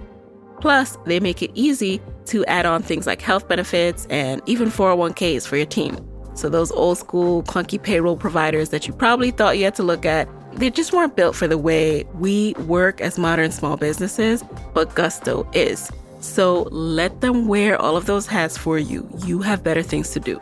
Plus, 0.60 0.96
they 1.06 1.20
make 1.20 1.42
it 1.42 1.50
easy 1.54 2.00
to 2.26 2.44
add 2.46 2.66
on 2.66 2.82
things 2.82 3.06
like 3.06 3.20
health 3.20 3.48
benefits 3.48 4.06
and 4.10 4.40
even 4.46 4.68
401ks 4.68 5.46
for 5.46 5.56
your 5.56 5.66
team. 5.66 5.98
So, 6.34 6.48
those 6.48 6.70
old 6.72 6.98
school, 6.98 7.42
clunky 7.44 7.82
payroll 7.82 8.16
providers 8.16 8.68
that 8.70 8.86
you 8.86 8.92
probably 8.92 9.30
thought 9.30 9.58
you 9.58 9.64
had 9.64 9.74
to 9.76 9.82
look 9.82 10.04
at, 10.04 10.28
they 10.52 10.70
just 10.70 10.92
weren't 10.92 11.16
built 11.16 11.34
for 11.34 11.46
the 11.46 11.58
way 11.58 12.04
we 12.14 12.54
work 12.66 13.00
as 13.00 13.18
modern 13.18 13.50
small 13.50 13.76
businesses, 13.76 14.42
but 14.72 14.94
Gusto 14.94 15.48
is. 15.52 15.90
So 16.20 16.62
let 16.70 17.20
them 17.20 17.46
wear 17.46 17.80
all 17.80 17.96
of 17.96 18.06
those 18.06 18.26
hats 18.26 18.56
for 18.56 18.78
you. 18.78 19.08
You 19.24 19.42
have 19.42 19.62
better 19.62 19.82
things 19.82 20.10
to 20.10 20.20
do. 20.20 20.40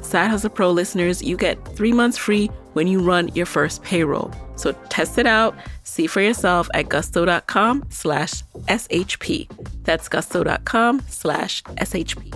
Side 0.00 0.30
Hustle 0.30 0.50
Pro 0.50 0.70
listeners, 0.70 1.22
you 1.22 1.36
get 1.36 1.62
three 1.76 1.92
months 1.92 2.16
free 2.16 2.46
when 2.74 2.86
you 2.86 3.00
run 3.00 3.28
your 3.34 3.46
first 3.46 3.82
payroll. 3.82 4.30
So 4.54 4.72
test 4.88 5.18
it 5.18 5.26
out, 5.26 5.54
see 5.82 6.06
for 6.06 6.20
yourself 6.20 6.68
at 6.74 6.88
gusto.com 6.88 7.84
slash 7.90 8.42
SHP. 8.68 9.48
That's 9.84 10.08
gusto.com 10.08 11.02
slash 11.08 11.62
SHP. 11.64 12.32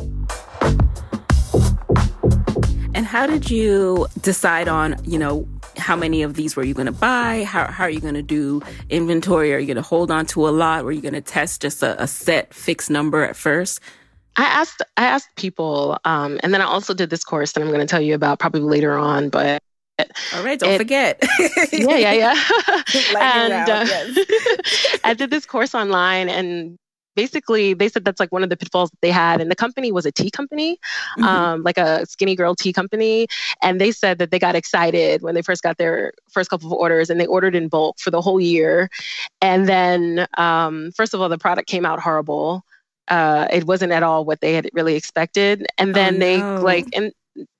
And 3.00 3.06
how 3.06 3.26
did 3.26 3.50
you 3.50 4.08
decide 4.20 4.68
on, 4.68 4.94
you 5.06 5.18
know, 5.18 5.48
how 5.78 5.96
many 5.96 6.20
of 6.20 6.34
these 6.34 6.54
were 6.54 6.64
you 6.64 6.74
going 6.74 6.84
to 6.84 6.92
buy? 6.92 7.44
How, 7.44 7.66
how 7.72 7.84
are 7.84 7.90
you 7.90 7.98
going 7.98 8.12
to 8.12 8.20
do 8.20 8.60
inventory? 8.90 9.54
Are 9.54 9.58
you 9.58 9.66
going 9.66 9.78
to 9.78 9.82
hold 9.82 10.10
on 10.10 10.26
to 10.26 10.46
a 10.46 10.50
lot? 10.50 10.84
Were 10.84 10.92
you 10.92 11.00
going 11.00 11.14
to 11.14 11.22
test 11.22 11.62
just 11.62 11.82
a, 11.82 12.02
a, 12.02 12.06
set 12.06 12.52
fixed 12.52 12.90
number 12.90 13.24
at 13.24 13.36
first? 13.36 13.80
I 14.36 14.44
asked 14.44 14.82
I 14.98 15.06
asked 15.06 15.34
people, 15.36 15.96
um, 16.04 16.40
and 16.42 16.52
then 16.52 16.60
I 16.60 16.66
also 16.66 16.92
did 16.92 17.08
this 17.08 17.24
course 17.24 17.52
that 17.52 17.62
I'm 17.62 17.68
going 17.68 17.80
to 17.80 17.86
tell 17.86 18.02
you 18.02 18.14
about 18.14 18.38
probably 18.38 18.60
later 18.60 18.98
on. 18.98 19.30
But 19.30 19.62
all 20.34 20.44
right, 20.44 20.58
don't 20.58 20.72
it, 20.72 20.76
forget. 20.76 21.24
yeah, 21.72 21.96
yeah, 21.96 22.12
yeah. 22.12 22.34
and 23.18 23.52
uh, 23.70 23.84
yes. 23.88 25.00
I 25.04 25.14
did 25.14 25.30
this 25.30 25.46
course 25.46 25.74
online, 25.74 26.28
and 26.28 26.76
basically 27.16 27.74
they 27.74 27.88
said 27.88 28.04
that's 28.04 28.20
like 28.20 28.32
one 28.32 28.42
of 28.42 28.50
the 28.50 28.56
pitfalls 28.56 28.90
that 28.90 29.00
they 29.00 29.10
had 29.10 29.40
and 29.40 29.50
the 29.50 29.56
company 29.56 29.92
was 29.92 30.06
a 30.06 30.12
tea 30.12 30.30
company 30.30 30.78
mm-hmm. 31.18 31.24
um, 31.24 31.62
like 31.62 31.78
a 31.78 32.06
skinny 32.06 32.34
girl 32.34 32.54
tea 32.54 32.72
company 32.72 33.26
and 33.62 33.80
they 33.80 33.92
said 33.92 34.18
that 34.18 34.30
they 34.30 34.38
got 34.38 34.54
excited 34.54 35.22
when 35.22 35.34
they 35.34 35.42
first 35.42 35.62
got 35.62 35.78
their 35.78 36.12
first 36.30 36.50
couple 36.50 36.72
of 36.72 36.78
orders 36.78 37.10
and 37.10 37.20
they 37.20 37.26
ordered 37.26 37.54
in 37.54 37.68
bulk 37.68 37.98
for 37.98 38.10
the 38.10 38.20
whole 38.20 38.40
year 38.40 38.88
and 39.40 39.68
then 39.68 40.26
um, 40.38 40.90
first 40.92 41.14
of 41.14 41.20
all 41.20 41.28
the 41.28 41.38
product 41.38 41.68
came 41.68 41.84
out 41.84 42.00
horrible 42.00 42.64
uh, 43.08 43.48
it 43.52 43.64
wasn't 43.64 43.90
at 43.90 44.02
all 44.02 44.24
what 44.24 44.40
they 44.40 44.54
had 44.54 44.68
really 44.72 44.94
expected 44.94 45.66
and 45.78 45.94
then 45.94 46.16
oh, 46.16 46.18
they 46.18 46.38
no. 46.38 46.60
like 46.60 46.86
and 46.92 47.12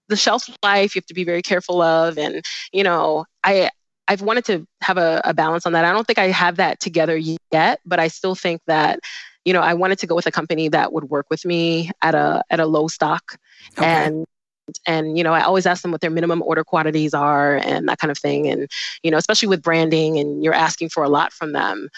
the 0.08 0.16
shelf 0.16 0.48
life 0.62 0.94
you 0.94 1.00
have 1.00 1.06
to 1.06 1.14
be 1.14 1.24
very 1.24 1.42
careful 1.42 1.80
of 1.80 2.18
and 2.18 2.44
you 2.72 2.82
know 2.82 3.24
i 3.44 3.70
I've 4.08 4.22
wanted 4.22 4.44
to 4.46 4.66
have 4.80 4.98
a, 4.98 5.20
a, 5.22 5.32
balance 5.32 5.66
on 5.66 5.72
that. 5.74 5.84
I 5.84 5.92
don't 5.92 6.04
think 6.04 6.18
I 6.18 6.32
have 6.32 6.56
that 6.56 6.80
together 6.80 7.16
yet, 7.16 7.78
but 7.86 8.00
I 8.00 8.08
still 8.08 8.34
think 8.34 8.60
that 8.66 8.98
you 9.44 9.52
know, 9.52 9.60
I 9.60 9.74
wanted 9.74 9.98
to 10.00 10.06
go 10.06 10.14
with 10.14 10.26
a 10.26 10.30
company 10.30 10.68
that 10.68 10.92
would 10.92 11.04
work 11.04 11.26
with 11.30 11.44
me 11.44 11.90
at 12.02 12.14
a 12.14 12.42
at 12.50 12.60
a 12.60 12.66
low 12.66 12.88
stock. 12.88 13.36
Okay. 13.72 13.86
and 13.86 14.26
and 14.86 15.18
you 15.18 15.24
know 15.24 15.32
i 15.32 15.42
always 15.42 15.66
ask 15.66 15.82
them 15.82 15.90
what 15.90 16.00
their 16.00 16.10
minimum 16.10 16.40
order 16.42 16.62
quantities 16.62 17.12
are 17.12 17.56
and 17.56 17.88
that 17.88 17.98
kind 17.98 18.10
of 18.10 18.18
thing. 18.18 18.48
And 18.48 18.70
you 19.02 19.10
know 19.10 19.16
especially 19.16 19.48
with 19.48 19.62
branding 19.62 20.18
and 20.18 20.44
you're 20.44 20.54
asking 20.54 20.90
for 20.90 21.02
a 21.02 21.08
lot 21.08 21.32
from 21.32 21.52
them 21.52 21.88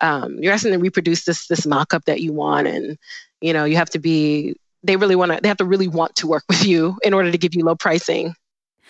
um, 0.00 0.38
you're 0.42 0.52
asking 0.52 0.72
them 0.72 0.80
to 0.80 0.84
reproduce 0.84 1.24
this 1.24 1.46
this 1.46 1.66
mock-up 1.66 2.04
that 2.04 2.20
you 2.20 2.32
want. 2.32 2.66
And 2.66 2.98
you 3.40 3.52
know 3.52 3.64
you 3.64 3.76
have 3.76 3.90
to 3.90 3.98
be 3.98 4.56
they 4.82 4.96
really 4.96 5.16
want 5.16 5.32
to 5.32 5.38
they 5.40 5.48
have 5.48 5.56
to 5.58 5.64
really 5.64 5.88
want 5.88 6.16
to 6.16 6.26
work 6.26 6.44
with 6.48 6.64
you 6.64 6.98
in 7.02 7.14
order 7.14 7.30
to 7.30 7.38
give 7.38 7.54
you 7.54 7.64
low 7.64 7.76
pricing 7.76 8.34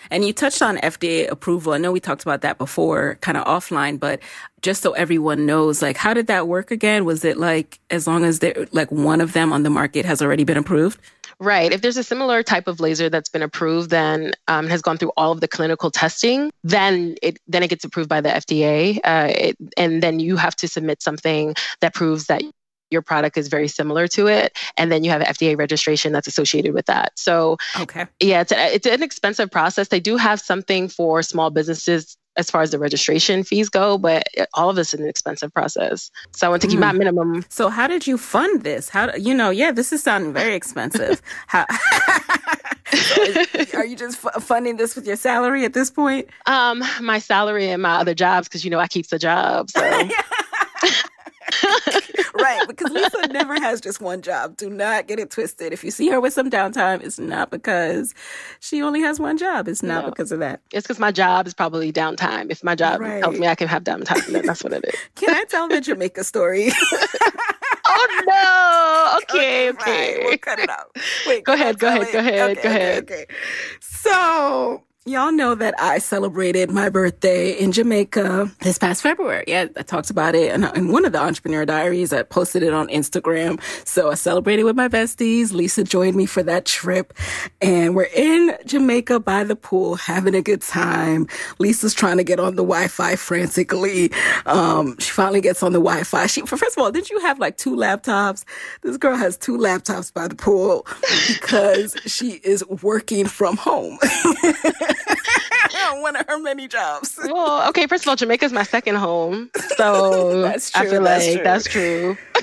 And 0.09 0.25
you 0.25 0.33
touched 0.33 0.61
on 0.61 0.77
FDA 0.77 1.29
approval. 1.29 1.73
I 1.73 1.77
know 1.77 1.91
we 1.91 1.99
talked 1.99 2.21
about 2.21 2.41
that 2.41 2.57
before, 2.57 3.15
kind 3.21 3.37
of 3.37 3.45
offline, 3.45 3.99
but 3.99 4.19
just 4.61 4.81
so 4.81 4.93
everyone 4.93 5.45
knows, 5.45 5.81
like, 5.81 5.97
how 5.97 6.13
did 6.13 6.27
that 6.27 6.47
work 6.47 6.71
again? 6.71 7.05
Was 7.05 7.23
it 7.25 7.37
like 7.37 7.79
as 7.89 8.07
long 8.07 8.23
as 8.23 8.39
there, 8.39 8.67
like, 8.71 8.91
one 8.91 9.21
of 9.21 9.33
them 9.33 9.53
on 9.53 9.63
the 9.63 9.69
market 9.69 10.05
has 10.05 10.21
already 10.21 10.43
been 10.43 10.57
approved? 10.57 10.99
Right. 11.39 11.71
If 11.71 11.81
there's 11.81 11.97
a 11.97 12.03
similar 12.03 12.41
type 12.41 12.67
of 12.67 12.79
laser 12.79 13.09
that's 13.09 13.29
been 13.29 13.43
approved, 13.43 13.91
then 13.91 14.31
um, 14.47 14.67
has 14.67 14.81
gone 14.81 14.97
through 14.97 15.11
all 15.15 15.31
of 15.31 15.39
the 15.39 15.47
clinical 15.47 15.91
testing, 15.91 16.51
then 16.63 17.15
it 17.21 17.37
then 17.47 17.61
it 17.61 17.69
gets 17.69 17.83
approved 17.83 18.09
by 18.09 18.21
the 18.21 18.29
FDA, 18.29 18.97
uh, 19.03 19.27
it, 19.29 19.57
and 19.77 20.01
then 20.01 20.19
you 20.19 20.35
have 20.35 20.55
to 20.55 20.67
submit 20.67 21.03
something 21.03 21.53
that 21.81 21.93
proves 21.93 22.25
that 22.25 22.41
your 22.89 23.01
product 23.01 23.37
is 23.37 23.47
very 23.47 23.67
similar 23.67 24.07
to 24.07 24.27
it 24.27 24.57
and 24.77 24.91
then 24.91 25.03
you 25.03 25.11
have 25.11 25.21
FDA 25.21 25.57
registration 25.57 26.13
that's 26.13 26.27
associated 26.27 26.73
with 26.73 26.85
that. 26.85 27.11
So 27.15 27.57
okay. 27.79 28.07
Yeah, 28.19 28.41
it's 28.41 28.51
a, 28.51 28.75
it's 28.75 28.87
an 28.87 29.03
expensive 29.03 29.51
process. 29.51 29.89
They 29.89 29.99
do 29.99 30.17
have 30.17 30.39
something 30.39 30.87
for 30.87 31.21
small 31.21 31.49
businesses 31.49 32.17
as 32.37 32.51
far 32.51 32.61
as 32.61 32.71
the 32.71 32.79
registration 32.79 33.43
fees 33.43 33.67
go, 33.67 33.97
but 33.97 34.23
all 34.53 34.69
of 34.69 34.75
this 34.75 34.93
is 34.93 34.99
an 34.99 35.09
expensive 35.09 35.51
process. 35.53 36.11
So 36.35 36.45
I 36.45 36.49
want 36.49 36.61
to 36.61 36.67
keep 36.67 36.77
mm. 36.77 36.81
my 36.81 36.91
minimum. 36.91 37.43
So 37.49 37.69
how 37.69 37.87
did 37.87 38.05
you 38.05 38.17
fund 38.17 38.61
this? 38.61 38.89
How 38.89 39.13
you 39.15 39.33
know? 39.33 39.49
Yeah, 39.49 39.71
this 39.71 39.91
is 39.91 40.03
sounding 40.03 40.33
very 40.33 40.53
expensive. 40.53 41.21
how, 41.47 41.65
are 43.73 43.85
you 43.85 43.95
just 43.95 44.23
f- 44.23 44.43
funding 44.43 44.77
this 44.77 44.95
with 44.95 45.07
your 45.07 45.15
salary 45.15 45.65
at 45.65 45.73
this 45.73 45.89
point? 45.89 46.29
Um, 46.45 46.83
my 47.01 47.19
salary 47.19 47.69
and 47.69 47.81
my 47.81 47.95
other 47.95 48.13
jobs 48.13 48.47
because 48.47 48.63
you 48.63 48.69
know 48.69 48.79
I 48.79 48.87
keep 48.87 49.07
the 49.07 49.19
job. 49.19 49.71
So. 49.71 49.81
right, 52.37 52.67
because 52.67 52.91
Lisa 52.91 53.27
never 53.27 53.55
has 53.55 53.81
just 53.81 54.01
one 54.01 54.21
job. 54.21 54.57
Do 54.57 54.69
not 54.69 55.07
get 55.07 55.19
it 55.19 55.29
twisted. 55.29 55.73
If 55.73 55.83
you 55.83 55.91
see 55.91 56.09
her 56.09 56.19
with 56.19 56.33
some 56.33 56.49
downtime, 56.49 57.03
it's 57.03 57.19
not 57.19 57.51
because 57.51 58.13
she 58.59 58.81
only 58.81 59.01
has 59.01 59.19
one 59.19 59.37
job. 59.37 59.67
It's 59.67 59.83
not 59.83 60.03
no. 60.03 60.09
because 60.09 60.31
of 60.31 60.39
that. 60.39 60.61
It's 60.71 60.85
because 60.85 60.99
my 60.99 61.11
job 61.11 61.47
is 61.47 61.53
probably 61.53 61.91
downtime. 61.91 62.51
If 62.51 62.63
my 62.63 62.75
job 62.75 63.01
right. 63.01 63.21
tells 63.21 63.39
me 63.39 63.47
I 63.47 63.55
can 63.55 63.67
have 63.67 63.83
downtime, 63.83 64.25
then 64.27 64.45
that's 64.45 64.63
what 64.63 64.73
it 64.73 64.85
is. 64.85 64.95
can 65.15 65.35
I 65.35 65.43
tell 65.45 65.67
the 65.67 65.81
Jamaica 65.81 66.23
story? 66.23 66.69
oh 67.85 68.23
no! 68.27 69.13
Okay, 69.37 69.69
okay. 69.69 70.15
okay. 70.15 70.23
We'll 70.23 70.37
cut 70.37 70.59
it 70.59 70.69
out. 70.69 70.95
Wait, 71.25 71.43
go 71.43 71.53
ahead, 71.53 71.79
go 71.79 71.87
ahead, 71.87 72.11
go 72.11 72.19
ahead, 72.19 72.51
okay, 72.51 72.61
go 72.61 72.69
ahead, 72.69 73.03
okay, 73.03 73.23
okay. 73.23 73.35
So 73.81 74.83
Y'all 75.07 75.31
know 75.31 75.55
that 75.55 75.73
I 75.79 75.99
celebrated 75.99 76.69
my 76.69 76.89
birthday 76.89 77.51
in 77.51 77.71
Jamaica 77.71 78.51
this 78.59 78.77
past 78.77 79.01
February. 79.01 79.45
Yeah, 79.47 79.67
I 79.77 79.83
talked 79.83 80.09
about 80.09 80.35
it 80.35 80.53
in, 80.53 80.65
in, 80.75 80.91
one 80.91 81.05
of 81.05 81.13
the 81.13 81.21
entrepreneur 81.21 81.65
diaries. 81.65 82.11
I 82.11 82.23
posted 82.23 82.61
it 82.61 82.73
on 82.73 82.89
Instagram. 82.89 83.61
So 83.87 84.11
I 84.11 84.15
celebrated 84.15 84.65
with 84.65 84.75
my 84.75 84.89
besties. 84.89 85.53
Lisa 85.53 85.85
joined 85.85 86.17
me 86.17 86.25
for 86.25 86.43
that 86.43 86.65
trip 86.65 87.13
and 87.61 87.95
we're 87.95 88.09
in 88.13 88.57
Jamaica 88.65 89.21
by 89.21 89.45
the 89.45 89.55
pool 89.55 89.95
having 89.95 90.35
a 90.35 90.41
good 90.41 90.61
time. 90.61 91.27
Lisa's 91.57 91.93
trying 91.93 92.17
to 92.17 92.25
get 92.25 92.41
on 92.41 92.57
the 92.57 92.63
Wi-Fi 92.63 93.15
frantically. 93.15 94.11
Um, 94.45 94.99
she 94.99 95.11
finally 95.11 95.39
gets 95.39 95.63
on 95.63 95.71
the 95.71 95.79
Wi-Fi. 95.79 96.27
She, 96.27 96.41
first 96.41 96.75
of 96.75 96.83
all, 96.83 96.91
didn't 96.91 97.11
you 97.11 97.19
have 97.21 97.39
like 97.39 97.55
two 97.55 97.77
laptops? 97.77 98.43
This 98.81 98.97
girl 98.97 99.15
has 99.15 99.37
two 99.37 99.57
laptops 99.57 100.13
by 100.13 100.27
the 100.27 100.35
pool 100.35 100.85
because 101.29 101.95
she 102.05 102.41
is 102.43 102.67
working 102.67 103.25
from 103.25 103.55
home. 103.55 103.97
one 106.01 106.15
of 106.15 106.25
her 106.27 106.39
many 106.39 106.67
jobs. 106.67 107.19
Well, 107.27 107.67
okay, 107.69 107.87
first 107.87 108.03
of 108.03 108.09
all, 108.09 108.15
Jamaica's 108.15 108.53
my 108.53 108.63
second 108.63 108.95
home. 108.95 109.49
So 109.75 110.41
that's 110.43 110.71
true, 110.71 110.81
I 110.81 110.89
feel 110.89 111.03
that's 111.03 111.27
like 111.27 111.35
true. 111.35 111.43
that's 111.43 111.65
true. 111.65 112.17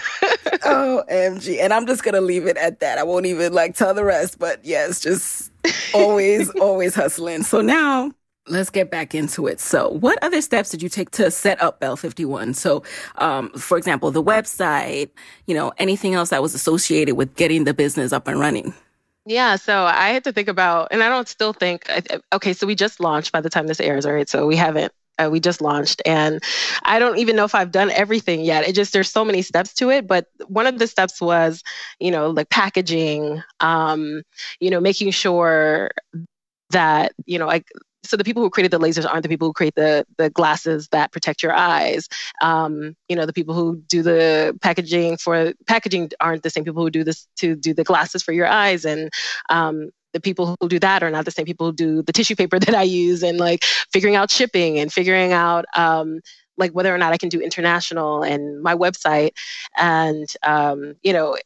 OMG. 0.62 1.58
And 1.60 1.72
I'm 1.72 1.86
just 1.86 2.04
gonna 2.04 2.20
leave 2.20 2.46
it 2.46 2.56
at 2.56 2.80
that. 2.80 2.98
I 2.98 3.02
won't 3.02 3.26
even 3.26 3.52
like 3.52 3.74
tell 3.74 3.94
the 3.94 4.04
rest, 4.04 4.38
but 4.38 4.64
yes, 4.64 5.00
just 5.00 5.50
always, 5.94 6.50
always 6.50 6.94
hustling. 6.94 7.42
So 7.42 7.60
now 7.60 8.12
let's 8.48 8.70
get 8.70 8.90
back 8.90 9.14
into 9.14 9.46
it. 9.46 9.60
So, 9.60 9.88
what 9.88 10.18
other 10.22 10.40
steps 10.40 10.70
did 10.70 10.82
you 10.82 10.88
take 10.88 11.10
to 11.12 11.30
set 11.30 11.60
up 11.62 11.80
Belle 11.80 11.96
51? 11.96 12.54
So, 12.54 12.82
um, 13.16 13.50
for 13.50 13.78
example, 13.78 14.10
the 14.10 14.22
website, 14.22 15.10
you 15.46 15.54
know, 15.54 15.72
anything 15.78 16.14
else 16.14 16.30
that 16.30 16.42
was 16.42 16.54
associated 16.54 17.14
with 17.14 17.34
getting 17.36 17.64
the 17.64 17.74
business 17.74 18.12
up 18.12 18.28
and 18.28 18.38
running? 18.38 18.74
Yeah, 19.26 19.56
so 19.56 19.84
I 19.84 20.08
had 20.10 20.24
to 20.24 20.32
think 20.32 20.48
about, 20.48 20.88
and 20.90 21.02
I 21.02 21.08
don't 21.08 21.28
still 21.28 21.54
think, 21.54 21.88
okay, 22.32 22.52
so 22.52 22.66
we 22.66 22.74
just 22.74 23.00
launched 23.00 23.32
by 23.32 23.40
the 23.40 23.48
time 23.48 23.66
this 23.66 23.80
airs, 23.80 24.04
right? 24.04 24.28
So 24.28 24.46
we 24.46 24.56
haven't, 24.56 24.92
uh, 25.18 25.30
we 25.32 25.40
just 25.40 25.62
launched, 25.62 26.02
and 26.04 26.42
I 26.82 26.98
don't 26.98 27.18
even 27.18 27.34
know 27.36 27.44
if 27.44 27.54
I've 27.54 27.70
done 27.70 27.90
everything 27.90 28.42
yet. 28.42 28.68
It 28.68 28.74
just, 28.74 28.92
there's 28.92 29.10
so 29.10 29.24
many 29.24 29.40
steps 29.40 29.72
to 29.74 29.90
it. 29.90 30.06
But 30.06 30.26
one 30.48 30.66
of 30.66 30.78
the 30.78 30.86
steps 30.86 31.20
was, 31.22 31.62
you 32.00 32.10
know, 32.10 32.30
like 32.30 32.50
packaging, 32.50 33.42
um, 33.60 34.22
you 34.60 34.70
know, 34.70 34.80
making 34.80 35.10
sure 35.12 35.90
that, 36.70 37.12
you 37.26 37.38
know, 37.38 37.46
like 37.46 37.66
so 38.04 38.16
the 38.16 38.24
people 38.24 38.42
who 38.42 38.50
created 38.50 38.70
the 38.70 38.78
lasers 38.78 39.08
aren't 39.08 39.22
the 39.22 39.28
people 39.28 39.48
who 39.48 39.52
create 39.52 39.74
the 39.74 40.06
the 40.18 40.30
glasses 40.30 40.88
that 40.88 41.12
protect 41.12 41.42
your 41.42 41.52
eyes. 41.52 42.08
Um, 42.42 42.96
you 43.08 43.16
know, 43.16 43.26
the 43.26 43.32
people 43.32 43.54
who 43.54 43.82
do 43.88 44.02
the 44.02 44.58
packaging 44.60 45.16
for 45.16 45.52
packaging 45.66 46.10
aren't 46.20 46.42
the 46.42 46.50
same 46.50 46.64
people 46.64 46.82
who 46.82 46.90
do 46.90 47.04
this 47.04 47.26
to 47.36 47.56
do 47.56 47.74
the 47.74 47.84
glasses 47.84 48.22
for 48.22 48.32
your 48.32 48.46
eyes, 48.46 48.84
and 48.84 49.10
um, 49.48 49.90
the 50.12 50.20
people 50.20 50.56
who 50.60 50.68
do 50.68 50.78
that 50.78 51.02
are 51.02 51.10
not 51.10 51.24
the 51.24 51.30
same 51.30 51.46
people 51.46 51.66
who 51.68 51.72
do 51.72 52.02
the 52.02 52.12
tissue 52.12 52.36
paper 52.36 52.58
that 52.60 52.74
I 52.74 52.82
use, 52.82 53.22
and 53.22 53.38
like 53.38 53.64
figuring 53.92 54.16
out 54.16 54.30
shipping 54.30 54.78
and 54.78 54.92
figuring 54.92 55.32
out. 55.32 55.64
Um, 55.76 56.20
like 56.56 56.70
whether 56.70 56.94
or 56.94 56.98
not 56.98 57.12
I 57.12 57.16
can 57.18 57.30
do 57.30 57.40
international 57.40 58.22
and 58.22 58.62
my 58.62 58.76
website, 58.76 59.30
and 59.76 60.32
um, 60.44 60.94
you 61.02 61.12
know, 61.12 61.36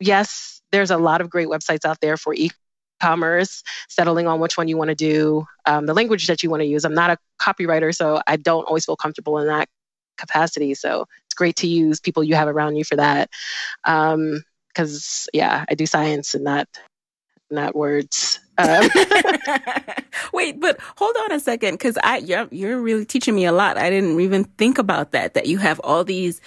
yes, 0.00 0.62
there's 0.72 0.90
a 0.90 0.96
lot 0.96 1.20
of 1.20 1.28
great 1.28 1.48
websites 1.48 1.84
out 1.84 2.00
there 2.00 2.16
for 2.16 2.34
e 2.34 2.50
commerce, 3.04 3.62
settling 3.88 4.26
on 4.26 4.40
which 4.40 4.56
one 4.56 4.68
you 4.68 4.78
want 4.78 4.88
to 4.88 4.94
do, 4.94 5.44
um, 5.66 5.84
the 5.86 5.94
language 5.94 6.26
that 6.26 6.42
you 6.42 6.50
want 6.50 6.62
to 6.62 6.66
use. 6.66 6.84
I'm 6.84 6.94
not 6.94 7.10
a 7.10 7.18
copywriter, 7.40 7.94
so 7.94 8.20
I 8.26 8.36
don't 8.36 8.64
always 8.64 8.86
feel 8.86 8.96
comfortable 8.96 9.38
in 9.38 9.46
that 9.48 9.68
capacity. 10.16 10.74
So 10.74 11.06
it's 11.26 11.34
great 11.34 11.56
to 11.56 11.66
use 11.66 12.00
people 12.00 12.24
you 12.24 12.34
have 12.34 12.48
around 12.48 12.76
you 12.76 12.84
for 12.84 12.96
that. 12.96 13.28
Because 13.84 15.28
um, 15.28 15.38
yeah, 15.38 15.64
I 15.68 15.74
do 15.74 15.86
science 15.86 16.34
and 16.34 16.44
not 16.44 16.66
not 17.50 17.76
words. 17.76 18.40
Um. 18.56 18.88
Wait, 20.32 20.58
but 20.60 20.80
hold 20.96 21.14
on 21.24 21.32
a 21.32 21.40
second, 21.40 21.74
because 21.74 21.98
I 22.02 22.18
you're, 22.18 22.48
you're 22.50 22.80
really 22.80 23.04
teaching 23.04 23.34
me 23.34 23.44
a 23.44 23.52
lot. 23.52 23.76
I 23.76 23.90
didn't 23.90 24.18
even 24.20 24.44
think 24.44 24.78
about 24.78 25.12
that. 25.12 25.34
That 25.34 25.46
you 25.46 25.58
have 25.58 25.78
all 25.80 26.04
these 26.04 26.40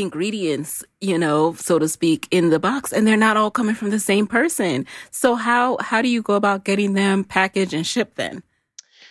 ingredients, 0.00 0.84
you 1.00 1.18
know, 1.18 1.54
so 1.54 1.78
to 1.78 1.88
speak, 1.88 2.26
in 2.30 2.50
the 2.50 2.58
box, 2.58 2.92
and 2.92 3.06
they're 3.06 3.16
not 3.16 3.36
all 3.36 3.50
coming 3.50 3.74
from 3.74 3.90
the 3.90 4.00
same 4.00 4.26
person. 4.26 4.86
So 5.10 5.34
how 5.34 5.76
how 5.78 6.02
do 6.02 6.08
you 6.08 6.22
go 6.22 6.34
about 6.34 6.64
getting 6.64 6.94
them 6.94 7.24
packaged 7.24 7.74
and 7.74 7.86
shipped 7.86 8.16
then? 8.16 8.42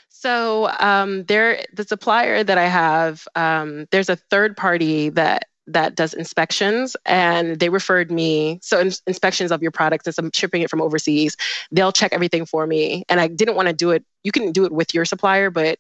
So 0.09 0.69
um, 0.79 1.23
there, 1.25 1.63
the 1.73 1.85
supplier 1.85 2.43
that 2.43 2.57
I 2.57 2.65
have, 2.65 3.25
um, 3.35 3.85
there's 3.91 4.09
a 4.09 4.17
third 4.17 4.57
party 4.57 5.09
that 5.11 5.45
that 5.67 5.95
does 5.95 6.13
inspections, 6.13 6.97
and 7.05 7.59
they 7.59 7.69
referred 7.69 8.11
me. 8.11 8.59
So 8.61 8.79
in, 8.79 8.91
inspections 9.07 9.51
of 9.51 9.61
your 9.61 9.71
products, 9.71 10.05
since 10.05 10.17
I'm 10.17 10.31
shipping 10.33 10.61
it 10.61 10.69
from 10.69 10.81
overseas, 10.81 11.37
they'll 11.71 11.91
check 11.91 12.11
everything 12.11 12.45
for 12.45 12.65
me. 12.65 13.05
And 13.07 13.19
I 13.19 13.27
didn't 13.27 13.55
want 13.55 13.67
to 13.67 13.73
do 13.73 13.91
it. 13.91 14.03
You 14.23 14.31
can 14.31 14.51
do 14.51 14.65
it 14.65 14.71
with 14.71 14.93
your 14.93 15.05
supplier, 15.05 15.51
but 15.51 15.79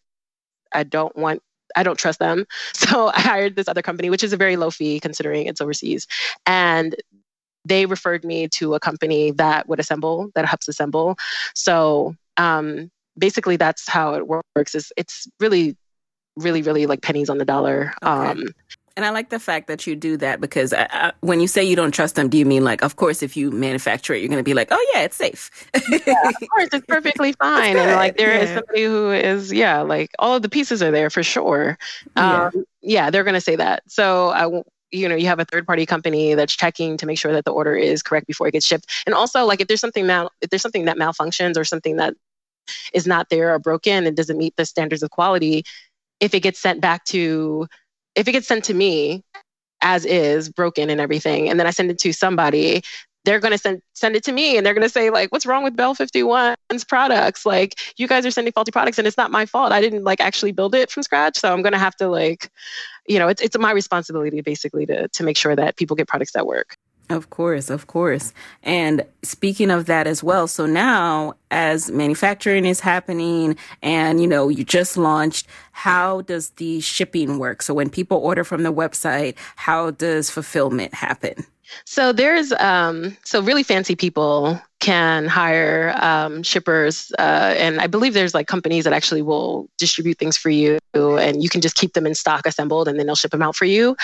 I 0.71 0.83
don't 0.83 1.15
want 1.17 1.41
I 1.75 1.83
don't 1.83 1.97
trust 1.97 2.19
them. 2.19 2.45
So 2.73 3.07
I 3.09 3.19
hired 3.19 3.55
this 3.55 3.67
other 3.67 3.81
company, 3.81 4.09
which 4.09 4.23
is 4.23 4.33
a 4.33 4.37
very 4.37 4.55
low 4.55 4.71
fee 4.71 4.99
considering 4.99 5.45
it's 5.47 5.61
overseas. 5.61 6.07
And 6.45 6.95
they 7.65 7.85
referred 7.85 8.23
me 8.23 8.47
to 8.47 8.73
a 8.73 8.79
company 8.79 9.31
that 9.31 9.67
would 9.67 9.79
assemble, 9.79 10.31
that 10.33 10.45
helps 10.45 10.67
assemble. 10.67 11.17
So 11.53 12.15
um, 12.37 12.89
basically, 13.17 13.57
that's 13.57 13.87
how 13.87 14.15
it 14.15 14.27
works. 14.27 14.75
Is 14.75 14.91
it's 14.97 15.27
really, 15.39 15.75
really, 16.35 16.61
really 16.61 16.85
like 16.85 17.01
pennies 17.01 17.29
on 17.29 17.37
the 17.37 17.45
dollar. 17.45 17.93
Okay. 18.03 18.31
Um, 18.31 18.43
and 18.99 19.05
I 19.05 19.11
like 19.11 19.29
the 19.29 19.39
fact 19.39 19.67
that 19.67 19.87
you 19.87 19.95
do 19.95 20.17
that 20.17 20.41
because 20.41 20.73
I, 20.73 20.85
I, 20.91 21.13
when 21.21 21.39
you 21.39 21.47
say 21.47 21.63
you 21.63 21.77
don't 21.77 21.93
trust 21.93 22.15
them, 22.15 22.27
do 22.27 22.37
you 22.37 22.45
mean 22.45 22.65
like, 22.65 22.83
of 22.83 22.97
course, 22.97 23.23
if 23.23 23.37
you 23.37 23.49
manufacture 23.49 24.13
it, 24.13 24.19
you're 24.19 24.27
going 24.27 24.39
to 24.39 24.43
be 24.43 24.53
like, 24.53 24.67
oh 24.71 24.91
yeah, 24.93 25.03
it's 25.03 25.15
safe. 25.15 25.49
yeah, 25.89 26.15
of 26.25 26.49
course, 26.49 26.67
it's 26.73 26.85
perfectly 26.85 27.31
fine. 27.39 27.77
and 27.77 27.91
like 27.91 28.17
there 28.17 28.35
yeah. 28.35 28.41
is 28.41 28.49
somebody 28.49 28.83
who 28.83 29.11
is, 29.11 29.53
yeah, 29.53 29.79
like 29.79 30.11
all 30.19 30.35
of 30.35 30.41
the 30.41 30.49
pieces 30.49 30.83
are 30.83 30.91
there 30.91 31.09
for 31.09 31.23
sure. 31.23 31.77
Um, 32.17 32.51
yeah. 32.53 32.61
yeah, 32.81 33.09
they're 33.09 33.23
going 33.23 33.35
to 33.35 33.41
say 33.41 33.55
that. 33.55 33.83
So 33.87 34.31
I, 34.31 34.63
you 34.91 35.07
know 35.07 35.15
you 35.15 35.27
have 35.27 35.39
a 35.39 35.45
third 35.45 35.65
party 35.65 35.85
company 35.85 36.33
that's 36.33 36.53
checking 36.53 36.97
to 36.97 37.05
make 37.05 37.17
sure 37.17 37.31
that 37.31 37.45
the 37.45 37.51
order 37.51 37.75
is 37.75 38.03
correct 38.03 38.27
before 38.27 38.47
it 38.47 38.53
gets 38.53 38.65
shipped 38.65 39.03
and 39.05 39.13
also 39.13 39.45
like 39.45 39.61
if 39.61 39.67
there's 39.67 39.79
something 39.79 40.07
mal 40.07 40.31
if 40.41 40.49
there's 40.49 40.63
something 40.63 40.85
that 40.85 40.97
malfunctions 40.97 41.57
or 41.57 41.63
something 41.63 41.97
that 41.97 42.15
is 42.91 43.05
not 43.05 43.29
there 43.29 43.53
or 43.53 43.59
broken 43.59 44.07
and 44.07 44.17
doesn't 44.17 44.39
meet 44.39 44.55
the 44.55 44.65
standards 44.65 45.03
of 45.03 45.11
quality 45.11 45.63
if 46.19 46.33
it 46.33 46.39
gets 46.39 46.59
sent 46.59 46.81
back 46.81 47.05
to 47.05 47.67
if 48.15 48.27
it 48.27 48.31
gets 48.31 48.47
sent 48.47 48.65
to 48.65 48.73
me 48.73 49.23
as 49.81 50.05
is, 50.05 50.49
broken 50.49 50.89
and 50.89 50.99
everything, 50.99 51.49
and 51.49 51.59
then 51.59 51.65
I 51.67 51.71
send 51.71 51.89
it 51.89 51.99
to 51.99 52.11
somebody, 52.11 52.81
they're 53.25 53.39
going 53.39 53.51
to 53.51 53.57
send 53.57 53.81
send 53.93 54.15
it 54.15 54.23
to 54.23 54.31
me 54.31 54.57
and 54.57 54.65
they're 54.65 54.73
going 54.73 54.85
to 54.85 54.89
say 54.89 55.09
like 55.09 55.31
what's 55.31 55.45
wrong 55.45 55.63
with 55.63 55.75
Belle 55.75 55.95
51's 55.95 56.83
products? 56.85 57.45
Like 57.45 57.77
you 57.97 58.07
guys 58.07 58.25
are 58.25 58.31
sending 58.31 58.53
faulty 58.53 58.71
products 58.71 58.97
and 58.97 59.07
it's 59.07 59.17
not 59.17 59.29
my 59.29 59.45
fault. 59.45 59.71
I 59.71 59.81
didn't 59.81 60.03
like 60.03 60.21
actually 60.21 60.51
build 60.51 60.73
it 60.73 60.89
from 60.89 61.03
scratch 61.03 61.37
so 61.37 61.53
i'm 61.53 61.61
going 61.61 61.73
to 61.73 61.79
have 61.79 61.95
to 61.97 62.07
like 62.07 62.49
you 63.07 63.19
know 63.19 63.27
it's, 63.27 63.41
it's 63.41 63.57
my 63.57 63.71
responsibility 63.71 64.41
basically 64.41 64.85
to 64.85 65.07
to 65.09 65.23
make 65.23 65.37
sure 65.37 65.55
that 65.55 65.75
people 65.77 65.95
get 65.95 66.07
products 66.07 66.31
that 66.33 66.45
work 66.45 66.77
Of 67.09 67.31
course, 67.31 67.71
of 67.71 67.87
course. 67.87 68.33
And 68.61 69.03
speaking 69.23 69.71
of 69.71 69.87
that 69.87 70.05
as 70.05 70.23
well, 70.23 70.47
so 70.47 70.67
now 70.67 71.33
as 71.49 71.89
manufacturing 71.89 72.65
is 72.65 72.79
happening 72.79 73.57
and 73.81 74.21
you 74.21 74.27
know, 74.27 74.47
you 74.47 74.63
just 74.63 74.95
launched, 74.95 75.47
how 75.71 76.21
does 76.21 76.51
the 76.51 76.81
shipping 76.81 77.39
work? 77.39 77.63
So 77.63 77.73
when 77.73 77.89
people 77.89 78.17
order 78.17 78.43
from 78.43 78.61
the 78.61 78.71
website, 78.71 79.35
how 79.55 79.89
does 79.89 80.29
fulfillment 80.29 80.93
happen? 80.93 81.45
So 81.85 82.13
there's 82.13 82.51
um, 82.53 83.17
so 83.23 83.41
really 83.41 83.63
fancy 83.63 83.95
people 83.95 84.61
can 84.79 85.27
hire 85.27 85.93
um, 85.99 86.43
shippers, 86.43 87.11
uh, 87.19 87.55
and 87.57 87.81
I 87.81 87.87
believe 87.87 88.13
there's 88.13 88.33
like 88.33 88.47
companies 88.47 88.85
that 88.85 88.93
actually 88.93 89.21
will 89.21 89.69
distribute 89.77 90.17
things 90.17 90.37
for 90.37 90.49
you, 90.49 90.79
and 90.93 91.43
you 91.43 91.49
can 91.49 91.61
just 91.61 91.75
keep 91.75 91.93
them 91.93 92.05
in 92.07 92.15
stock 92.15 92.45
assembled, 92.45 92.87
and 92.87 92.97
then 92.97 93.05
they'll 93.05 93.15
ship 93.15 93.31
them 93.31 93.41
out 93.41 93.55
for 93.55 93.65
you. 93.65 93.95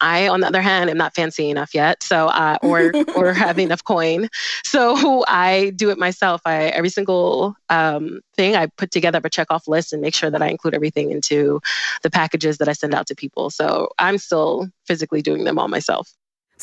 I, 0.00 0.28
on 0.28 0.40
the 0.40 0.46
other 0.46 0.62
hand, 0.62 0.90
am 0.90 0.96
not 0.96 1.14
fancy 1.14 1.50
enough 1.50 1.74
yet, 1.74 2.02
so 2.02 2.26
uh, 2.28 2.58
or 2.62 2.92
or 3.16 3.32
have 3.32 3.58
enough 3.58 3.84
coin, 3.84 4.28
so 4.64 5.24
I 5.28 5.72
do 5.76 5.90
it 5.90 5.98
myself. 5.98 6.42
I 6.44 6.64
every 6.64 6.90
single 6.90 7.56
um, 7.68 8.20
thing 8.36 8.56
I 8.56 8.66
put 8.66 8.90
together 8.90 9.20
a 9.24 9.30
check 9.30 9.48
off 9.50 9.68
list 9.68 9.92
and 9.92 10.02
make 10.02 10.14
sure 10.14 10.30
that 10.30 10.42
I 10.42 10.48
include 10.48 10.74
everything 10.74 11.10
into 11.10 11.60
the 12.02 12.10
packages 12.10 12.58
that 12.58 12.68
I 12.68 12.72
send 12.72 12.94
out 12.94 13.06
to 13.08 13.14
people. 13.14 13.50
So 13.50 13.90
I'm 13.98 14.18
still 14.18 14.68
physically 14.86 15.22
doing 15.22 15.44
them 15.44 15.58
all 15.58 15.68
myself. 15.68 16.12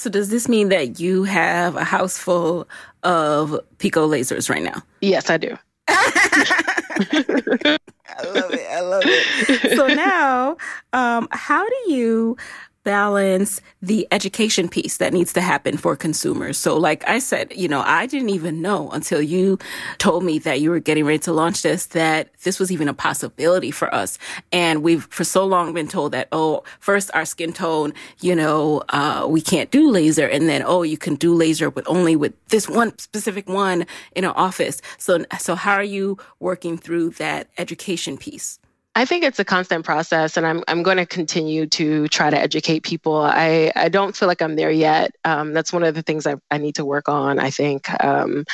So 0.02 0.10
does 0.10 0.30
this 0.30 0.50
mean 0.50 0.70
that 0.70 1.00
you 1.00 1.26
have 1.26 1.76
a 1.76 1.84
house 1.84 2.18
full 2.18 2.68
of 3.04 3.60
Pico 3.78 4.10
lasers 4.10 4.50
right 4.50 4.64
now? 4.64 4.82
Yes, 5.02 5.30
I 5.30 5.38
do. 5.38 5.56
I 5.88 7.78
love 8.26 8.52
it. 8.52 8.68
I 8.72 8.80
love 8.80 9.04
it. 9.06 9.78
So 9.78 9.86
now, 9.86 10.58
um, 10.94 11.28
how 11.30 11.64
do 11.70 11.92
you 11.92 12.36
balance 12.84 13.62
the 13.82 14.08
education 14.12 14.68
piece 14.68 14.98
that 14.98 15.14
needs 15.14 15.34
to 15.34 15.42
happen 15.42 15.78
for 15.78 15.96
consumers. 15.96 16.58
So 16.58 16.78
like 16.78 17.08
I 17.08 17.20
said, 17.20 17.54
you 17.56 17.68
know, 17.68 17.82
I 17.86 18.06
didn't 18.06 18.30
even 18.30 18.62
know 18.62 18.90
until 18.90 19.22
you 19.22 19.60
told 19.98 20.24
me 20.24 20.40
that 20.40 20.62
you 20.62 20.70
were 20.70 20.80
getting 20.80 21.06
ready 21.06 21.20
to 21.20 21.34
launch 21.34 21.62
this 21.62 21.88
that 21.88 22.30
this 22.44 22.60
was 22.60 22.72
even 22.72 22.88
a 22.88 22.94
possibility 22.94 23.72
for 23.72 23.94
us. 23.94 24.18
And 24.52 24.84
we've 24.84 25.06
for 25.06 25.24
so 25.24 25.46
long 25.46 25.74
been 25.74 25.88
told 25.88 26.12
that, 26.14 26.28
oh, 26.32 26.64
first 26.80 27.12
our 27.14 27.26
skin 27.26 27.54
tone, 27.54 27.94
you 28.22 28.36
know, 28.36 28.84
uh, 28.90 29.28
we 29.30 29.42
can't 29.42 29.72
do 29.72 29.90
laser. 29.90 30.28
And 30.28 30.50
then, 30.50 30.64
oh, 30.66 30.84
you 30.84 30.98
can 30.98 31.16
do 31.16 31.34
laser, 31.34 31.70
but 31.70 31.84
only 31.88 32.16
with 32.16 32.34
this 32.48 32.68
one 32.68 32.98
specific 32.98 33.48
one 33.48 33.86
in 34.16 34.24
an 34.24 34.32
office. 34.32 34.82
So, 34.98 35.26
so 35.40 35.56
how 35.56 35.74
are 35.74 35.84
you 35.84 36.18
working 36.40 36.78
through 36.78 37.12
that 37.12 37.50
education 37.58 38.18
piece? 38.18 38.60
I 38.94 39.06
think 39.06 39.24
it's 39.24 39.40
a 39.40 39.46
constant 39.46 39.86
process, 39.86 40.36
and 40.36 40.46
I'm 40.46 40.64
I'm 40.68 40.84
going 40.84 40.98
to 40.98 41.06
continue 41.06 41.66
to 41.68 42.08
try 42.10 42.30
to 42.30 42.38
educate 42.38 42.84
people. 42.84 43.18
I 43.18 43.72
I 43.76 43.88
don't 43.90 44.16
feel 44.16 44.28
like 44.28 44.42
I'm 44.42 44.56
there 44.58 44.72
yet. 44.72 45.12
Um, 45.24 45.54
that's 45.54 45.72
one 45.72 45.84
of 45.84 45.96
the 45.96 46.02
things 46.02 46.28
I 46.28 46.36
I 46.50 46.58
need 46.58 46.76
to 46.76 46.86
work 46.86 47.08
on. 47.08 47.40
I 47.40 47.50
think. 47.52 47.90
Um, 48.04 48.46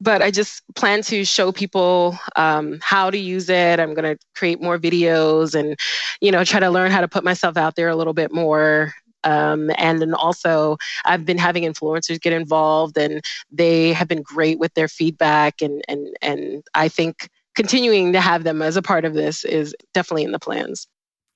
but 0.00 0.22
I 0.22 0.30
just 0.30 0.62
plan 0.74 1.02
to 1.02 1.24
show 1.24 1.52
people 1.52 2.18
um, 2.36 2.78
how 2.82 3.10
to 3.10 3.18
use 3.18 3.48
it. 3.50 3.78
I'm 3.78 3.94
going 3.94 4.16
to 4.16 4.18
create 4.34 4.60
more 4.60 4.78
videos 4.78 5.54
and, 5.54 5.78
you 6.22 6.32
know, 6.32 6.42
try 6.42 6.58
to 6.60 6.70
learn 6.70 6.90
how 6.90 7.02
to 7.02 7.08
put 7.08 7.22
myself 7.22 7.58
out 7.58 7.76
there 7.76 7.88
a 7.90 7.96
little 7.96 8.14
bit 8.14 8.32
more. 8.32 8.94
Um, 9.24 9.70
and 9.76 10.00
then 10.00 10.14
also, 10.14 10.78
I've 11.04 11.26
been 11.26 11.36
having 11.36 11.64
influencers 11.64 12.18
get 12.20 12.32
involved, 12.32 12.96
and 12.96 13.20
they 13.52 13.92
have 13.92 14.08
been 14.08 14.22
great 14.22 14.58
with 14.58 14.72
their 14.72 14.88
feedback. 14.88 15.60
And 15.60 15.82
and 15.88 16.08
and 16.22 16.62
I 16.74 16.88
think 16.88 17.28
continuing 17.54 18.12
to 18.12 18.20
have 18.20 18.44
them 18.44 18.62
as 18.62 18.76
a 18.76 18.82
part 18.82 19.04
of 19.04 19.14
this 19.14 19.44
is 19.44 19.74
definitely 19.94 20.24
in 20.24 20.32
the 20.32 20.38
plans. 20.38 20.86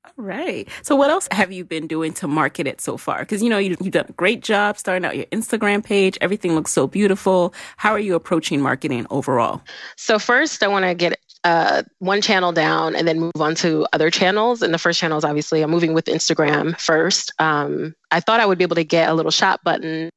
All 0.04 0.12
right. 0.24 0.68
So, 0.82 0.94
what 0.94 1.10
else 1.10 1.28
have 1.30 1.50
you 1.50 1.64
been 1.64 1.86
doing 1.86 2.12
to 2.14 2.28
market 2.28 2.66
it 2.66 2.80
so 2.80 2.98
far? 2.98 3.20
Because 3.20 3.42
you 3.42 3.48
know 3.48 3.56
you, 3.56 3.70
have 3.70 3.90
done 3.90 4.06
a 4.08 4.12
great 4.12 4.42
job 4.42 4.76
starting 4.76 5.04
out 5.04 5.16
your 5.16 5.24
Instagram 5.26 5.82
page. 5.82 6.18
Everything 6.20 6.54
looks 6.54 6.72
so 6.72 6.86
beautiful. 6.86 7.54
How 7.78 7.92
are 7.92 7.98
you 7.98 8.14
approaching 8.14 8.60
marketing 8.60 9.06
overall? 9.08 9.62
So, 9.96 10.18
first, 10.18 10.62
I 10.62 10.68
want 10.68 10.84
to 10.84 10.94
get 10.94 11.18
uh, 11.44 11.84
one 12.00 12.20
channel 12.20 12.52
down 12.52 12.94
and 12.94 13.08
then 13.08 13.18
move 13.18 13.32
on 13.40 13.54
to 13.56 13.86
other 13.94 14.10
channels. 14.10 14.60
And 14.62 14.74
the 14.74 14.78
first 14.78 14.98
channel 14.98 15.16
is 15.16 15.24
obviously 15.24 15.62
I'm 15.62 15.70
moving 15.70 15.94
with 15.94 16.06
Instagram 16.06 16.78
first. 16.78 17.32
Um, 17.38 17.94
I 18.10 18.20
thought 18.20 18.40
I 18.40 18.46
would 18.46 18.58
be 18.58 18.64
able 18.64 18.76
to 18.76 18.84
get 18.84 19.08
a 19.08 19.14
little 19.14 19.30
shop 19.30 19.60
button 19.64 20.10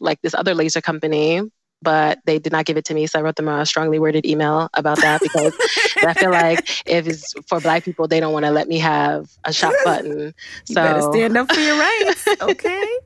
like 0.00 0.20
this 0.22 0.34
other 0.34 0.54
laser 0.54 0.80
company 0.80 1.42
but 1.82 2.18
they 2.24 2.38
did 2.38 2.52
not 2.52 2.64
give 2.64 2.76
it 2.76 2.84
to 2.86 2.94
me. 2.94 3.06
So 3.06 3.18
I 3.18 3.22
wrote 3.22 3.36
them 3.36 3.48
a 3.48 3.64
strongly 3.64 3.98
worded 3.98 4.26
email 4.26 4.68
about 4.74 5.00
that 5.00 5.20
because 5.20 5.54
I 5.98 6.14
feel 6.14 6.30
like 6.30 6.68
if 6.86 7.06
it's 7.06 7.34
for 7.46 7.60
Black 7.60 7.84
people, 7.84 8.08
they 8.08 8.20
don't 8.20 8.32
want 8.32 8.44
to 8.44 8.50
let 8.50 8.68
me 8.68 8.78
have 8.78 9.30
a 9.44 9.52
shop 9.52 9.74
button. 9.84 10.34
You 10.66 10.74
so 10.74 10.82
better 10.82 11.02
stand 11.02 11.36
up 11.36 11.52
for 11.52 11.60
your 11.60 11.78
rights, 11.78 12.26
okay? 12.42 12.98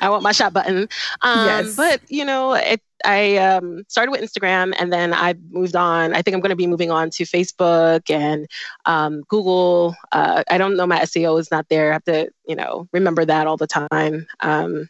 I 0.00 0.10
want 0.10 0.24
my 0.24 0.32
shop 0.32 0.52
button. 0.52 0.88
Um, 1.22 1.46
yes. 1.46 1.76
But 1.76 2.00
you 2.08 2.24
know, 2.24 2.54
it, 2.54 2.82
I 3.04 3.36
um, 3.36 3.84
started 3.88 4.10
with 4.10 4.20
Instagram, 4.20 4.74
and 4.78 4.92
then 4.92 5.14
I 5.14 5.34
moved 5.50 5.76
on. 5.76 6.12
I 6.12 6.22
think 6.22 6.34
I'm 6.34 6.40
going 6.40 6.50
to 6.50 6.56
be 6.56 6.66
moving 6.66 6.90
on 6.90 7.10
to 7.10 7.24
Facebook 7.24 8.10
and 8.10 8.48
um, 8.84 9.22
Google. 9.28 9.94
Uh, 10.10 10.42
I 10.50 10.58
don't 10.58 10.76
know 10.76 10.86
my 10.86 11.00
SEO 11.00 11.38
is 11.38 11.50
not 11.52 11.68
there. 11.68 11.90
I 11.90 11.92
have 11.94 12.04
to, 12.04 12.28
you 12.46 12.56
know, 12.56 12.88
remember 12.92 13.24
that 13.24 13.46
all 13.46 13.56
the 13.56 13.68
time. 13.68 14.26
Um, 14.40 14.88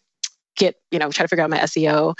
get 0.56 0.76
you 0.90 0.98
know 0.98 1.10
try 1.10 1.24
to 1.24 1.28
figure 1.28 1.44
out 1.44 1.50
my 1.50 1.58
SEO 1.58 2.14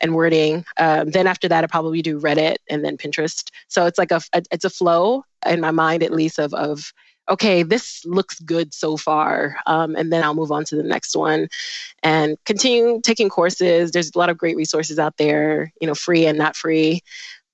and 0.00 0.14
wording. 0.14 0.64
Um, 0.76 1.10
then 1.10 1.26
after 1.26 1.48
that, 1.48 1.64
I 1.64 1.66
probably 1.66 2.02
do 2.02 2.20
Reddit 2.20 2.56
and 2.68 2.84
then 2.84 2.96
Pinterest. 2.96 3.50
So 3.68 3.86
it's 3.86 3.98
like 3.98 4.10
a, 4.10 4.20
a 4.32 4.42
it's 4.50 4.64
a 4.64 4.70
flow 4.70 5.24
in 5.46 5.60
my 5.60 5.70
mind 5.70 6.02
at 6.02 6.12
least 6.12 6.38
of 6.38 6.54
of 6.54 6.92
okay, 7.30 7.62
this 7.62 8.04
looks 8.06 8.40
good 8.40 8.72
so 8.72 8.96
far, 8.96 9.58
um, 9.66 9.94
and 9.96 10.10
then 10.12 10.24
I'll 10.24 10.34
move 10.34 10.50
on 10.50 10.64
to 10.64 10.76
the 10.76 10.82
next 10.82 11.14
one 11.14 11.48
and 12.02 12.38
continue 12.46 13.00
taking 13.02 13.28
courses. 13.28 13.90
There's 13.90 14.10
a 14.14 14.18
lot 14.18 14.30
of 14.30 14.38
great 14.38 14.56
resources 14.56 14.98
out 14.98 15.18
there, 15.18 15.72
you 15.80 15.86
know, 15.86 15.94
free 15.94 16.26
and 16.26 16.38
not 16.38 16.56
free. 16.56 17.02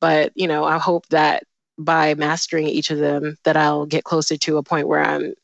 But 0.00 0.32
you 0.34 0.46
know, 0.46 0.64
I 0.64 0.78
hope 0.78 1.08
that 1.08 1.44
by 1.78 2.14
mastering 2.14 2.68
each 2.68 2.90
of 2.90 2.98
them, 2.98 3.36
that 3.44 3.56
I'll 3.56 3.86
get 3.86 4.04
closer 4.04 4.36
to 4.36 4.58
a 4.58 4.62
point 4.62 4.88
where 4.88 5.02
I'm 5.02 5.34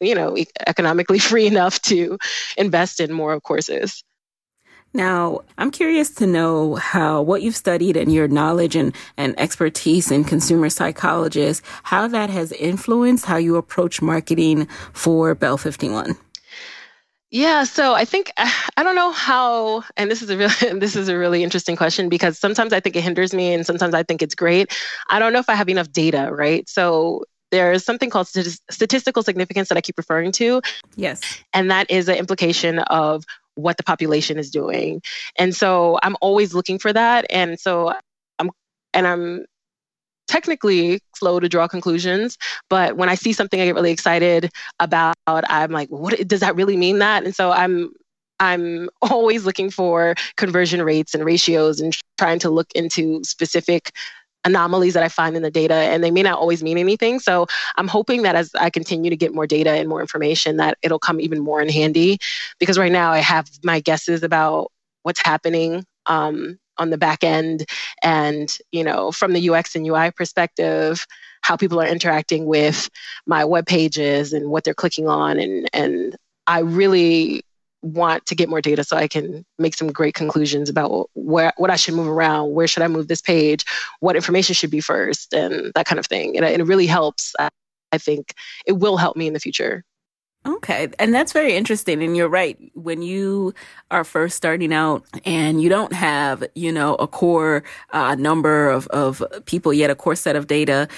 you 0.00 0.14
know 0.14 0.36
economically 0.66 1.18
free 1.30 1.46
enough 1.46 1.80
to 1.82 2.18
invest 2.56 3.00
in 3.00 3.12
more 3.12 3.40
courses 3.40 4.02
now, 4.98 5.40
I'm 5.56 5.70
curious 5.70 6.10
to 6.16 6.26
know 6.26 6.74
how 6.74 7.22
what 7.22 7.40
you've 7.40 7.56
studied 7.56 7.96
and 7.96 8.12
your 8.12 8.28
knowledge 8.28 8.74
and, 8.76 8.94
and 9.16 9.38
expertise 9.38 10.10
in 10.10 10.24
consumer 10.24 10.68
psychologist, 10.68 11.62
how 11.84 12.08
that 12.08 12.28
has 12.28 12.52
influenced 12.52 13.24
how 13.24 13.36
you 13.36 13.56
approach 13.56 14.02
marketing 14.02 14.66
for 14.92 15.34
Belle 15.36 15.56
51. 15.56 16.18
Yeah, 17.30 17.64
so 17.64 17.94
I 17.94 18.04
think 18.04 18.32
I 18.36 18.82
don't 18.82 18.96
know 18.96 19.12
how, 19.12 19.84
and 19.96 20.10
this 20.10 20.20
is 20.20 20.30
a 20.30 20.36
really 20.36 20.78
this 20.80 20.96
is 20.96 21.08
a 21.08 21.16
really 21.16 21.44
interesting 21.44 21.76
question 21.76 22.08
because 22.08 22.38
sometimes 22.38 22.72
I 22.72 22.80
think 22.80 22.96
it 22.96 23.02
hinders 23.02 23.32
me, 23.32 23.54
and 23.54 23.64
sometimes 23.64 23.94
I 23.94 24.02
think 24.02 24.20
it's 24.20 24.34
great. 24.34 24.76
I 25.08 25.18
don't 25.18 25.32
know 25.32 25.38
if 25.38 25.48
I 25.48 25.54
have 25.54 25.68
enough 25.68 25.92
data, 25.92 26.28
right? 26.32 26.68
So 26.68 27.24
there's 27.50 27.84
something 27.84 28.10
called 28.10 28.28
statistical 28.28 29.22
significance 29.22 29.68
that 29.68 29.78
I 29.78 29.80
keep 29.80 29.96
referring 29.96 30.32
to. 30.32 30.60
Yes, 30.96 31.22
and 31.52 31.70
that 31.70 31.90
is 31.90 32.08
an 32.08 32.16
implication 32.16 32.80
of 32.80 33.24
what 33.58 33.76
the 33.76 33.82
population 33.82 34.38
is 34.38 34.50
doing. 34.50 35.02
And 35.36 35.54
so 35.54 35.98
I'm 36.02 36.16
always 36.20 36.54
looking 36.54 36.78
for 36.78 36.92
that. 36.92 37.26
And 37.28 37.58
so 37.58 37.92
I'm, 38.38 38.50
and 38.94 39.06
I'm 39.06 39.46
technically 40.28 41.00
slow 41.16 41.40
to 41.40 41.48
draw 41.48 41.66
conclusions, 41.66 42.38
but 42.70 42.96
when 42.96 43.08
I 43.08 43.16
see 43.16 43.32
something 43.32 43.60
I 43.60 43.64
get 43.64 43.74
really 43.74 43.90
excited 43.90 44.50
about, 44.78 45.16
I'm 45.26 45.72
like, 45.72 45.88
what 45.88 46.28
does 46.28 46.40
that 46.40 46.54
really 46.54 46.76
mean 46.76 47.00
that? 47.00 47.24
And 47.24 47.34
so 47.34 47.50
I'm, 47.50 47.90
I'm 48.38 48.88
always 49.02 49.44
looking 49.44 49.70
for 49.70 50.14
conversion 50.36 50.80
rates 50.82 51.14
and 51.14 51.24
ratios 51.24 51.80
and 51.80 51.96
trying 52.16 52.38
to 52.40 52.50
look 52.50 52.70
into 52.76 53.24
specific 53.24 53.92
anomalies 54.48 54.94
that 54.94 55.02
I 55.02 55.08
find 55.08 55.36
in 55.36 55.42
the 55.42 55.50
data, 55.50 55.74
and 55.74 56.02
they 56.02 56.10
may 56.10 56.22
not 56.22 56.38
always 56.38 56.62
mean 56.62 56.78
anything. 56.78 57.20
So 57.20 57.46
I'm 57.76 57.86
hoping 57.86 58.22
that 58.22 58.34
as 58.34 58.50
I 58.54 58.70
continue 58.70 59.10
to 59.10 59.16
get 59.16 59.34
more 59.34 59.46
data 59.46 59.70
and 59.70 59.88
more 59.88 60.00
information, 60.00 60.56
that 60.56 60.78
it'll 60.82 60.98
come 60.98 61.20
even 61.20 61.40
more 61.40 61.60
in 61.60 61.68
handy. 61.68 62.18
Because 62.58 62.78
right 62.78 62.90
now 62.90 63.12
I 63.12 63.18
have 63.18 63.48
my 63.62 63.80
guesses 63.80 64.22
about 64.22 64.72
what's 65.02 65.22
happening 65.24 65.84
um, 66.06 66.58
on 66.78 66.90
the 66.90 66.98
back 66.98 67.22
end, 67.22 67.66
and 68.02 68.56
you 68.72 68.82
know, 68.82 69.12
from 69.12 69.32
the 69.32 69.50
UX 69.50 69.76
and 69.76 69.86
UI 69.86 70.10
perspective, 70.10 71.06
how 71.42 71.56
people 71.56 71.80
are 71.80 71.86
interacting 71.86 72.46
with 72.46 72.90
my 73.26 73.44
web 73.44 73.66
pages 73.66 74.32
and 74.32 74.50
what 74.50 74.64
they're 74.64 74.74
clicking 74.74 75.08
on, 75.08 75.38
and 75.38 75.68
and 75.72 76.16
I 76.46 76.60
really 76.60 77.42
want 77.82 78.26
to 78.26 78.34
get 78.34 78.48
more 78.48 78.60
data 78.60 78.84
so 78.84 78.96
I 78.96 79.08
can 79.08 79.44
make 79.58 79.74
some 79.74 79.92
great 79.92 80.14
conclusions 80.14 80.68
about 80.68 81.10
where 81.14 81.52
what 81.56 81.70
I 81.70 81.76
should 81.76 81.94
move 81.94 82.08
around, 82.08 82.52
where 82.52 82.66
should 82.66 82.82
I 82.82 82.88
move 82.88 83.08
this 83.08 83.20
page, 83.20 83.64
what 84.00 84.16
information 84.16 84.54
should 84.54 84.70
be 84.70 84.80
first, 84.80 85.32
and 85.32 85.72
that 85.74 85.86
kind 85.86 85.98
of 85.98 86.06
thing. 86.06 86.36
And, 86.36 86.44
it 86.44 86.64
really 86.64 86.86
helps. 86.86 87.34
I, 87.38 87.48
think 87.96 88.34
it 88.66 88.72
will 88.72 88.96
help 88.96 89.16
me 89.16 89.26
in 89.26 89.32
the 89.32 89.40
future. 89.40 89.84
Okay. 90.46 90.88
And 90.98 91.12
that's 91.12 91.32
very 91.32 91.54
interesting. 91.54 92.02
And 92.02 92.16
you're 92.16 92.28
right. 92.28 92.56
When 92.74 93.02
you 93.02 93.54
are 93.90 94.04
first 94.04 94.36
starting 94.36 94.72
out 94.72 95.04
and 95.24 95.60
you 95.60 95.68
don't 95.68 95.92
have, 95.92 96.44
you 96.54 96.72
know, 96.72 96.94
a 96.94 97.06
core 97.06 97.64
uh, 97.92 98.14
number 98.14 98.70
of, 98.70 98.86
of 98.88 99.22
people 99.46 99.74
yet, 99.74 99.90
a 99.90 99.94
core 99.94 100.14
set 100.14 100.36
of 100.36 100.46
data, 100.46 100.88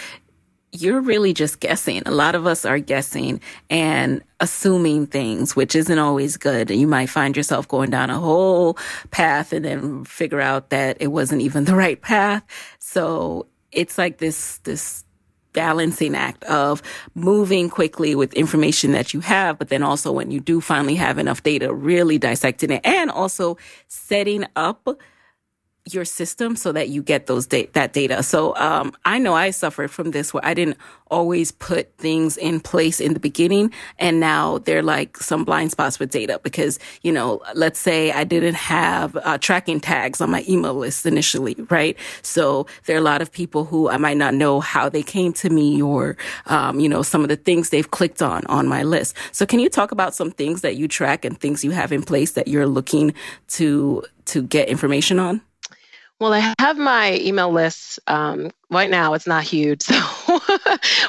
you're 0.72 1.00
really 1.00 1.32
just 1.32 1.60
guessing. 1.60 2.02
A 2.06 2.10
lot 2.10 2.34
of 2.34 2.46
us 2.46 2.64
are 2.64 2.78
guessing 2.78 3.40
and 3.68 4.22
assuming 4.38 5.06
things, 5.06 5.56
which 5.56 5.74
isn't 5.74 5.98
always 5.98 6.36
good. 6.36 6.70
You 6.70 6.86
might 6.86 7.08
find 7.08 7.36
yourself 7.36 7.66
going 7.66 7.90
down 7.90 8.10
a 8.10 8.18
whole 8.18 8.78
path 9.10 9.52
and 9.52 9.64
then 9.64 10.04
figure 10.04 10.40
out 10.40 10.70
that 10.70 10.96
it 11.00 11.08
wasn't 11.08 11.42
even 11.42 11.64
the 11.64 11.74
right 11.74 12.00
path. 12.00 12.44
So 12.78 13.46
it's 13.72 13.98
like 13.98 14.18
this, 14.18 14.58
this 14.58 15.04
balancing 15.52 16.14
act 16.14 16.44
of 16.44 16.82
moving 17.14 17.68
quickly 17.68 18.14
with 18.14 18.32
information 18.34 18.92
that 18.92 19.12
you 19.12 19.20
have, 19.20 19.58
but 19.58 19.68
then 19.68 19.82
also 19.82 20.12
when 20.12 20.30
you 20.30 20.40
do 20.40 20.60
finally 20.60 20.94
have 20.94 21.18
enough 21.18 21.42
data, 21.42 21.74
really 21.74 22.18
dissecting 22.18 22.70
it 22.70 22.80
and 22.84 23.10
also 23.10 23.56
setting 23.88 24.44
up 24.54 24.88
your 25.86 26.04
system 26.04 26.56
so 26.56 26.72
that 26.72 26.90
you 26.90 27.02
get 27.02 27.26
those 27.26 27.46
da- 27.46 27.68
that 27.72 27.92
data. 27.92 28.22
So 28.22 28.54
um, 28.56 28.92
I 29.04 29.18
know 29.18 29.34
I 29.34 29.50
suffered 29.50 29.90
from 29.90 30.10
this 30.10 30.34
where 30.34 30.44
I 30.44 30.52
didn't 30.54 30.76
always 31.10 31.50
put 31.52 31.96
things 31.96 32.36
in 32.36 32.60
place 32.60 33.00
in 33.00 33.14
the 33.14 33.20
beginning, 33.20 33.72
and 33.98 34.20
now 34.20 34.58
they're 34.58 34.82
like 34.82 35.16
some 35.16 35.44
blind 35.44 35.70
spots 35.70 35.98
with 35.98 36.10
data 36.10 36.38
because 36.42 36.78
you 37.02 37.10
know, 37.10 37.40
let's 37.54 37.78
say 37.78 38.12
I 38.12 38.24
didn't 38.24 38.54
have 38.54 39.16
uh, 39.16 39.38
tracking 39.38 39.80
tags 39.80 40.20
on 40.20 40.30
my 40.30 40.44
email 40.48 40.74
list 40.74 41.06
initially, 41.06 41.56
right? 41.70 41.96
So 42.22 42.66
there 42.84 42.96
are 42.96 43.00
a 43.00 43.02
lot 43.02 43.22
of 43.22 43.32
people 43.32 43.64
who 43.64 43.88
I 43.88 43.96
might 43.96 44.18
not 44.18 44.34
know 44.34 44.60
how 44.60 44.88
they 44.88 45.02
came 45.02 45.32
to 45.34 45.48
me 45.48 45.80
or 45.80 46.16
um, 46.46 46.78
you 46.78 46.88
know 46.88 47.02
some 47.02 47.22
of 47.22 47.28
the 47.28 47.36
things 47.36 47.70
they've 47.70 47.90
clicked 47.90 48.20
on 48.22 48.44
on 48.46 48.68
my 48.68 48.82
list. 48.82 49.16
So 49.32 49.46
can 49.46 49.60
you 49.60 49.70
talk 49.70 49.92
about 49.92 50.14
some 50.14 50.30
things 50.30 50.60
that 50.60 50.76
you 50.76 50.88
track 50.88 51.24
and 51.24 51.38
things 51.40 51.64
you 51.64 51.70
have 51.70 51.90
in 51.90 52.02
place 52.02 52.32
that 52.32 52.48
you're 52.48 52.66
looking 52.66 53.14
to 53.48 54.04
to 54.26 54.42
get 54.42 54.68
information 54.68 55.18
on? 55.18 55.40
Well, 56.20 56.34
I 56.34 56.54
have 56.58 56.76
my 56.76 57.18
email 57.18 57.50
list. 57.50 57.98
Um, 58.06 58.50
right 58.70 58.90
now, 58.90 59.14
it's 59.14 59.26
not 59.26 59.42
huge, 59.42 59.82
so 59.82 59.98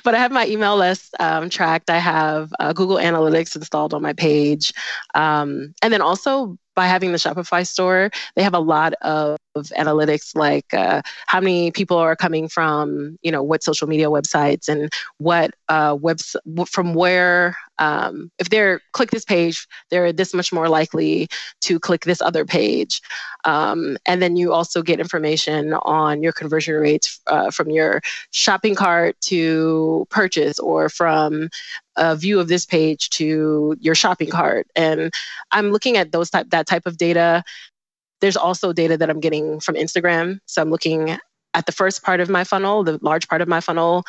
but 0.03 0.15
I 0.15 0.19
have 0.19 0.31
my 0.31 0.47
email 0.47 0.77
list 0.77 1.13
um, 1.19 1.49
tracked. 1.49 1.89
I 1.89 1.97
have 1.97 2.53
uh, 2.59 2.71
Google 2.73 2.95
Analytics 2.97 3.55
installed 3.57 3.93
on 3.93 4.01
my 4.01 4.13
page, 4.13 4.73
um, 5.13 5.73
and 5.81 5.91
then 5.91 6.01
also 6.01 6.57
by 6.75 6.87
having 6.87 7.11
the 7.11 7.17
Shopify 7.17 7.67
store, 7.67 8.11
they 8.35 8.43
have 8.43 8.53
a 8.53 8.59
lot 8.59 8.93
of, 9.01 9.37
analytics 9.77 10.33
like 10.33 10.73
uh, 10.73 11.01
how 11.27 11.41
many 11.41 11.71
people 11.71 11.97
are 11.97 12.15
coming 12.15 12.47
from, 12.47 13.19
you 13.21 13.29
know, 13.29 13.43
what 13.43 13.61
social 13.61 13.85
media 13.85 14.07
websites 14.09 14.69
and 14.69 14.89
what 15.17 15.51
uh, 15.67 15.97
webs 15.99 16.37
from 16.67 16.93
where. 16.93 17.57
Um, 17.77 18.31
if 18.39 18.49
they're 18.49 18.79
click 18.93 19.11
this 19.11 19.25
page, 19.25 19.67
they're 19.89 20.13
this 20.13 20.33
much 20.33 20.53
more 20.53 20.69
likely 20.69 21.27
to 21.61 21.79
click 21.79 22.05
this 22.05 22.21
other 22.21 22.45
page. 22.45 23.01
Um, 23.43 23.97
and 24.05 24.21
then 24.21 24.37
you 24.37 24.53
also 24.53 24.81
get 24.81 25.01
information 25.01 25.73
on 25.73 26.23
your 26.23 26.31
conversion 26.31 26.75
rates 26.75 27.19
uh, 27.27 27.51
from 27.51 27.71
your 27.71 28.01
shopping 28.31 28.75
cart 28.75 29.19
to 29.21 30.07
purchase 30.09 30.59
or 30.59 30.87
from 30.87 31.49
a 31.95 32.15
view 32.15 32.39
of 32.39 32.47
this 32.47 32.65
page 32.65 33.09
to 33.11 33.75
your 33.79 33.95
shopping 33.95 34.29
cart. 34.29 34.67
And 34.75 35.13
I'm 35.51 35.71
looking 35.71 35.97
at 35.97 36.11
those 36.11 36.29
type 36.29 36.49
that 36.49 36.67
type 36.67 36.85
of 36.85 36.97
data. 36.97 37.43
There's 38.21 38.37
also 38.37 38.73
data 38.73 38.97
that 38.97 39.09
I'm 39.09 39.19
getting 39.19 39.59
from 39.59 39.75
Instagram. 39.75 40.39
So 40.45 40.61
I'm 40.61 40.69
looking 40.69 41.17
at 41.53 41.65
the 41.65 41.71
first 41.71 42.03
part 42.03 42.19
of 42.19 42.29
my 42.29 42.43
funnel, 42.43 42.83
the 42.83 42.99
large 43.01 43.27
part 43.27 43.41
of 43.41 43.47
my 43.47 43.59
funnel, 43.59 44.03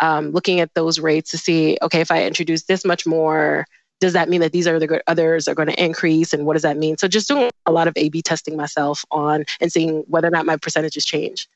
um, 0.00 0.32
looking 0.32 0.60
at 0.60 0.74
those 0.74 0.98
rates 0.98 1.30
to 1.30 1.38
see, 1.38 1.78
okay, 1.82 2.00
if 2.00 2.10
I 2.10 2.24
introduce 2.24 2.64
this 2.64 2.84
much 2.84 3.06
more, 3.06 3.66
does 4.00 4.12
that 4.12 4.28
mean 4.28 4.40
that 4.40 4.52
these 4.52 4.66
are 4.66 4.78
the 4.78 5.02
others 5.06 5.48
are 5.48 5.54
going 5.54 5.68
to 5.68 5.82
increase 5.82 6.32
and 6.32 6.46
what 6.46 6.54
does 6.54 6.62
that 6.62 6.76
mean 6.76 6.96
so 6.96 7.08
just 7.08 7.28
doing 7.28 7.50
a 7.66 7.72
lot 7.72 7.88
of 7.88 7.94
a 7.96 8.08
b 8.08 8.22
testing 8.22 8.56
myself 8.56 9.04
on 9.10 9.44
and 9.60 9.72
seeing 9.72 10.04
whether 10.06 10.28
or 10.28 10.30
not 10.30 10.46
my 10.46 10.56
percentages 10.56 11.04
change 11.04 11.48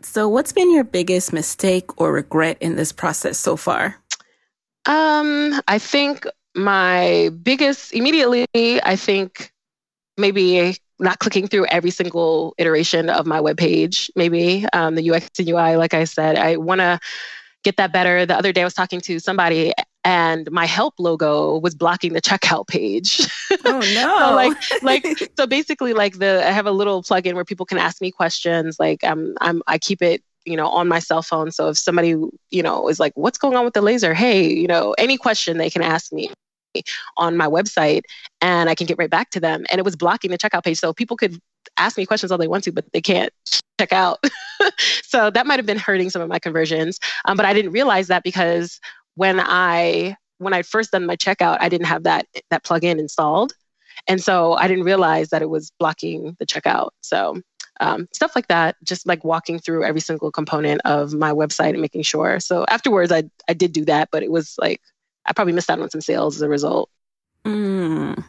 so 0.00 0.28
what's 0.28 0.52
been 0.52 0.72
your 0.72 0.84
biggest 0.84 1.32
mistake 1.32 2.00
or 2.00 2.12
regret 2.12 2.56
in 2.60 2.76
this 2.76 2.92
process 2.92 3.38
so 3.38 3.56
far 3.56 3.96
um, 4.86 5.60
I 5.68 5.78
think 5.78 6.26
my 6.54 7.30
biggest 7.42 7.92
immediately, 7.92 8.46
I 8.54 8.96
think 8.96 9.52
maybe 10.16 10.76
not 10.98 11.18
clicking 11.18 11.48
through 11.48 11.66
every 11.66 11.90
single 11.90 12.54
iteration 12.58 13.10
of 13.10 13.26
my 13.26 13.40
web 13.40 13.56
page. 13.56 14.10
Maybe 14.14 14.66
um, 14.72 14.94
the 14.94 15.10
UX 15.10 15.28
and 15.38 15.48
UI, 15.48 15.76
like 15.76 15.94
I 15.94 16.04
said, 16.04 16.36
I 16.36 16.56
want 16.56 16.80
to 16.80 17.00
get 17.64 17.76
that 17.76 17.92
better. 17.92 18.26
The 18.26 18.36
other 18.36 18.52
day, 18.52 18.62
I 18.62 18.64
was 18.64 18.74
talking 18.74 19.00
to 19.02 19.18
somebody, 19.18 19.72
and 20.04 20.50
my 20.50 20.66
help 20.66 20.94
logo 20.98 21.58
was 21.58 21.74
blocking 21.74 22.12
the 22.12 22.20
checkout 22.20 22.66
page. 22.66 23.20
Oh 23.64 23.80
no! 23.94 24.18
so 24.18 24.34
like, 24.34 24.82
like, 24.82 25.32
so 25.36 25.46
basically, 25.46 25.92
like 25.92 26.18
the 26.18 26.46
I 26.46 26.50
have 26.50 26.66
a 26.66 26.72
little 26.72 27.02
plugin 27.02 27.34
where 27.34 27.44
people 27.44 27.66
can 27.66 27.78
ask 27.78 28.00
me 28.00 28.10
questions. 28.10 28.78
Like, 28.78 29.04
um, 29.04 29.34
I'm 29.40 29.62
I 29.66 29.78
keep 29.78 30.02
it 30.02 30.22
you 30.44 30.56
know, 30.56 30.66
on 30.66 30.88
my 30.88 30.98
cell 30.98 31.22
phone. 31.22 31.50
So 31.50 31.68
if 31.68 31.78
somebody, 31.78 32.14
you 32.50 32.62
know, 32.62 32.88
is 32.88 33.00
like, 33.00 33.12
what's 33.14 33.38
going 33.38 33.56
on 33.56 33.64
with 33.64 33.74
the 33.74 33.82
laser? 33.82 34.14
Hey, 34.14 34.52
you 34.52 34.66
know, 34.66 34.94
any 34.98 35.16
question 35.16 35.58
they 35.58 35.70
can 35.70 35.82
ask 35.82 36.12
me 36.12 36.30
on 37.16 37.36
my 37.36 37.46
website 37.46 38.02
and 38.40 38.68
I 38.68 38.74
can 38.74 38.86
get 38.86 38.98
right 38.98 39.10
back 39.10 39.30
to 39.30 39.40
them. 39.40 39.64
And 39.70 39.78
it 39.78 39.84
was 39.84 39.96
blocking 39.96 40.30
the 40.30 40.38
checkout 40.38 40.64
page. 40.64 40.78
So 40.78 40.92
people 40.92 41.16
could 41.16 41.38
ask 41.76 41.96
me 41.96 42.06
questions 42.06 42.32
all 42.32 42.38
they 42.38 42.48
want 42.48 42.64
to, 42.64 42.72
but 42.72 42.84
they 42.92 43.00
can't 43.00 43.32
check 43.78 43.92
out. 43.92 44.24
so 45.04 45.30
that 45.30 45.46
might 45.46 45.58
have 45.58 45.66
been 45.66 45.78
hurting 45.78 46.10
some 46.10 46.22
of 46.22 46.28
my 46.28 46.38
conversions. 46.38 46.98
Um, 47.24 47.36
but 47.36 47.46
I 47.46 47.52
didn't 47.52 47.72
realize 47.72 48.08
that 48.08 48.22
because 48.22 48.80
when 49.14 49.40
I 49.40 50.16
when 50.38 50.54
I 50.54 50.62
first 50.62 50.90
done 50.90 51.06
my 51.06 51.16
checkout, 51.16 51.58
I 51.60 51.68
didn't 51.68 51.86
have 51.86 52.02
that 52.04 52.26
that 52.50 52.64
plugin 52.64 52.98
installed. 52.98 53.52
And 54.08 54.22
so 54.22 54.54
I 54.54 54.66
didn't 54.66 54.84
realize 54.84 55.28
that 55.28 55.42
it 55.42 55.50
was 55.50 55.70
blocking 55.78 56.36
the 56.40 56.46
checkout. 56.46 56.90
So 57.02 57.40
um, 57.80 58.08
stuff 58.12 58.32
like 58.34 58.48
that 58.48 58.76
just 58.84 59.06
like 59.06 59.24
walking 59.24 59.58
through 59.58 59.84
every 59.84 60.00
single 60.00 60.30
component 60.30 60.80
of 60.84 61.12
my 61.12 61.32
website 61.32 61.70
and 61.70 61.80
making 61.80 62.02
sure 62.02 62.40
so 62.40 62.64
afterwards 62.68 63.10
i 63.10 63.22
i 63.48 63.54
did 63.54 63.72
do 63.72 63.84
that 63.84 64.08
but 64.12 64.22
it 64.22 64.30
was 64.30 64.54
like 64.58 64.80
i 65.26 65.32
probably 65.32 65.52
missed 65.52 65.70
out 65.70 65.80
on 65.80 65.90
some 65.90 66.00
sales 66.00 66.36
as 66.36 66.42
a 66.42 66.48
result 66.48 66.90
mm, 67.44 68.24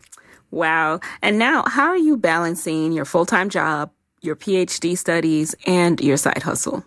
wow 0.52 1.00
and 1.22 1.38
now 1.38 1.64
how 1.68 1.88
are 1.88 1.98
you 1.98 2.18
balancing 2.18 2.91
your 2.91 3.06
full-time 3.06 3.50
job 3.50 3.91
your 4.22 4.36
phd 4.36 4.98
studies 4.98 5.56
and 5.66 6.00
your 6.02 6.18
side 6.18 6.41
hustle 6.44 6.84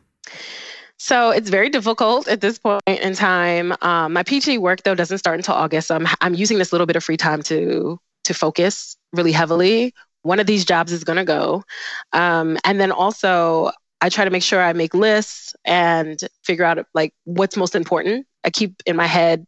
so 0.99 1.31
it's 1.31 1.51
very 1.51 1.69
difficult 1.69 2.27
at 2.27 2.41
this 2.41 2.59
point 2.59 2.83
in 2.87 3.15
time. 3.15 3.75
Um, 3.83 4.15
my 4.15 4.23
PhD 4.23 4.59
work 4.59 4.83
though 4.83 4.95
doesn't 4.95 5.19
start 5.19 5.39
until 5.39 5.55
August. 5.55 5.89
So 5.89 5.95
I'm 5.95 6.07
I'm 6.21 6.35
using 6.35 6.59
this 6.59 6.73
little 6.73 6.87
bit 6.87 6.97
of 6.97 7.05
free 7.05 7.19
time 7.19 7.43
to 7.45 8.01
to 8.25 8.35
focus 8.35 8.97
really 9.13 9.33
heavily 9.33 9.95
one 10.27 10.41
of 10.41 10.47
these 10.47 10.65
jobs 10.65 10.93
is 10.93 11.05
going 11.05 11.17
to 11.17 11.25
go. 11.25 11.65
Um, 12.13 12.59
and 12.65 12.81
then 12.81 12.93
also, 12.93 13.71
I 14.01 14.09
try 14.09 14.25
to 14.25 14.31
make 14.31 14.43
sure 14.43 14.61
I 14.61 14.73
make 14.73 14.95
lists 14.95 15.55
and 15.65 16.21
figure 16.43 16.65
out 16.65 16.85
like 16.95 17.15
what's 17.25 17.57
most 17.57 17.75
important. 17.75 18.27
I 18.45 18.51
keep 18.51 18.83
in 18.85 18.97
my 18.97 19.07
head, 19.07 19.47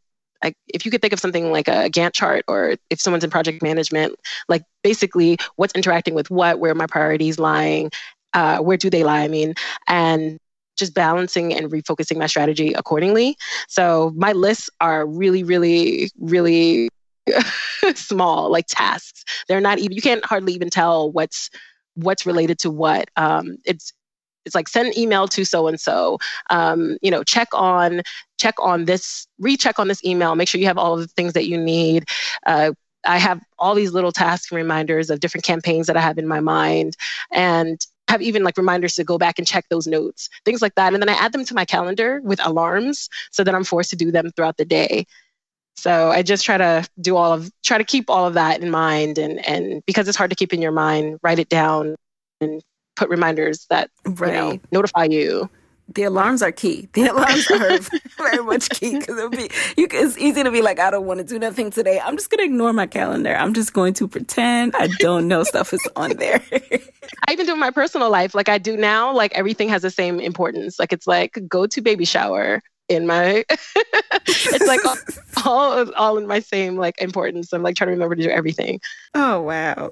if 0.68 0.84
you 0.84 0.90
could 0.90 1.02
think 1.02 1.12
of 1.12 1.20
something 1.20 1.50
like 1.50 1.68
a 1.68 1.90
Gantt 1.90 2.14
chart, 2.14 2.44
or 2.48 2.76
if 2.90 3.00
someone's 3.00 3.24
in 3.24 3.30
project 3.30 3.62
management, 3.62 4.14
like 4.48 4.62
basically 4.82 5.36
what's 5.56 5.74
interacting 5.74 6.14
with 6.14 6.30
what, 6.30 6.60
where 6.60 6.74
my 6.74 6.86
priorities 6.86 7.38
lying, 7.38 7.90
uh, 8.32 8.58
where 8.58 8.76
do 8.76 8.88
they 8.88 9.02
lie? 9.02 9.22
I 9.22 9.28
mean, 9.28 9.54
and 9.86 10.38
just 10.76 10.94
balancing 10.94 11.52
and 11.52 11.70
refocusing 11.70 12.18
my 12.18 12.26
strategy 12.26 12.72
accordingly. 12.72 13.36
So 13.66 14.12
my 14.16 14.32
lists 14.32 14.70
are 14.80 15.04
really, 15.06 15.42
really, 15.42 16.10
really 16.20 16.88
small 17.94 18.50
like 18.50 18.66
tasks. 18.68 19.24
They're 19.48 19.60
not 19.60 19.78
even 19.78 19.92
you 19.92 20.02
can't 20.02 20.24
hardly 20.24 20.52
even 20.54 20.70
tell 20.70 21.10
what's 21.10 21.50
what's 21.94 22.26
related 22.26 22.58
to 22.60 22.70
what. 22.70 23.10
Um, 23.16 23.58
it's 23.64 23.92
it's 24.44 24.54
like 24.54 24.68
send 24.68 24.88
an 24.88 24.98
email 24.98 25.28
to 25.28 25.44
so 25.44 25.66
and 25.66 25.78
so 25.78 26.18
you 27.02 27.10
know 27.10 27.22
check 27.22 27.48
on 27.52 28.02
check 28.38 28.54
on 28.60 28.86
this 28.86 29.26
recheck 29.38 29.78
on 29.78 29.88
this 29.88 30.04
email. 30.04 30.34
Make 30.34 30.48
sure 30.48 30.60
you 30.60 30.66
have 30.66 30.78
all 30.78 30.96
the 30.96 31.06
things 31.06 31.34
that 31.34 31.46
you 31.46 31.58
need. 31.58 32.04
Uh, 32.46 32.72
i 33.04 33.16
have 33.16 33.40
all 33.58 33.76
these 33.76 33.92
little 33.92 34.10
tasks 34.10 34.50
and 34.50 34.56
reminders 34.56 35.08
of 35.08 35.20
different 35.20 35.44
campaigns 35.44 35.86
that 35.86 35.96
i 35.96 36.00
have 36.00 36.18
in 36.18 36.26
my 36.26 36.40
mind 36.40 36.96
and 37.32 37.86
have 38.08 38.20
even 38.22 38.42
like 38.42 38.56
reminders 38.56 38.94
to 38.94 39.04
go 39.04 39.18
back 39.18 39.38
and 39.38 39.46
check 39.46 39.64
those 39.70 39.86
notes 39.86 40.28
things 40.44 40.60
like 40.60 40.74
that. 40.74 40.92
And 40.92 41.00
then 41.00 41.08
i 41.08 41.12
add 41.12 41.32
them 41.32 41.44
to 41.44 41.54
my 41.54 41.64
calendar 41.64 42.20
with 42.24 42.44
alarms 42.44 43.08
so 43.30 43.44
that 43.44 43.54
i'm 43.54 43.64
forced 43.64 43.90
to 43.90 43.96
do 43.96 44.10
them 44.10 44.30
throughout 44.32 44.56
the 44.56 44.64
day 44.64 45.06
so 45.78 46.10
I 46.10 46.22
just 46.22 46.44
try 46.44 46.58
to 46.58 46.86
do 47.00 47.16
all 47.16 47.32
of 47.32 47.50
try 47.62 47.78
to 47.78 47.84
keep 47.84 48.10
all 48.10 48.26
of 48.26 48.34
that 48.34 48.60
in 48.60 48.70
mind 48.70 49.16
and 49.16 49.46
and 49.46 49.82
because 49.86 50.08
it's 50.08 50.16
hard 50.16 50.30
to 50.30 50.36
keep 50.36 50.52
in 50.52 50.60
your 50.60 50.72
mind, 50.72 51.20
write 51.22 51.38
it 51.38 51.48
down 51.48 51.94
and 52.40 52.60
put 52.96 53.08
reminders 53.08 53.66
that 53.70 53.90
right. 54.04 54.34
you 54.34 54.34
know, 54.34 54.60
notify 54.72 55.04
you. 55.04 55.48
The 55.94 56.02
alarms 56.02 56.42
are 56.42 56.52
key. 56.52 56.88
The 56.92 57.06
alarms 57.06 57.50
are 57.50 57.78
very 58.18 58.44
much 58.44 58.68
key 58.70 58.98
because 58.98 59.16
it'll 59.16 59.30
be 59.30 59.50
you. 59.76 59.86
It's 59.90 60.18
easy 60.18 60.42
to 60.42 60.50
be 60.50 60.60
like, 60.60 60.78
I 60.80 60.90
don't 60.90 61.06
want 61.06 61.18
to 61.18 61.24
do 61.24 61.38
nothing 61.38 61.70
today. 61.70 61.98
I'm 61.98 62.16
just 62.16 62.28
going 62.28 62.40
to 62.40 62.44
ignore 62.44 62.74
my 62.74 62.86
calendar. 62.86 63.34
I'm 63.34 63.54
just 63.54 63.72
going 63.72 63.94
to 63.94 64.08
pretend 64.08 64.74
I 64.76 64.88
don't 64.98 65.28
know 65.28 65.44
stuff 65.44 65.72
is 65.72 65.80
on 65.96 66.16
there. 66.16 66.42
I 66.52 67.32
even 67.32 67.46
do 67.46 67.54
in 67.54 67.58
my 67.58 67.70
personal 67.70 68.10
life, 68.10 68.34
like 68.34 68.50
I 68.50 68.58
do 68.58 68.76
now. 68.76 69.14
Like 69.14 69.32
everything 69.32 69.70
has 69.70 69.80
the 69.80 69.90
same 69.90 70.20
importance. 70.20 70.78
Like 70.78 70.92
it's 70.92 71.06
like 71.06 71.38
go 71.48 71.66
to 71.66 71.80
baby 71.80 72.04
shower, 72.04 72.60
in 72.88 73.06
my 73.06 73.44
it's 74.26 74.66
like 74.66 74.80
all 75.46 75.92
all 75.94 76.18
in 76.18 76.26
my 76.26 76.40
same 76.40 76.76
like 76.76 77.00
importance 77.00 77.52
i'm 77.52 77.62
like 77.62 77.76
trying 77.76 77.88
to 77.88 77.92
remember 77.92 78.14
to 78.14 78.22
do 78.22 78.30
everything 78.30 78.80
oh 79.14 79.40
wow 79.40 79.90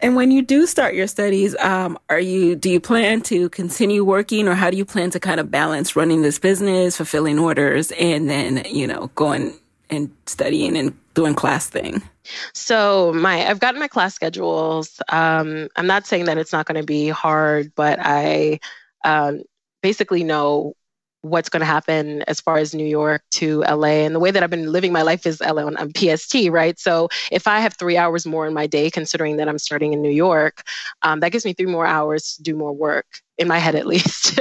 And 0.00 0.16
when 0.16 0.30
you 0.30 0.42
do 0.42 0.66
start 0.66 0.94
your 0.94 1.06
studies, 1.06 1.56
um, 1.60 1.98
are 2.10 2.20
you 2.20 2.56
do 2.56 2.68
you 2.68 2.78
plan 2.78 3.22
to 3.22 3.48
continue 3.48 4.04
working, 4.04 4.48
or 4.48 4.54
how 4.54 4.70
do 4.70 4.76
you 4.76 4.84
plan 4.84 5.10
to 5.12 5.18
kind 5.20 5.40
of 5.40 5.50
balance 5.50 5.96
running 5.96 6.20
this 6.20 6.38
business, 6.38 6.96
fulfilling 6.98 7.38
orders, 7.38 7.90
and 7.92 8.28
then 8.28 8.64
you 8.68 8.86
know 8.86 9.10
going 9.14 9.54
and 9.88 10.10
studying 10.26 10.76
and 10.76 10.94
doing 11.14 11.34
class 11.34 11.70
thing? 11.70 12.02
So 12.52 13.12
my 13.14 13.48
I've 13.48 13.60
gotten 13.60 13.80
my 13.80 13.88
class 13.88 14.14
schedules. 14.14 15.00
Um, 15.08 15.68
I'm 15.76 15.86
not 15.86 16.06
saying 16.06 16.26
that 16.26 16.36
it's 16.36 16.52
not 16.52 16.66
going 16.66 16.80
to 16.80 16.86
be 16.86 17.08
hard, 17.08 17.72
but 17.74 17.98
I 18.00 18.60
um, 19.04 19.42
basically 19.80 20.24
know 20.24 20.74
what's 21.24 21.48
going 21.48 21.60
to 21.60 21.66
happen 21.66 22.22
as 22.28 22.38
far 22.38 22.58
as 22.58 22.74
New 22.74 22.84
York 22.86 23.22
to 23.30 23.60
LA. 23.60 24.04
And 24.04 24.14
the 24.14 24.20
way 24.20 24.30
that 24.30 24.42
I've 24.42 24.50
been 24.50 24.70
living 24.70 24.92
my 24.92 25.00
life 25.00 25.26
is 25.26 25.40
LA 25.40 25.62
on, 25.62 25.74
on 25.78 25.90
PST, 25.96 26.50
right? 26.50 26.78
So 26.78 27.08
if 27.32 27.46
I 27.46 27.60
have 27.60 27.74
three 27.78 27.96
hours 27.96 28.26
more 28.26 28.46
in 28.46 28.52
my 28.52 28.66
day, 28.66 28.90
considering 28.90 29.38
that 29.38 29.48
I'm 29.48 29.58
starting 29.58 29.94
in 29.94 30.02
New 30.02 30.10
York, 30.10 30.62
um, 31.00 31.20
that 31.20 31.32
gives 31.32 31.46
me 31.46 31.54
three 31.54 31.66
more 31.66 31.86
hours 31.86 32.34
to 32.34 32.42
do 32.42 32.54
more 32.54 32.72
work 32.72 33.06
in 33.38 33.48
my 33.48 33.58
head 33.58 33.74
at 33.74 33.86
least. 33.94 34.38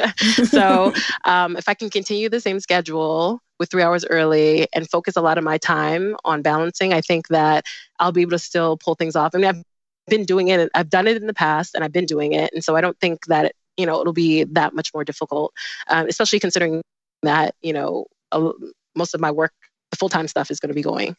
so 0.50 0.94
um, 1.26 1.56
if 1.56 1.70
I 1.70 1.74
can 1.74 1.90
continue 1.90 2.28
the 2.28 2.42
same 2.42 2.60
schedule 2.60 3.40
with 3.60 3.72
three 3.72 3.82
hours 3.82 4.04
early 4.06 4.68
and 4.74 4.90
focus 4.90 5.16
a 5.16 5.22
lot 5.22 5.38
of 5.38 5.44
my 5.46 5.58
time 5.58 6.18
on 6.26 6.42
balancing, 6.42 6.94
I 6.94 7.00
think 7.00 7.30
that 7.30 7.64
I'll 7.98 8.12
be 8.12 8.22
able 8.22 8.32
to 8.32 8.40
still 8.40 8.76
pull 8.76 8.96
things 8.96 9.16
off. 9.16 9.34
I 9.34 9.38
mean, 9.38 9.48
I've 9.48 9.64
been 10.08 10.26
doing 10.26 10.50
it, 10.50 10.70
I've 10.76 10.90
done 10.90 11.08
it 11.08 11.16
in 11.16 11.28
the 11.28 11.34
past, 11.34 11.76
and 11.76 11.84
I've 11.84 11.94
been 11.94 12.06
doing 12.06 12.34
it. 12.34 12.52
And 12.54 12.62
so 12.62 12.76
I 12.76 12.82
don't 12.82 13.00
think 13.00 13.26
that 13.28 13.54
you 13.78 13.86
know 13.86 14.00
it'll 14.00 14.14
be 14.14 14.44
that 14.44 14.74
much 14.74 14.94
more 14.94 15.04
difficult 15.04 15.54
um, 15.90 16.08
especially 16.08 16.40
considering 16.40 16.82
that 17.24 17.56
you 17.62 17.74
know 17.74 18.06
a, 18.32 18.52
most 18.96 19.14
of 19.14 19.22
my 19.22 19.32
work 19.32 19.54
the 19.94 19.98
full-time 19.98 20.28
stuff 20.28 20.50
is 20.50 20.60
going 20.60 20.70
to 20.70 20.76
be 20.76 20.82
going. 20.82 21.16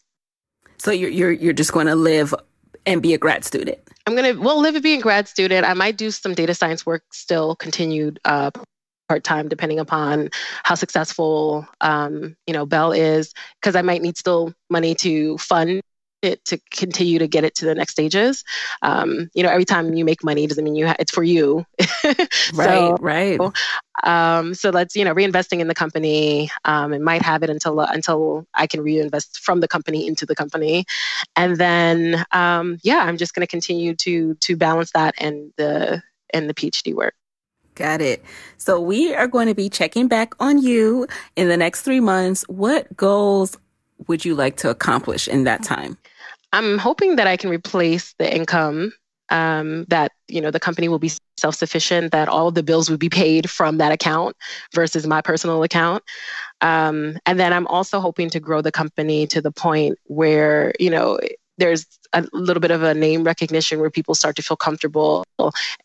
So 0.78 0.90
you're 0.90 1.10
you're 1.10 1.30
you're 1.30 1.52
just 1.52 1.72
going 1.72 1.86
to 1.86 1.94
live 1.94 2.34
and 2.86 3.00
be 3.00 3.14
a 3.14 3.18
grad 3.18 3.44
student? 3.44 3.78
I'm 4.06 4.16
going 4.16 4.34
to 4.34 4.40
well 4.40 4.60
live 4.60 4.74
and 4.74 4.82
be 4.82 4.94
a 4.94 5.00
grad 5.00 5.28
student. 5.28 5.64
I 5.64 5.74
might 5.74 5.96
do 5.96 6.10
some 6.10 6.34
data 6.34 6.54
science 6.54 6.84
work 6.84 7.04
still 7.12 7.54
continued 7.56 8.18
uh, 8.24 8.50
part-time 9.08 9.48
depending 9.48 9.78
upon 9.78 10.30
how 10.64 10.74
successful 10.74 11.66
um, 11.80 12.36
you 12.46 12.52
know 12.52 12.66
Belle 12.66 12.92
is 12.92 13.32
because 13.60 13.76
i 13.76 13.82
might 13.82 14.00
need 14.00 14.16
still 14.16 14.54
money 14.70 14.94
to 14.94 15.36
fund 15.38 15.82
it 16.24 16.44
to 16.46 16.58
continue 16.70 17.18
to 17.18 17.28
get 17.28 17.44
it 17.44 17.54
to 17.56 17.64
the 17.64 17.74
next 17.74 17.92
stages. 17.92 18.44
Um, 18.82 19.30
you 19.34 19.42
know, 19.42 19.50
every 19.50 19.64
time 19.64 19.94
you 19.94 20.04
make 20.04 20.24
money 20.24 20.46
doesn't 20.46 20.64
mean 20.64 20.74
you 20.74 20.86
ha- 20.86 20.96
it's 20.98 21.12
for 21.12 21.22
you. 21.22 21.64
right, 22.04 22.54
so, 22.54 22.96
right. 23.00 23.40
Um, 24.02 24.54
so 24.54 24.70
that's 24.70 24.96
you 24.96 25.04
know 25.04 25.14
reinvesting 25.14 25.60
in 25.60 25.68
the 25.68 25.74
company. 25.74 26.50
Um, 26.64 26.92
and 26.92 27.04
might 27.04 27.22
have 27.22 27.42
it 27.42 27.50
until 27.50 27.80
until 27.80 28.46
I 28.54 28.66
can 28.66 28.80
reinvest 28.82 29.40
from 29.40 29.60
the 29.60 29.68
company 29.68 30.06
into 30.06 30.26
the 30.26 30.34
company, 30.34 30.84
and 31.36 31.56
then 31.56 32.24
um, 32.32 32.78
yeah, 32.82 32.98
I'm 32.98 33.16
just 33.16 33.34
going 33.34 33.46
to 33.46 33.50
continue 33.50 33.94
to 33.96 34.34
to 34.34 34.56
balance 34.56 34.92
that 34.92 35.14
and 35.18 35.52
the 35.56 36.02
and 36.32 36.48
the 36.48 36.54
PhD 36.54 36.94
work. 36.94 37.14
Got 37.74 38.00
it. 38.00 38.22
So 38.56 38.80
we 38.80 39.14
are 39.14 39.26
going 39.26 39.48
to 39.48 39.54
be 39.54 39.68
checking 39.68 40.06
back 40.06 40.34
on 40.38 40.62
you 40.62 41.08
in 41.34 41.48
the 41.48 41.56
next 41.56 41.82
three 41.82 42.00
months. 42.00 42.44
What 42.48 42.96
goals 42.96 43.56
would 44.06 44.24
you 44.24 44.34
like 44.34 44.56
to 44.58 44.70
accomplish 44.70 45.26
in 45.26 45.44
that 45.44 45.62
time? 45.64 45.98
I'm 46.54 46.78
hoping 46.78 47.16
that 47.16 47.26
I 47.26 47.36
can 47.36 47.50
replace 47.50 48.14
the 48.16 48.32
income 48.32 48.92
um, 49.28 49.86
that 49.88 50.12
you 50.28 50.40
know 50.40 50.52
the 50.52 50.60
company 50.60 50.88
will 50.88 51.00
be 51.00 51.10
self-sufficient 51.36 52.12
that 52.12 52.28
all 52.28 52.52
the 52.52 52.62
bills 52.62 52.88
would 52.88 53.00
be 53.00 53.08
paid 53.08 53.50
from 53.50 53.78
that 53.78 53.90
account 53.90 54.36
versus 54.72 55.04
my 55.04 55.20
personal 55.20 55.64
account. 55.64 56.04
Um, 56.60 57.18
and 57.26 57.40
then 57.40 57.52
i'm 57.52 57.66
also 57.66 57.98
hoping 57.98 58.30
to 58.30 58.40
grow 58.40 58.62
the 58.62 58.70
company 58.70 59.26
to 59.26 59.42
the 59.42 59.50
point 59.50 59.98
where 60.04 60.72
you 60.78 60.90
know 60.90 61.18
there's 61.58 61.86
a 62.12 62.24
little 62.32 62.60
bit 62.60 62.70
of 62.70 62.82
a 62.82 62.94
name 62.94 63.24
recognition 63.24 63.80
where 63.80 63.90
people 63.90 64.14
start 64.14 64.36
to 64.36 64.42
feel 64.42 64.56
comfortable 64.56 65.24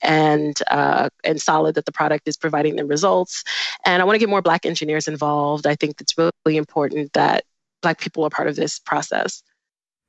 and 0.03 0.61
uh, 0.69 1.09
and 1.23 1.41
solid 1.41 1.75
that 1.75 1.85
the 1.85 1.91
product 1.91 2.27
is 2.27 2.37
providing 2.37 2.75
them 2.75 2.87
results. 2.87 3.43
And 3.85 4.01
i 4.01 4.05
want 4.05 4.15
to 4.15 4.19
get 4.19 4.29
more 4.29 4.43
black 4.43 4.65
engineers 4.67 5.07
involved. 5.07 5.65
I 5.65 5.75
think 5.75 5.99
it's 5.99 6.15
really 6.17 6.57
important 6.57 7.13
that 7.13 7.43
black 7.81 7.99
people 7.99 8.23
are 8.23 8.29
part 8.29 8.47
of 8.47 8.55
this 8.55 8.77
process 8.77 9.41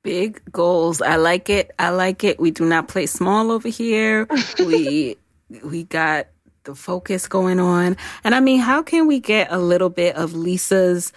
Big 0.03 0.41
goals. 0.51 1.01
I 1.01 1.15
like 1.15 1.49
it. 1.49 1.71
I 1.77 1.89
like 1.89 2.23
it. 2.23 2.39
We 2.39 2.51
do 2.51 2.65
not 2.65 2.87
play 2.87 3.05
small 3.05 3.51
over 3.51 3.69
here. 3.69 4.27
we 4.59 5.17
we 5.63 5.83
got 5.83 6.27
the 6.63 6.75
focus 6.75 7.27
going 7.27 7.59
on. 7.59 7.97
And 8.23 8.33
I 8.33 8.39
mean, 8.39 8.59
how 8.59 8.81
can 8.81 9.07
we 9.07 9.19
get 9.19 9.51
a 9.51 9.57
little 9.59 9.89
bit 9.89 10.15
of 10.15 10.33
Lisa's 10.33 11.11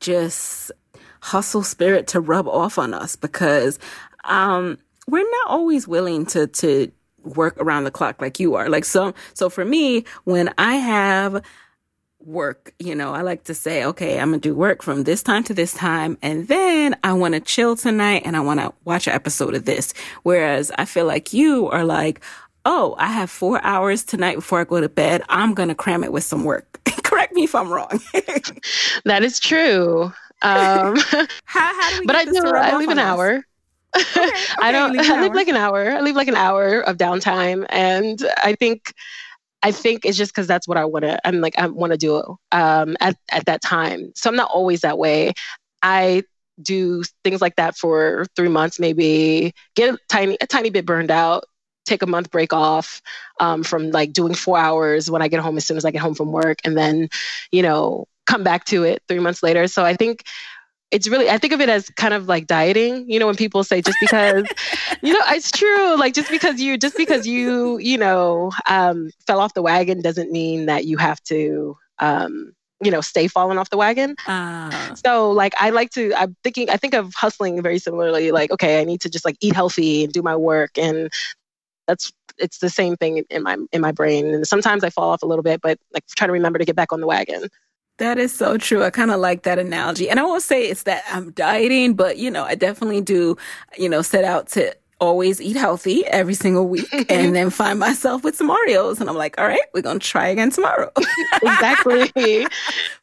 just 0.00 0.72
hustle 1.20 1.62
spirit 1.62 2.06
to 2.08 2.20
rub 2.20 2.46
off 2.46 2.78
on 2.78 2.94
us 2.94 3.16
because 3.16 3.78
um 4.24 4.78
we're 5.08 5.28
not 5.28 5.48
always 5.48 5.88
willing 5.88 6.24
to 6.24 6.46
to 6.46 6.90
work 7.24 7.56
around 7.58 7.84
the 7.84 7.90
clock 7.90 8.20
like 8.20 8.38
you 8.38 8.54
are. 8.54 8.68
Like 8.68 8.84
so 8.84 9.14
so 9.34 9.50
for 9.50 9.64
me, 9.64 10.04
when 10.24 10.52
I 10.58 10.74
have 10.74 11.42
work. 12.20 12.74
You 12.78 12.94
know, 12.94 13.14
I 13.14 13.22
like 13.22 13.44
to 13.44 13.54
say, 13.54 13.84
okay, 13.84 14.18
I'm 14.20 14.30
going 14.30 14.40
to 14.40 14.48
do 14.48 14.54
work 14.54 14.82
from 14.82 15.04
this 15.04 15.22
time 15.22 15.44
to 15.44 15.54
this 15.54 15.72
time. 15.72 16.18
And 16.22 16.48
then 16.48 16.96
I 17.04 17.12
want 17.12 17.34
to 17.34 17.40
chill 17.40 17.76
tonight 17.76 18.22
and 18.24 18.36
I 18.36 18.40
want 18.40 18.60
to 18.60 18.72
watch 18.84 19.06
an 19.06 19.14
episode 19.14 19.54
of 19.54 19.64
this. 19.64 19.94
Whereas 20.22 20.70
I 20.76 20.84
feel 20.84 21.06
like 21.06 21.32
you 21.32 21.68
are 21.68 21.84
like, 21.84 22.20
oh, 22.64 22.94
I 22.98 23.08
have 23.08 23.30
four 23.30 23.64
hours 23.64 24.04
tonight 24.04 24.36
before 24.36 24.60
I 24.60 24.64
go 24.64 24.80
to 24.80 24.88
bed. 24.88 25.22
I'm 25.28 25.54
going 25.54 25.68
to 25.68 25.74
cram 25.74 26.04
it 26.04 26.12
with 26.12 26.24
some 26.24 26.44
work. 26.44 26.80
Correct 27.02 27.32
me 27.32 27.44
if 27.44 27.54
I'm 27.54 27.70
wrong. 27.70 28.00
that 29.04 29.22
is 29.22 29.40
true. 29.40 30.12
Um, 30.42 30.96
how, 31.44 31.80
how 31.80 31.90
do 31.90 32.00
we 32.00 32.06
but 32.06 32.16
I 32.16 32.24
do, 32.24 32.42
I 32.46 32.76
leave 32.76 32.90
an 32.90 32.98
hour. 32.98 33.44
Okay, 33.96 34.20
okay, 34.22 34.32
I 34.60 34.70
don't, 34.70 34.98
I 34.98 35.22
leave 35.22 35.34
like 35.34 35.48
an 35.48 35.56
hour. 35.56 35.90
I 35.90 36.00
leave 36.00 36.14
like 36.14 36.28
an 36.28 36.36
hour 36.36 36.80
of 36.80 36.98
downtime. 36.98 37.64
And 37.70 38.22
I 38.42 38.54
think, 38.54 38.92
I 39.62 39.72
think 39.72 40.04
it's 40.04 40.16
just 40.16 40.32
because 40.32 40.46
that's 40.46 40.68
what 40.68 40.78
I 40.78 40.84
want 40.84 41.04
to. 41.04 41.18
I'm 41.26 41.40
like 41.40 41.58
I 41.58 41.66
want 41.66 41.92
to 41.92 41.98
do 41.98 42.36
um, 42.52 42.96
at 43.00 43.16
at 43.30 43.46
that 43.46 43.62
time. 43.62 44.12
So 44.14 44.30
I'm 44.30 44.36
not 44.36 44.50
always 44.50 44.82
that 44.82 44.98
way. 44.98 45.32
I 45.82 46.22
do 46.62 47.02
things 47.24 47.40
like 47.40 47.56
that 47.56 47.76
for 47.76 48.26
three 48.36 48.48
months, 48.48 48.78
maybe 48.80 49.52
get 49.74 49.94
a 49.94 49.98
tiny 50.08 50.36
a 50.40 50.46
tiny 50.46 50.70
bit 50.70 50.86
burned 50.86 51.10
out, 51.10 51.44
take 51.86 52.02
a 52.02 52.06
month 52.06 52.30
break 52.30 52.52
off 52.52 53.02
um, 53.40 53.62
from 53.64 53.90
like 53.90 54.12
doing 54.12 54.34
four 54.34 54.58
hours 54.58 55.10
when 55.10 55.22
I 55.22 55.28
get 55.28 55.40
home 55.40 55.56
as 55.56 55.64
soon 55.66 55.76
as 55.76 55.84
I 55.84 55.90
get 55.90 56.02
home 56.02 56.14
from 56.14 56.30
work, 56.32 56.58
and 56.64 56.76
then 56.76 57.08
you 57.50 57.62
know 57.62 58.06
come 58.26 58.44
back 58.44 58.64
to 58.66 58.84
it 58.84 59.02
three 59.08 59.20
months 59.20 59.42
later. 59.42 59.66
So 59.66 59.84
I 59.84 59.94
think 59.96 60.24
it's 60.90 61.08
really 61.08 61.28
i 61.28 61.38
think 61.38 61.52
of 61.52 61.60
it 61.60 61.68
as 61.68 61.88
kind 61.90 62.14
of 62.14 62.28
like 62.28 62.46
dieting 62.46 63.08
you 63.10 63.18
know 63.18 63.26
when 63.26 63.34
people 63.34 63.62
say 63.62 63.80
just 63.80 63.98
because 64.00 64.44
you 65.02 65.12
know 65.12 65.20
it's 65.28 65.50
true 65.50 65.96
like 65.96 66.14
just 66.14 66.30
because 66.30 66.60
you 66.60 66.78
just 66.78 66.96
because 66.96 67.26
you 67.26 67.78
you 67.78 67.98
know 67.98 68.50
um, 68.66 69.10
fell 69.26 69.40
off 69.40 69.54
the 69.54 69.62
wagon 69.62 70.00
doesn't 70.00 70.30
mean 70.30 70.66
that 70.66 70.84
you 70.84 70.96
have 70.96 71.22
to 71.24 71.76
um, 71.98 72.52
you 72.82 72.90
know 72.90 73.00
stay 73.00 73.26
falling 73.26 73.58
off 73.58 73.70
the 73.70 73.76
wagon. 73.76 74.14
Uh. 74.26 74.94
so 74.94 75.30
like 75.30 75.52
i 75.58 75.70
like 75.70 75.90
to 75.90 76.12
i'm 76.14 76.36
thinking 76.42 76.70
i 76.70 76.76
think 76.76 76.94
of 76.94 77.12
hustling 77.14 77.60
very 77.62 77.78
similarly 77.78 78.30
like 78.30 78.50
okay 78.50 78.80
i 78.80 78.84
need 78.84 79.00
to 79.00 79.10
just 79.10 79.24
like 79.24 79.36
eat 79.40 79.54
healthy 79.54 80.04
and 80.04 80.12
do 80.12 80.22
my 80.22 80.36
work 80.36 80.78
and 80.78 81.10
that's 81.86 82.12
it's 82.38 82.58
the 82.58 82.70
same 82.70 82.96
thing 82.96 83.24
in 83.30 83.42
my 83.42 83.56
in 83.72 83.80
my 83.80 83.90
brain. 83.90 84.26
And 84.26 84.46
sometimes 84.46 84.84
i 84.84 84.90
fall 84.90 85.10
off 85.10 85.22
a 85.22 85.26
little 85.26 85.42
bit 85.42 85.60
but 85.60 85.78
like 85.92 86.06
try 86.06 86.26
to 86.26 86.32
remember 86.32 86.58
to 86.58 86.64
get 86.64 86.76
back 86.76 86.92
on 86.92 87.00
the 87.00 87.06
wagon 87.06 87.48
that 87.98 88.18
is 88.18 88.32
so 88.32 88.56
true. 88.56 88.82
I 88.82 88.90
kind 88.90 89.10
of 89.10 89.20
like 89.20 89.42
that 89.42 89.58
analogy. 89.58 90.08
And 90.08 90.18
I 90.18 90.24
won't 90.24 90.42
say 90.42 90.66
it's 90.66 90.84
that 90.84 91.04
I'm 91.10 91.32
dieting, 91.32 91.94
but 91.94 92.18
you 92.18 92.30
know, 92.30 92.44
I 92.44 92.54
definitely 92.54 93.00
do, 93.00 93.36
you 93.76 93.88
know, 93.88 94.02
set 94.02 94.24
out 94.24 94.48
to 94.48 94.74
always 95.00 95.40
eat 95.40 95.56
healthy 95.56 96.04
every 96.06 96.34
single 96.34 96.66
week 96.66 96.88
and 97.10 97.34
then 97.34 97.50
find 97.50 97.78
myself 97.78 98.24
with 98.24 98.36
some 98.36 98.50
Oreos. 98.50 99.00
And 99.00 99.08
I'm 99.08 99.16
like, 99.16 99.38
all 99.38 99.46
right, 99.46 99.60
we're 99.72 99.82
going 99.82 99.98
to 99.98 100.06
try 100.06 100.28
again 100.28 100.50
tomorrow. 100.50 100.90
exactly. 101.42 102.02
I'm 102.42 102.48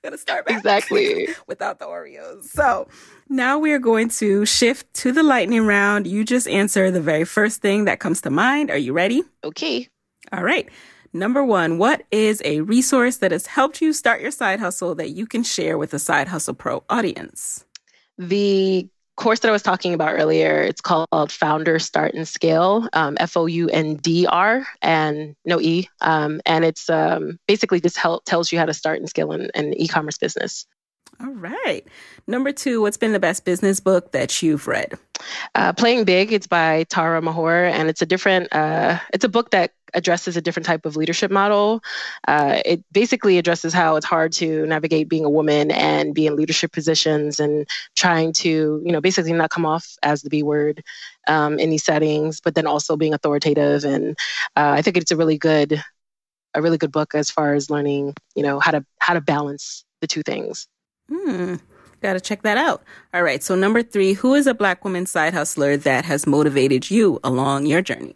going 0.01 0.11
to 0.11 0.17
start 0.17 0.45
back 0.45 0.57
exactly 0.57 1.29
without 1.47 1.79
the 1.79 1.85
Oreos. 1.85 2.43
So 2.45 2.87
now 3.29 3.59
we 3.59 3.71
are 3.71 3.79
going 3.79 4.09
to 4.09 4.45
shift 4.45 4.93
to 4.95 5.11
the 5.11 5.23
lightning 5.23 5.65
round. 5.65 6.07
You 6.07 6.23
just 6.23 6.47
answer 6.47 6.91
the 6.91 7.01
very 7.01 7.25
first 7.25 7.61
thing 7.61 7.85
that 7.85 7.99
comes 7.99 8.21
to 8.21 8.29
mind. 8.29 8.71
Are 8.71 8.77
you 8.77 8.93
ready? 8.93 9.23
Okay. 9.43 9.87
All 10.31 10.43
right. 10.43 10.67
Number 11.15 11.45
one, 11.45 11.77
what 11.77 12.03
is 12.11 12.41
a 12.43 12.59
resource 12.59 13.17
that 13.17 13.31
has 13.31 13.47
helped 13.47 13.81
you 13.81 13.93
start 13.93 14.19
your 14.19 14.31
side 14.31 14.59
hustle 14.59 14.95
that 14.95 15.11
you 15.11 15.25
can 15.25 15.43
share 15.43 15.77
with 15.77 15.91
the 15.91 15.97
Side 15.97 16.27
Hustle 16.27 16.53
Pro 16.53 16.83
audience? 16.89 17.63
The 18.17 18.89
course 19.15 19.39
that 19.39 19.47
I 19.47 19.53
was 19.53 19.61
talking 19.61 19.93
about 19.93 20.15
earlier, 20.15 20.59
it's 20.59 20.81
called 20.81 21.07
Foundr 21.13 21.81
Start 21.81 22.15
and 22.15 22.27
Scale, 22.27 22.89
um, 22.91 23.15
F 23.17 23.37
O 23.37 23.45
U 23.45 23.69
N 23.69 23.95
D 23.95 24.27
R, 24.27 24.67
and 24.81 25.37
no 25.45 25.61
E. 25.61 25.87
Um, 26.01 26.41
and 26.45 26.65
it's 26.65 26.89
um, 26.89 27.39
basically 27.47 27.79
just 27.79 27.97
help, 27.97 28.25
tells 28.25 28.51
you 28.51 28.59
how 28.59 28.65
to 28.65 28.73
start 28.73 28.99
and 28.99 29.07
scale 29.07 29.31
an, 29.31 29.49
an 29.55 29.73
e 29.79 29.87
commerce 29.87 30.17
business. 30.17 30.65
All 31.21 31.31
right. 31.31 31.87
Number 32.27 32.51
two, 32.51 32.81
what's 32.81 32.97
been 32.97 33.13
the 33.13 33.19
best 33.19 33.45
business 33.45 33.79
book 33.79 34.11
that 34.11 34.43
you've 34.43 34.67
read? 34.67 34.95
Uh, 35.53 35.71
Playing 35.71 36.03
Big. 36.03 36.33
It's 36.33 36.47
by 36.47 36.83
Tara 36.89 37.21
Mohr, 37.21 37.71
and 37.71 37.87
it's 37.87 38.01
a 38.01 38.05
different. 38.05 38.51
Uh, 38.51 38.99
it's 39.13 39.23
a 39.23 39.29
book 39.29 39.51
that 39.51 39.71
addresses 39.95 40.37
a 40.37 40.41
different 40.41 40.65
type 40.65 40.85
of 40.85 40.95
leadership 40.95 41.31
model. 41.31 41.81
Uh, 42.27 42.61
it 42.65 42.83
basically 42.91 43.37
addresses 43.37 43.73
how 43.73 43.95
it's 43.95 44.05
hard 44.05 44.31
to 44.33 44.65
navigate 44.67 45.09
being 45.09 45.25
a 45.25 45.29
woman 45.29 45.71
and 45.71 46.13
be 46.13 46.27
in 46.27 46.35
leadership 46.35 46.71
positions 46.71 47.39
and 47.39 47.67
trying 47.95 48.33
to, 48.33 48.81
you 48.85 48.91
know, 48.91 49.01
basically 49.01 49.33
not 49.33 49.49
come 49.49 49.65
off 49.65 49.95
as 50.03 50.21
the 50.21 50.29
B 50.29 50.43
word 50.43 50.83
um, 51.27 51.57
in 51.57 51.69
these 51.69 51.83
settings, 51.83 52.41
but 52.41 52.53
then 52.53 52.67
also 52.67 52.95
being 52.95 53.13
authoritative. 53.13 53.83
And 53.83 54.17
uh, 54.55 54.75
I 54.77 54.81
think 54.81 54.97
it's 54.97 55.11
a 55.11 55.17
really 55.17 55.37
good, 55.37 55.81
a 56.53 56.61
really 56.61 56.77
good 56.77 56.91
book 56.91 57.15
as 57.15 57.31
far 57.31 57.55
as 57.55 57.69
learning, 57.69 58.13
you 58.35 58.43
know, 58.43 58.59
how 58.59 58.71
to 58.71 58.85
how 58.99 59.13
to 59.13 59.21
balance 59.21 59.85
the 60.01 60.07
two 60.07 60.21
things. 60.21 60.67
Hmm. 61.09 61.55
Got 62.01 62.13
to 62.13 62.21
check 62.21 62.43
that 62.43 62.57
out. 62.57 62.83
All 63.13 63.23
right. 63.23 63.41
So, 63.41 63.55
number 63.55 63.81
three, 63.81 64.13
who 64.13 64.35
is 64.35 64.47
a 64.47 64.53
Black 64.53 64.83
woman 64.83 65.05
side 65.05 65.33
hustler 65.33 65.77
that 65.77 66.05
has 66.05 66.27
motivated 66.27 66.91
you 66.91 67.19
along 67.23 67.65
your 67.65 67.81
journey? 67.81 68.13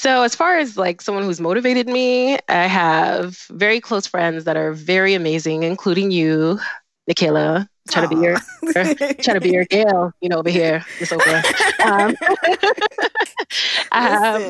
So, 0.00 0.22
as 0.22 0.36
far 0.36 0.56
as 0.58 0.76
like 0.76 1.00
someone 1.02 1.24
who's 1.24 1.40
motivated 1.40 1.88
me, 1.88 2.38
I 2.48 2.68
have 2.68 3.36
very 3.50 3.80
close 3.80 4.06
friends 4.06 4.44
that 4.44 4.56
are 4.56 4.72
very 4.72 5.14
amazing, 5.14 5.64
including 5.64 6.12
you, 6.12 6.60
Nicaila. 7.88 8.42
Try 8.72 8.82
to 8.82 8.90
be 8.90 8.90
your 8.90 9.14
try 9.14 9.34
to 9.34 9.40
be 9.40 9.50
your 9.50 9.64
Gail, 9.64 10.12
you 10.20 10.28
know, 10.28 10.38
over 10.38 10.50
here, 10.50 10.84
Miss 11.00 11.10
Oprah. 11.10 11.44
Um, 11.84 12.16
um, 13.92 14.42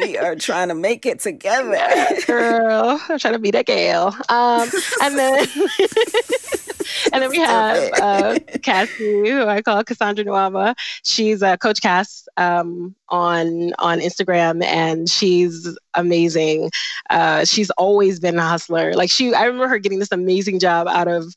we 0.00 0.18
are 0.18 0.36
trying 0.36 0.68
to 0.68 0.74
make 0.74 1.06
it 1.06 1.20
together, 1.20 1.78
girl. 2.26 3.00
I'm 3.08 3.18
trying 3.18 3.34
to 3.34 3.38
be 3.38 3.50
that 3.52 3.66
Gail. 3.66 4.14
Um, 4.28 4.68
and 5.02 5.18
then 5.18 5.46
and 7.12 7.22
then 7.22 7.30
we 7.30 7.38
have 7.38 7.92
uh, 8.00 8.38
Cassie, 8.62 9.30
who 9.30 9.46
I 9.46 9.62
call 9.62 9.84
Cassandra 9.84 10.24
Nwama. 10.24 10.74
She's 11.02 11.42
uh, 11.42 11.56
Coach 11.56 11.80
Cass 11.80 12.26
um, 12.36 12.94
on 13.08 13.72
on 13.78 14.00
Instagram, 14.00 14.62
and 14.64 15.08
she's 15.08 15.76
amazing. 15.94 16.70
Uh, 17.10 17.44
she's 17.44 17.70
always 17.70 18.20
been 18.20 18.38
a 18.38 18.46
hustler. 18.46 18.94
Like 18.94 19.10
she, 19.10 19.34
I 19.34 19.44
remember 19.44 19.68
her 19.68 19.78
getting 19.78 19.98
this 19.98 20.12
amazing 20.12 20.58
job 20.58 20.86
out 20.88 21.08
of 21.08 21.34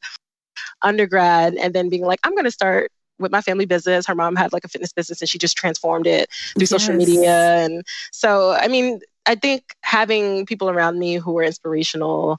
undergrad, 0.82 1.56
and 1.56 1.74
then 1.74 1.90
being 1.90 2.06
like, 2.06 2.20
"I'm 2.24 2.34
going 2.34 2.46
to 2.46 2.52
start." 2.52 2.92
with 3.20 3.32
my 3.32 3.42
family 3.42 3.66
business 3.66 4.06
her 4.06 4.14
mom 4.14 4.36
had 4.36 4.54
like 4.54 4.64
a 4.64 4.68
fitness 4.68 4.94
business 4.94 5.22
and 5.22 5.28
she 5.28 5.40
just 5.40 5.58
transformed 5.58 6.06
it 6.06 6.30
through 6.54 6.62
yes. 6.62 6.70
social 6.70 6.94
media 6.94 7.56
and 7.56 7.84
so 8.12 8.52
i 8.52 8.68
mean 8.68 9.00
i 9.26 9.34
think 9.34 9.64
having 9.82 10.46
people 10.46 10.70
around 10.70 11.00
me 11.00 11.16
who 11.16 11.36
are 11.40 11.42
inspirational 11.42 12.38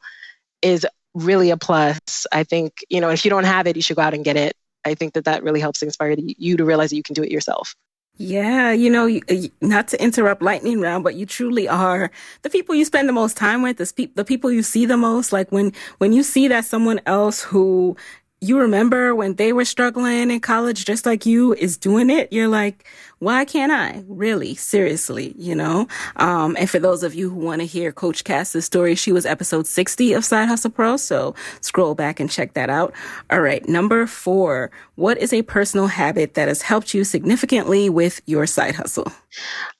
is 0.62 0.86
really 1.14 1.51
a 1.51 1.57
plus. 1.57 2.26
I 2.32 2.45
think, 2.45 2.84
you 2.89 3.01
know, 3.01 3.11
if 3.11 3.24
you 3.24 3.30
don't 3.30 3.45
have 3.45 3.66
it, 3.66 3.76
you 3.76 3.82
should 3.82 3.97
go 3.97 4.03
out 4.03 4.14
and 4.14 4.24
get 4.24 4.36
it. 4.36 4.55
I 4.84 4.95
think 4.95 5.14
that 5.14 5.24
that 5.24 5.43
really 5.43 5.61
helps 5.61 5.82
inspire 5.82 6.14
you 6.16 6.57
to 6.57 6.64
realize 6.64 6.91
that 6.91 6.97
you 6.97 7.03
can 7.03 7.14
do 7.14 7.22
it 7.22 7.30
yourself. 7.30 7.74
Yeah, 8.20 8.72
you 8.72 8.91
know, 8.91 9.20
not 9.61 9.89
to 9.89 10.03
interrupt 10.03 10.43
lightning 10.43 10.80
round, 10.80 11.05
but 11.05 11.14
you 11.14 11.24
truly 11.24 11.68
are 11.68 12.11
the 12.43 12.51
people 12.51 12.74
you 12.74 12.84
spend 12.84 13.09
the 13.09 13.12
most 13.12 13.36
time 13.36 13.62
with, 13.62 13.76
the, 13.76 14.11
the 14.16 14.24
people 14.24 14.51
you 14.51 14.62
see 14.62 14.86
the 14.86 14.97
most. 14.97 15.32
Like 15.32 15.53
when, 15.53 15.72
when 15.99 16.12
you 16.12 16.24
see 16.24 16.49
that 16.49 16.64
someone 16.64 17.01
else 17.07 17.43
who 17.43 17.97
you 18.41 18.61
remember 18.61 19.14
when 19.14 19.34
they 19.34 19.53
were 19.53 19.64
struggling 19.64 20.30
in 20.30 20.41
college 20.41 20.84
just 20.84 21.05
like 21.05 21.26
you 21.26 21.55
is 21.55 21.76
doing 21.76 22.09
it, 22.09 22.32
you're 22.32 22.47
like, 22.47 22.86
why 23.18 23.45
can't 23.45 23.72
I? 23.72 24.05
Really, 24.07 24.55
seriously, 24.55 25.34
you 25.36 25.57
know? 25.57 25.89
Um, 26.16 26.57
and 26.57 26.70
for 26.70 26.78
those 26.78 27.03
of 27.03 27.14
you 27.14 27.30
who 27.30 27.36
want 27.36 27.62
to 27.62 27.66
hear 27.66 27.91
Coach 27.91 28.22
Cass's 28.22 28.64
story, 28.64 28.95
she 28.95 29.11
was 29.11 29.26
episode 29.26 29.66
60 29.66 30.12
of 30.12 30.24
Side 30.24 30.47
Hustle 30.47 30.70
Pro, 30.70 30.97
so 30.97 31.34
scroll 31.61 31.97
back 31.97 32.20
and 32.20 32.30
check 32.30 32.55
that 32.55 32.70
out. 32.70 32.95
All 33.28 33.41
right, 33.41 33.68
number 33.68 34.07
four, 34.07 34.70
what 34.95 35.18
is 35.18 35.32
a 35.32 35.43
personal 35.43 35.89
habit 35.89 36.34
that 36.34 36.47
has 36.47 36.62
helped 36.62 36.95
you 36.95 37.03
significantly 37.03 37.91
with 37.91 38.20
your 38.26 38.47
side 38.47 38.76
hustle? 38.76 39.11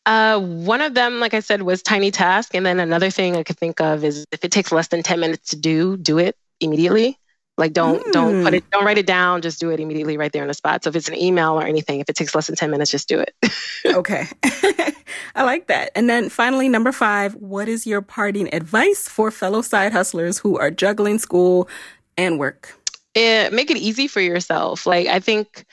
Uh, 0.05 0.41
one 0.41 0.81
of 0.81 0.95
them, 0.95 1.21
like 1.21 1.35
I 1.35 1.41
said, 1.41 1.63
was 1.63 1.81
tiny 1.81 2.11
task. 2.11 2.55
And 2.55 2.67
then 2.67 2.81
another 2.81 3.11
thing 3.11 3.37
I 3.37 3.45
could 3.45 3.59
think 3.59 3.81
of 3.81 4.03
is 4.03 4.27
if 4.33 4.45
it 4.45 4.51
takes 4.51 4.73
less 4.73 4.89
than 4.89 5.05
10 5.05 5.21
minutes 5.21 5.51
to 5.51 5.57
do, 5.57 5.97
do 5.97 6.19
it 6.19 6.37
immediately. 6.61 7.19
Like 7.59 7.73
don't 7.73 8.03
mm. 8.05 8.13
don't 8.13 8.45
put 8.45 8.55
it 8.55 8.63
hmm. 8.63 8.71
don't 8.71 8.85
write 8.85 8.99
it 8.99 9.07
down, 9.07 9.43
just 9.43 9.61
do 9.61 9.71
it 9.71 9.81
immediately 9.81 10.17
right 10.17 10.33
there 10.33 10.43
on 10.43 10.49
the 10.49 10.55
spot. 10.55 10.85
So 10.85 10.91
if 10.91 10.97
it's 10.97 11.09
an 11.09 11.17
email 11.17 11.59
or 11.59 11.65
anything, 11.65 12.01
if 12.01 12.09
it 12.09 12.17
takes 12.17 12.35
less 12.35 12.47
than 12.47 12.57
10 12.57 12.71
minutes, 12.71 12.91
just 12.91 13.09
do 13.09 13.19
it. 13.19 13.35
okay. 13.87 14.27
I 15.35 15.43
like 15.43 15.67
that. 15.67 15.91
And 15.95 16.09
then 16.09 16.29
finally 16.29 16.69
number 16.69 16.93
5, 16.93 17.35
what 17.35 17.69
is 17.69 17.87
your 17.87 18.01
parting 18.01 18.53
advice 18.55 19.09
for 19.09 19.31
fellow 19.31 19.61
side 19.61 19.93
hustlers 19.93 20.39
who 20.39 20.57
are 20.59 20.71
juggling 20.71 21.19
school 21.19 21.69
and 22.17 22.39
work? 22.39 22.75
It, 23.15 23.53
make 23.53 23.71
it 23.71 23.77
easy 23.77 24.07
for 24.07 24.21
yourself. 24.21 24.87
Like 24.87 25.09
I 25.09 25.19
think 25.19 25.67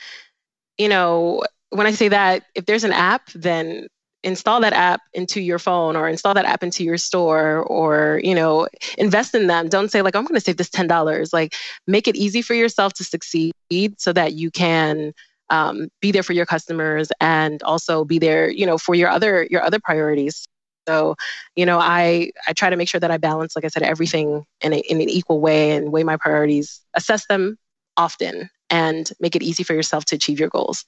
you 0.78 0.90
know, 0.90 1.44
when 1.70 1.88
I 1.88 1.92
say 1.92 2.10
that, 2.10 2.44
if 2.54 2.66
there's 2.66 2.84
an 2.84 2.92
app, 2.92 3.32
then 3.34 3.88
install 4.26 4.60
that 4.60 4.74
app 4.74 5.02
into 5.14 5.40
your 5.40 5.60
phone 5.60 5.96
or 5.96 6.10
install 6.10 6.34
that 6.34 6.46
app 6.46 6.64
into 6.64 6.84
your 6.84 6.98
store 6.98 7.60
or 7.64 8.20
you 8.24 8.34
know 8.34 8.68
invest 8.98 9.36
in 9.36 9.48
them. 9.48 9.70
Don't 9.70 9.92
say 9.92 10.02
like 10.02 10.16
i'm 10.16 10.24
going 10.26 10.36
to 10.36 10.42
save 10.42 10.58
this 10.58 10.70
$10 10.70 11.32
like 11.32 11.54
make 11.88 12.08
it 12.08 12.16
easy 12.16 12.42
for 12.42 12.56
yourself 12.56 12.94
to 12.94 13.04
succeed 13.04 13.54
so 13.98 14.12
that 14.12 14.34
you 14.34 14.52
can 14.52 15.14
um, 15.52 15.90
be 16.02 16.12
there 16.12 16.24
for 16.24 16.34
your 16.34 16.48
customers 16.48 17.10
and 17.22 17.62
also 17.64 18.04
be 18.04 18.18
there 18.18 18.50
you 18.50 18.66
know 18.66 18.78
for 18.78 18.96
your 18.96 19.10
other 19.10 19.48
your 19.50 19.62
other 19.62 19.80
priorities. 19.80 20.46
So 20.88 21.16
you 21.56 21.66
know 21.66 21.80
i 21.80 22.32
i 22.48 22.54
try 22.54 22.70
to 22.70 22.76
make 22.76 22.90
sure 22.90 23.00
that 23.00 23.12
i 23.12 23.18
balance 23.18 23.56
like 23.56 23.66
i 23.66 23.70
said 23.70 23.84
everything 23.84 24.46
in, 24.62 24.74
a, 24.74 24.78
in 24.78 25.02
an 25.02 25.10
equal 25.10 25.40
way 25.40 25.72
and 25.72 25.92
weigh 25.92 26.04
my 26.04 26.18
priorities 26.18 26.82
assess 26.96 27.26
them 27.28 27.58
often 27.98 28.50
and 28.70 29.12
make 29.20 29.36
it 29.36 29.42
easy 29.42 29.64
for 29.64 29.74
yourself 29.74 30.06
to 30.06 30.16
achieve 30.16 30.40
your 30.40 30.50
goals 30.50 30.86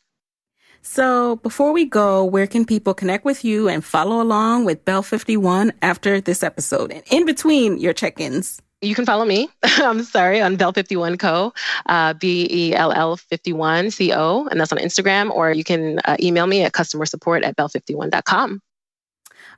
so, 0.81 1.37
before 1.37 1.71
we 1.71 1.85
go, 1.85 2.23
where 2.23 2.47
can 2.47 2.65
people 2.65 2.93
connect 2.93 3.25
with 3.25 3.43
you 3.43 3.67
and 3.67 3.83
follow 3.83 4.21
along 4.21 4.65
with 4.65 4.85
Belle 4.85 5.03
51 5.03 5.73
after 5.81 6.21
this 6.21 6.43
episode 6.43 6.91
and 6.91 7.03
in 7.11 7.25
between 7.25 7.77
your 7.77 7.93
check 7.93 8.19
ins? 8.19 8.61
You 8.81 8.93
can 8.93 9.05
follow 9.05 9.25
me. 9.25 9.49
I'm 9.63 10.03
sorry 10.03 10.39
on 10.39 10.55
Belle 10.55 10.71
51 10.71 11.17
Co, 11.17 11.53
uh, 11.87 12.13
B 12.13 12.47
E 12.49 12.75
L 12.75 12.91
L 12.91 13.17
51 13.17 13.91
C 13.91 14.13
O, 14.13 14.47
and 14.47 14.59
that's 14.59 14.71
on 14.71 14.77
Instagram, 14.77 15.31
or 15.31 15.51
you 15.51 15.63
can 15.63 15.99
uh, 16.05 16.15
email 16.19 16.45
me 16.45 16.63
at 16.63 16.73
customer 16.73 17.05
support 17.05 17.43
at 17.43 17.55
belle51.com. 17.57 18.61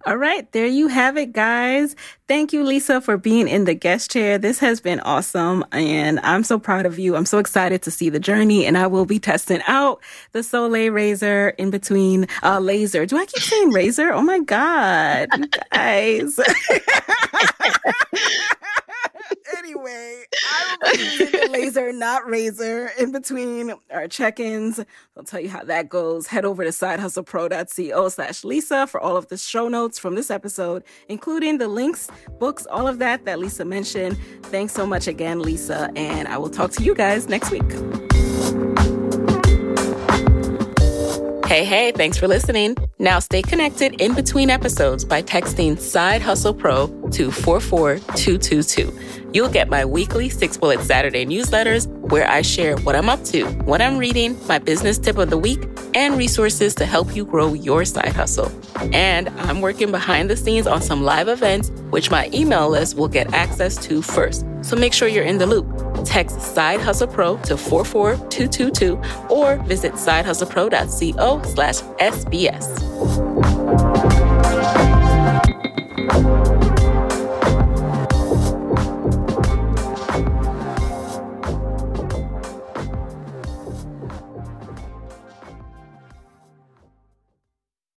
All 0.06 0.16
right, 0.16 0.50
there 0.54 0.66
you 0.66 0.88
have 0.88 1.18
it, 1.18 1.34
guys. 1.34 1.94
Thank 2.28 2.54
you, 2.54 2.64
Lisa, 2.64 3.02
for 3.02 3.18
being 3.18 3.50
in 3.50 3.66
the 3.66 3.74
guest 3.74 4.10
chair. 4.10 4.38
This 4.38 4.58
has 4.60 4.80
been 4.80 5.02
awesome, 5.02 5.66
and 5.74 6.22
I'm 6.22 6.44
so 6.46 6.58
proud 6.58 6.86
of 6.86 6.98
you. 6.98 7.18
I'm 7.18 7.26
so 7.26 7.38
excited 7.38 7.82
to 7.82 7.92
see 7.92 8.10
the 8.10 8.20
journey, 8.20 8.66
and 8.66 8.78
I 8.78 8.88
will 8.88 9.06
be 9.06 9.20
testing 9.20 9.62
out 9.68 10.02
the 10.32 10.42
Soleil 10.42 10.94
razor 10.94 11.50
in 11.58 11.70
between 11.70 12.28
uh, 12.44 12.60
laser. 12.60 13.06
Do 13.06 13.18
I 13.18 13.26
keep 13.26 13.44
saying 13.44 13.72
razor? 13.72 14.14
Oh 14.14 14.22
my 14.22 14.40
god, 14.40 15.28
guys. 15.74 16.40
anyway, 19.58 20.24
I 20.34 20.78
will 20.82 20.92
be 20.98 21.24
using 21.24 21.52
laser, 21.52 21.92
not 21.92 22.28
razor, 22.28 22.92
in 23.00 23.12
between 23.12 23.74
our 23.92 24.08
check-ins. 24.08 24.80
I'll 25.18 25.24
tell 25.24 25.40
you 25.40 25.50
how 25.50 25.64
that 25.64 25.90
goes. 25.90 26.28
Head 26.28 26.46
over 26.46 26.64
to 26.64 26.70
sidehustlepro.co 26.70 28.10
slash 28.10 28.44
Lisa 28.44 28.88
for 28.88 29.00
all 29.00 29.18
of 29.18 29.28
the 29.28 29.38
show 29.38 29.68
notes 29.68 30.00
from 30.00 30.16
this 30.16 30.32
episode, 30.32 30.84
including 31.08 31.58
the 31.58 31.68
links, 31.68 32.10
books, 32.40 32.66
all 32.68 32.88
of 32.88 33.00
that 33.00 33.26
that 33.26 33.40
Lisa 33.40 33.66
mentioned. 33.66 34.18
Thanks 34.44 34.74
so 34.74 34.86
much 34.86 35.08
again, 35.08 35.42
Lisa, 35.42 35.92
and 35.96 36.28
I 36.28 36.38
will 36.38 36.50
talk 36.50 36.72
to 36.72 36.84
you 36.84 36.96
guys 36.96 37.28
next 37.28 37.52
week. 37.52 38.29
Hey, 41.50 41.66
hey, 41.66 41.92
thanks 41.92 42.16
for 42.16 42.28
listening. 42.28 42.76
Now 43.00 43.18
stay 43.18 43.42
connected 43.42 44.00
in 44.00 44.14
between 44.14 44.52
episodes 44.52 45.04
by 45.04 45.24
texting 45.24 45.80
Side 45.80 46.22
Hustle 46.22 46.54
Pro 46.54 46.86
to 47.10 47.32
44222. 47.32 49.19
You'll 49.32 49.50
get 49.50 49.70
my 49.70 49.86
weekly 49.86 50.30
Six 50.30 50.58
Bullet 50.58 50.82
Saturday 50.82 51.26
newsletters 51.26 51.88
where 52.10 52.28
I 52.28 52.42
share 52.42 52.78
what 52.78 52.96
I'm 52.96 53.10
up 53.10 53.24
to, 53.26 53.46
what 53.64 53.82
I'm 53.82 53.98
reading, 53.98 54.36
my 54.48 54.58
business 54.58 54.98
tip 54.98 55.18
of 55.18 55.30
the 55.30 55.38
week, 55.38 55.68
and 55.94 56.18
resources 56.18 56.74
to 56.76 56.86
help 56.86 57.16
you 57.16 57.26
grow 57.26 57.54
your 57.54 57.86
side 57.86 58.14
hustle. 58.14 58.52
And 58.92 59.30
I'm 59.42 59.62
working 59.62 59.92
behind 59.92 60.30
the 60.30 60.38
scenes 60.38 60.66
on 60.66 60.82
some 60.82 61.04
live 61.04 61.28
events, 61.28 61.70
which 61.92 62.10
my 62.10 62.30
email 62.34 62.70
list 62.70 62.98
will 62.98 63.08
get 63.08 63.32
access 63.34 63.78
to 63.86 64.02
first. 64.02 64.46
So 64.62 64.76
make 64.76 64.94
sure 64.94 65.08
you're 65.08 65.24
in 65.24 65.38
the 65.38 65.46
loop. 65.46 65.68
Text 66.06 66.42
Side 66.42 66.82
Hustle 66.82 67.08
Pro 67.08 67.38
to 67.44 67.56
44222 67.58 69.00
or 69.30 69.58
visit 69.64 69.94
sidehustlepro.co 69.94 71.42
slash 71.44 71.82
SBS. 72.00 72.80